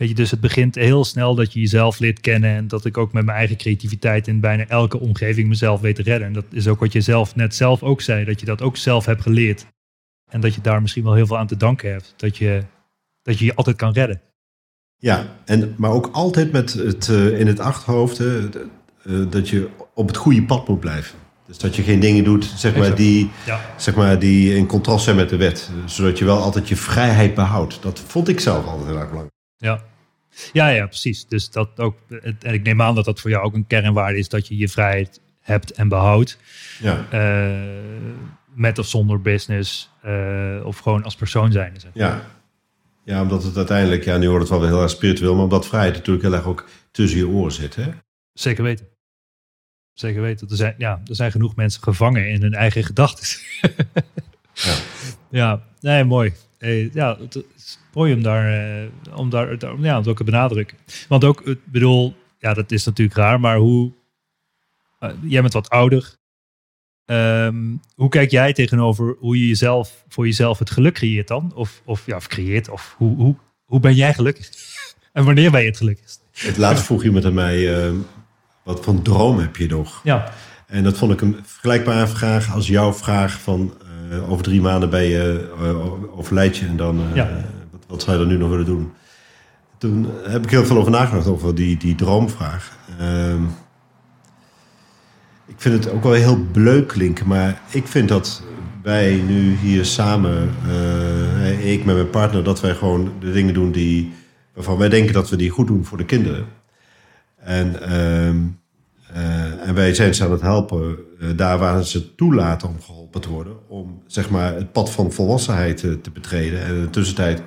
[0.00, 2.50] Weet je, dus het begint heel snel dat je jezelf leert kennen.
[2.50, 6.02] En dat ik ook met mijn eigen creativiteit in bijna elke omgeving mezelf weet te
[6.02, 6.26] redden.
[6.26, 8.24] En dat is ook wat je zelf net zelf ook zei.
[8.24, 9.66] Dat je dat ook zelf hebt geleerd.
[10.30, 12.14] En dat je daar misschien wel heel veel aan te danken hebt.
[12.16, 12.62] Dat je
[13.22, 14.20] dat je, je altijd kan redden.
[14.96, 18.44] ja, en, maar ook altijd met het eh, in het achterhoofd eh,
[19.28, 21.18] dat je op het goede pad moet blijven.
[21.46, 25.04] Dus dat je geen dingen doet zeg maar, die, Ja, zeg maar, die in contrast
[25.04, 25.70] zijn met de wet.
[25.84, 27.82] Zodat je wel altijd je vrijheid behoudt.
[27.82, 29.34] Dat vond ik zelf altijd heel erg belangrijk.
[29.56, 29.88] ja.
[30.52, 31.26] Ja, ja, precies.
[31.26, 31.96] Dus dat ook,
[32.40, 34.68] en ik neem aan dat dat voor jou ook een kernwaarde is dat je je
[34.68, 36.38] vrijheid hebt en behoudt.
[36.80, 37.60] Ja, Eh,
[38.54, 39.90] met of zonder business.
[40.02, 41.80] eh, of gewoon als persoon zijn.
[41.80, 41.90] Zeg.
[41.94, 42.26] ja.
[43.04, 45.66] ja, omdat het uiteindelijk, ja, nu wordt het wel weer heel erg spiritueel, maar omdat
[45.66, 47.74] vrijheid natuurlijk heel erg ook tussen je oren zit.
[47.76, 47.90] Hè?
[48.32, 48.86] Zeker weten.
[49.92, 50.48] Zeker weten.
[50.50, 53.26] Er zijn, ja, er zijn genoeg mensen gevangen in hun eigen gedachten.
[54.52, 54.74] Ja.
[55.30, 56.32] ja, nee, mooi.
[56.58, 60.24] Eh, ja, het is mooi om daar, eh, om daar, daar ja, om ook te
[60.24, 60.76] benadrukken.
[61.08, 63.92] Want ook, ik bedoel, ja, dat is natuurlijk raar, maar hoe,
[64.98, 66.18] eh, jij bent wat ouder.
[67.04, 67.56] Ehm,
[67.94, 71.52] hoe kijk jij tegenover hoe je jezelf, voor jezelf het geluk creëert dan?
[71.54, 74.50] Of, of, ja, of creëert, of hoe, hoe, hoe ben jij gelukkig?
[75.12, 76.24] en wanneer ben je het gelukkigst?
[76.32, 77.92] Het laatst vroeg iemand aan mij, eh,
[78.62, 80.00] wat voor droom heb je nog?
[80.04, 80.32] Ja,
[80.66, 83.74] En dat vond ik een vergelijkbare vraag als jouw vraag van
[84.10, 87.44] eh, over drie maanden ben je eh, overlijd je en dan eh, Ja.
[87.90, 88.92] Wat, zou dan nu nog willen doen?
[89.78, 92.78] Toen heb ik heel veel over nagedacht over die, die droomvraag.
[92.98, 93.44] Ehm,
[95.46, 98.42] ik vind het ook wel heel bleuk klinken, maar ik vind dat
[98.82, 103.72] wij nu hier samen, eh, ik met mijn partner, dat wij gewoon de dingen doen
[103.72, 104.12] die,
[104.54, 106.46] waarvan wij denken dat we die goed doen voor de kinderen.
[107.36, 108.36] En ehm,
[109.14, 113.20] Eh, en wij zijn ze aan het helpen eh, daar waar ze toelaten om geholpen
[113.20, 113.68] te worden.
[113.68, 116.62] Om zeg maar, het pad van volwassenheid te betreden.
[116.62, 117.42] En in de tussentijd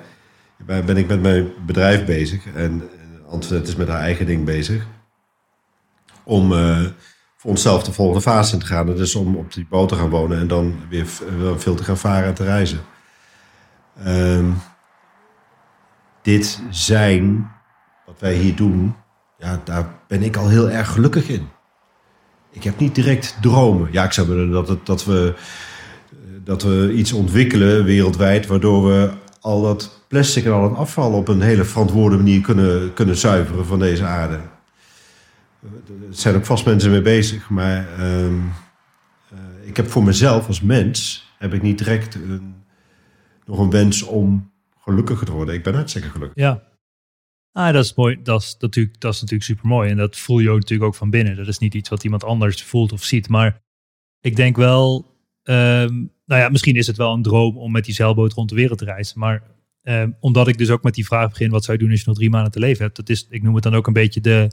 [0.56, 2.46] ben ik met mijn bedrijf bezig.
[2.54, 4.86] En eh, Antoinette is met haar eigen ding bezig.
[6.24, 6.84] Om eh,
[7.36, 8.98] voor onszelf de volgende fase in te gaan.
[8.98, 11.06] Is om op die boot te gaan wonen en dan weer
[11.38, 12.80] wel veel te gaan varen en te reizen.
[14.04, 14.50] Ehm,
[16.22, 17.50] dit zijn,
[18.06, 18.94] wat wij hier doen,
[19.38, 21.48] ja, daar ben ik al heel erg gelukkig in.
[22.50, 23.88] Ik heb niet direct dromen.
[23.92, 25.34] Ja, ik zou willen dat, dat, we,
[26.10, 29.10] eh, dat we iets ontwikkelen wereldwijd, waardoor we
[29.40, 33.66] al dat plastic en al het afval op een hele verantwoorde manier kunnen, kunnen zuiveren
[33.66, 34.40] van deze aarde.
[35.62, 35.70] Er
[36.10, 38.38] zijn ook vast mensen mee bezig, maar ehm,
[39.30, 42.54] eh, ik heb voor mezelf als mens heb ik niet direct een,
[43.44, 45.54] nog een wens om gelukkiger te worden.
[45.54, 46.42] Ik ben hartstikke gelukkig.
[46.42, 46.62] Ja.
[47.52, 48.22] Ah, dat is mooi.
[48.22, 49.90] Dat is natuurlijk, dat is natuurlijk super mooi.
[49.90, 51.36] En dat voel je ook natuurlijk ook van binnen.
[51.36, 53.28] Dat is niet iets wat iemand anders voelt of ziet.
[53.28, 53.62] Maar
[54.20, 55.06] ik denk wel,
[55.42, 55.92] ehm,
[56.26, 58.78] nou ja, misschien is het wel een droom om met die zeilboot rond de wereld
[58.78, 59.18] te reizen.
[59.18, 59.53] Maar
[59.84, 62.08] ehm, omdat ik dus ook met die vraag begin, wat zou je doen als je
[62.08, 62.96] nog drie maanden te leven hebt?
[62.96, 64.50] Dat is, ik noem het dan ook een beetje de,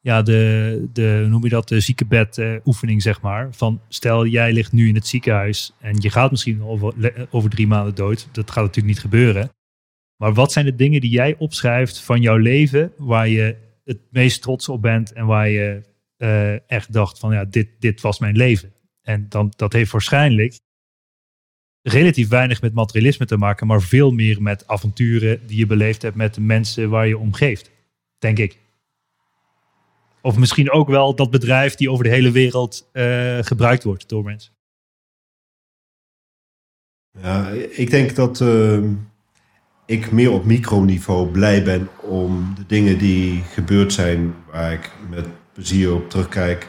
[0.00, 3.48] ja, de, de noem je dat, de ziekenbed eh, zeg maar.
[3.54, 6.94] Van stel, jij ligt nu in het ziekenhuis en je gaat misschien over,
[7.30, 8.28] over drie maanden dood.
[8.32, 9.50] Dat gaat natuurlijk niet gebeuren.
[10.16, 14.42] Maar wat zijn de dingen die jij opschrijft van jouw leven waar je het meest
[14.42, 15.82] trots op bent en waar je
[16.16, 18.72] eh, echt dacht van ja, dit, dit was mijn leven.
[19.02, 20.60] En dan, dat heeft waarschijnlijk
[21.82, 26.16] relatief weinig met materialisme te maken, maar veel meer met avonturen die je beleefd hebt
[26.16, 27.70] met de mensen waar je omgeeft,
[28.18, 28.58] denk ik.
[30.20, 34.24] Of misschien ook wel dat bedrijf die over de hele wereld eh, gebruikt wordt door
[34.24, 34.52] mensen.
[37.20, 38.92] Ja, ik denk dat ehm,
[39.86, 45.26] ik meer op microniveau blij ben om de dingen die gebeurd zijn, waar ik met
[45.52, 46.68] plezier op terugkijk.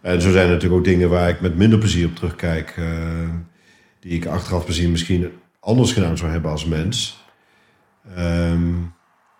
[0.00, 3.28] En zo zijn er natuurlijk ook dingen waar ik met minder plezier op terugkijk, eh,
[4.00, 7.24] die ik achteraf gezien misschien anders gedaan zou hebben als mens.
[8.14, 8.72] Ehm,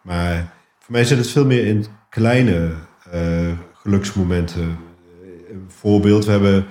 [0.02, 2.74] maar voor mij zit het veel meer in kleine
[3.10, 4.78] eh, geluksmomenten.
[5.50, 6.66] Een voorbeeld, we hebben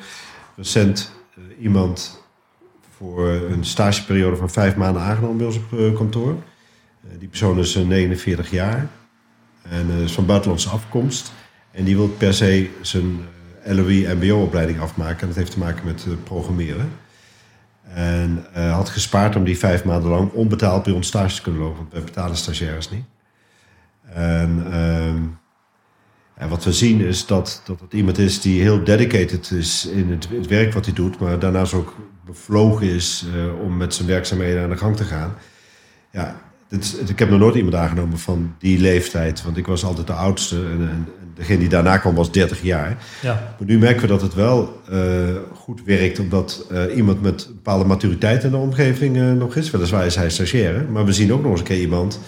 [0.55, 2.23] recent eh, iemand
[2.97, 6.35] voor een stageperiode van vijf maanden aangenomen bij ons op eh, kantoor.
[7.03, 8.89] Eh, die persoon is eh, 49 jaar
[9.61, 11.31] en eh, is van buitenlandse afkomst.
[11.71, 13.19] En die wil per se zijn
[13.63, 15.21] eh, LOE-MBO-opleiding afmaken.
[15.21, 16.91] En dat heeft te maken met eh, programmeren.
[17.93, 21.61] En eh, had gespaard om die vijf maanden lang onbetaald bij ons stage te kunnen
[21.61, 21.77] lopen.
[21.77, 23.05] Want wij betalen stagiaires niet.
[24.13, 25.21] En, ehm,
[26.33, 30.11] en wat we zien is dat, dat het iemand is die heel dedicated is in
[30.11, 31.19] het, het werk wat hij doet.
[31.19, 31.95] Maar daarnaast ook
[32.25, 35.35] bevlogen is eh, om met zijn werkzaamheden aan de gang te gaan.
[36.11, 39.43] Ja, dit, ik heb nog nooit iemand aangenomen van die leeftijd.
[39.43, 40.55] Want ik was altijd de oudste.
[40.55, 42.97] En, en, en degene die daarna kwam was 30 jaar.
[43.21, 44.99] Ja, Maar nu merken we dat het wel eh,
[45.53, 49.71] goed werkt, omdat eh, iemand met een bepaalde maturiteit in de omgeving eh, nog is.
[49.71, 52.19] Weliswaar is hij stagiaire, maar we zien ook nog eens een keer iemand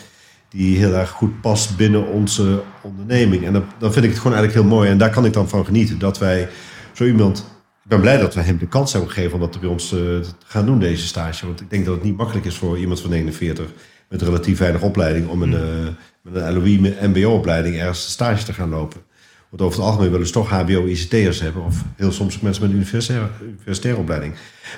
[0.49, 3.45] die heel erg goed past binnen onze onderneming.
[3.45, 4.89] En dan, dan vind ik het gewoon eigenlijk heel mooi.
[4.89, 6.47] En daar kan ik dan van genieten, dat wij
[6.93, 7.39] zo iemand...
[7.83, 10.23] Ik ben blij dat we hem de kans hebben gegeven om dat bij ons te
[10.45, 11.45] gaan doen, deze stage.
[11.45, 13.65] Want ik denk dat het niet makkelijk is voor iemand van 49
[14.11, 15.27] met relatief weinig opleiding...
[15.27, 15.87] om een, eh,
[16.21, 19.01] met een LOE-MBO-opleiding ergens stage te gaan lopen.
[19.49, 21.63] Want over het algemeen willen ze toch HBO-ICT'ers hebben.
[21.63, 24.35] Of heel soms mensen met een universitaire, universitaire opleiding.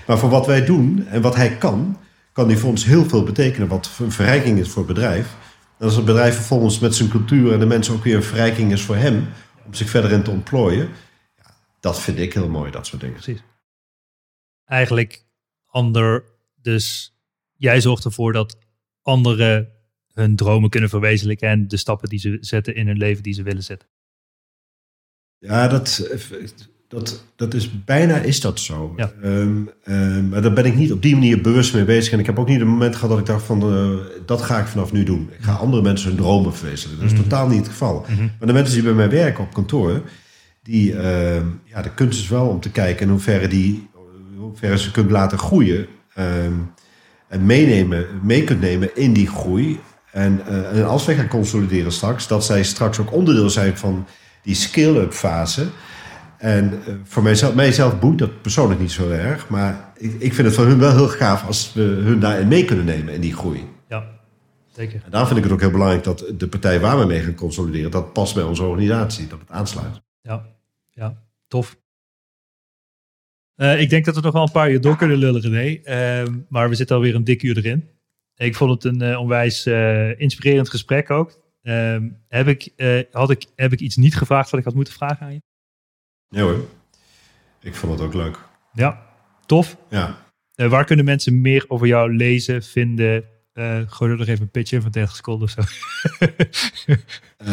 [0.07, 1.97] Maar voor wat wij doen en wat hij kan,
[2.31, 3.67] kan hij voor ons heel veel betekenen.
[3.67, 5.35] Wat een verrijking is voor het bedrijf.
[5.77, 8.71] En als het bedrijf vervolgens met zijn cultuur en de mensen ook weer een verrijking
[8.71, 9.27] is voor hem.
[9.65, 10.89] Om zich verder in te ontplooien.
[11.37, 13.21] Ja, dat vind ik heel mooi, dat soort dingen.
[13.21, 13.43] precies.
[14.65, 15.25] Eigenlijk
[15.65, 16.23] ander,
[16.61, 17.15] dus
[17.53, 18.57] jij zorgt ervoor dat
[19.03, 19.67] anderen
[20.13, 23.43] hun dromen kunnen verwezenlijken en de stappen die ze zetten in hun leven die ze
[23.43, 23.87] willen zetten.
[25.39, 26.09] Ja, dat,
[26.87, 28.93] dat, dat is bijna is dat zo.
[28.95, 29.11] Ja.
[29.21, 32.13] Ehm, ehm, maar daar ben ik niet op die manier bewust mee bezig.
[32.13, 34.59] En ik heb ook niet een moment gehad dat ik dacht van eh, dat ga
[34.59, 35.29] ik vanaf nu doen.
[35.37, 37.07] Ik ga andere mensen hun dromen verwezenlijken.
[37.07, 38.05] Dat is totaal niet het geval.
[38.17, 40.01] Maar de mensen die bij mij werken op kantoor,
[40.63, 43.89] die, ehm, ja, de kunst is wel om te kijken in hoeverre die,
[44.31, 45.87] in hoeverre ze kunt laten groeien.
[47.33, 49.79] En meenemen, mee kunt nemen in die groei.
[50.11, 54.05] En, eh, en als wij gaan consolideren straks, dat zij straks ook onderdeel zijn van
[54.43, 55.67] die scale-up fase.
[56.37, 59.49] En eh, voor mijzelf, mijzelf boeit dat persoonlijk niet zo erg.
[59.49, 62.65] Maar ik, ik vind het voor hun wel heel gaaf als we hun daarin mee
[62.65, 63.67] kunnen nemen in die groei.
[63.87, 64.05] Ja,
[64.71, 65.01] zeker.
[65.05, 67.35] En daarom vind ik het ook heel belangrijk dat de partij waar we mee gaan
[67.35, 70.01] consolideren, dat past bij onze organisatie, dat het aansluit.
[70.21, 70.45] Ja,
[70.89, 71.75] ja, tof.
[73.55, 75.81] Eh, ik denk dat we nog wel een paar uur door kunnen lullen, René.
[75.83, 77.89] Ehm, maar we zitten alweer een dik uur erin.
[78.35, 81.41] Ik vond het een eh, onwijs eh, inspirerend gesprek ook.
[81.61, 82.73] Ehm, heb, ik,
[83.11, 85.41] had ik, heb ik iets niet gevraagd wat ik had moeten vragen aan je?
[86.27, 86.65] Ja hoor.
[87.61, 88.39] Ik vond het ook leuk.
[88.73, 89.05] Ja,
[89.45, 89.77] tof.
[89.89, 90.17] Ja.
[90.55, 93.25] Waar kunnen mensen meer over jou lezen, vinden?
[93.53, 95.61] Eh gooi er nog even een pitch in van 30 seconden of zo.
[97.37, 97.49] Eh,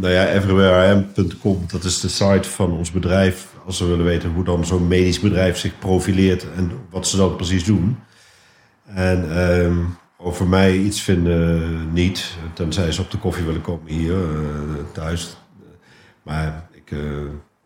[0.00, 3.54] nou ja, everywhereim.com, dat is de site van ons bedrijf.
[3.66, 7.36] Als ze willen weten hoe dan zo'n medisch bedrijf zich profileert en wat ze dan
[7.36, 7.98] precies doen.
[8.84, 9.78] En ehm,
[10.16, 15.36] over mij iets vinden niet, tenzij ze op de koffie willen komen hier eh, thuis.
[16.22, 17.24] Maar ik, eh,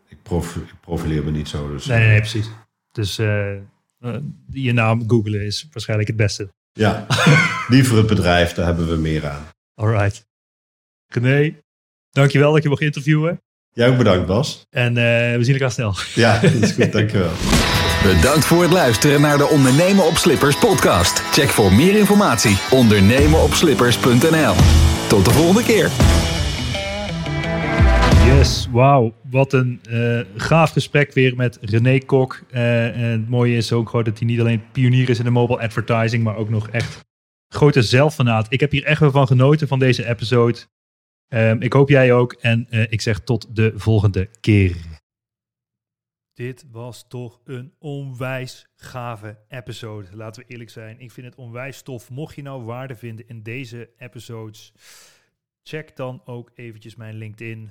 [0.09, 1.73] ik, prof, ik profileer me niet zo.
[1.73, 2.51] Dus, nee, nee, precies.
[2.93, 4.17] Dus eh, eh,
[4.51, 6.49] je naam googlen is waarschijnlijk het beste.
[6.79, 7.07] Ja,
[7.69, 9.49] liever het bedrijf, daar hebben we meer aan.
[9.75, 10.27] Alright.
[11.07, 11.55] René,
[12.11, 13.43] dankjewel dat je mocht interviewen.
[13.73, 14.67] Jij ook bedankt, Bas.
[14.71, 15.95] En eh, we zien elkaar snel.
[16.15, 17.31] Ja, dat is goed, dankjewel.
[18.15, 21.19] Bedankt voor het luisteren naar de Ondernemen op Slippers podcast.
[21.19, 24.55] Check voor meer informatie ondernemenopslippers.nl.
[25.09, 25.91] Tot de volgende keer.
[28.25, 29.15] Yes, wauw.
[29.31, 32.43] Wat een eh, gaaf gesprek weer met René Kok.
[32.51, 35.31] Eh, en het mooie is ook gewoon dat hij niet alleen pionier is in de
[35.31, 37.05] mobile advertising, maar ook nog echt
[37.49, 38.47] grote zelfvanaat.
[38.53, 40.59] Ik heb hier echt wel van genoten van deze episode.
[41.29, 42.33] Ehm, ik hoop jij ook.
[42.33, 44.77] En eh, ik zeg tot de volgende keer.
[46.35, 50.09] Dit was toch een onwijs gave episode.
[50.13, 51.01] Laten we eerlijk zijn.
[51.01, 52.11] Ik vind het onwijs tof.
[52.11, 54.73] Mocht je nou waarde vinden in deze episodes,
[55.63, 57.71] check dan ook eventjes mijn LinkedIn,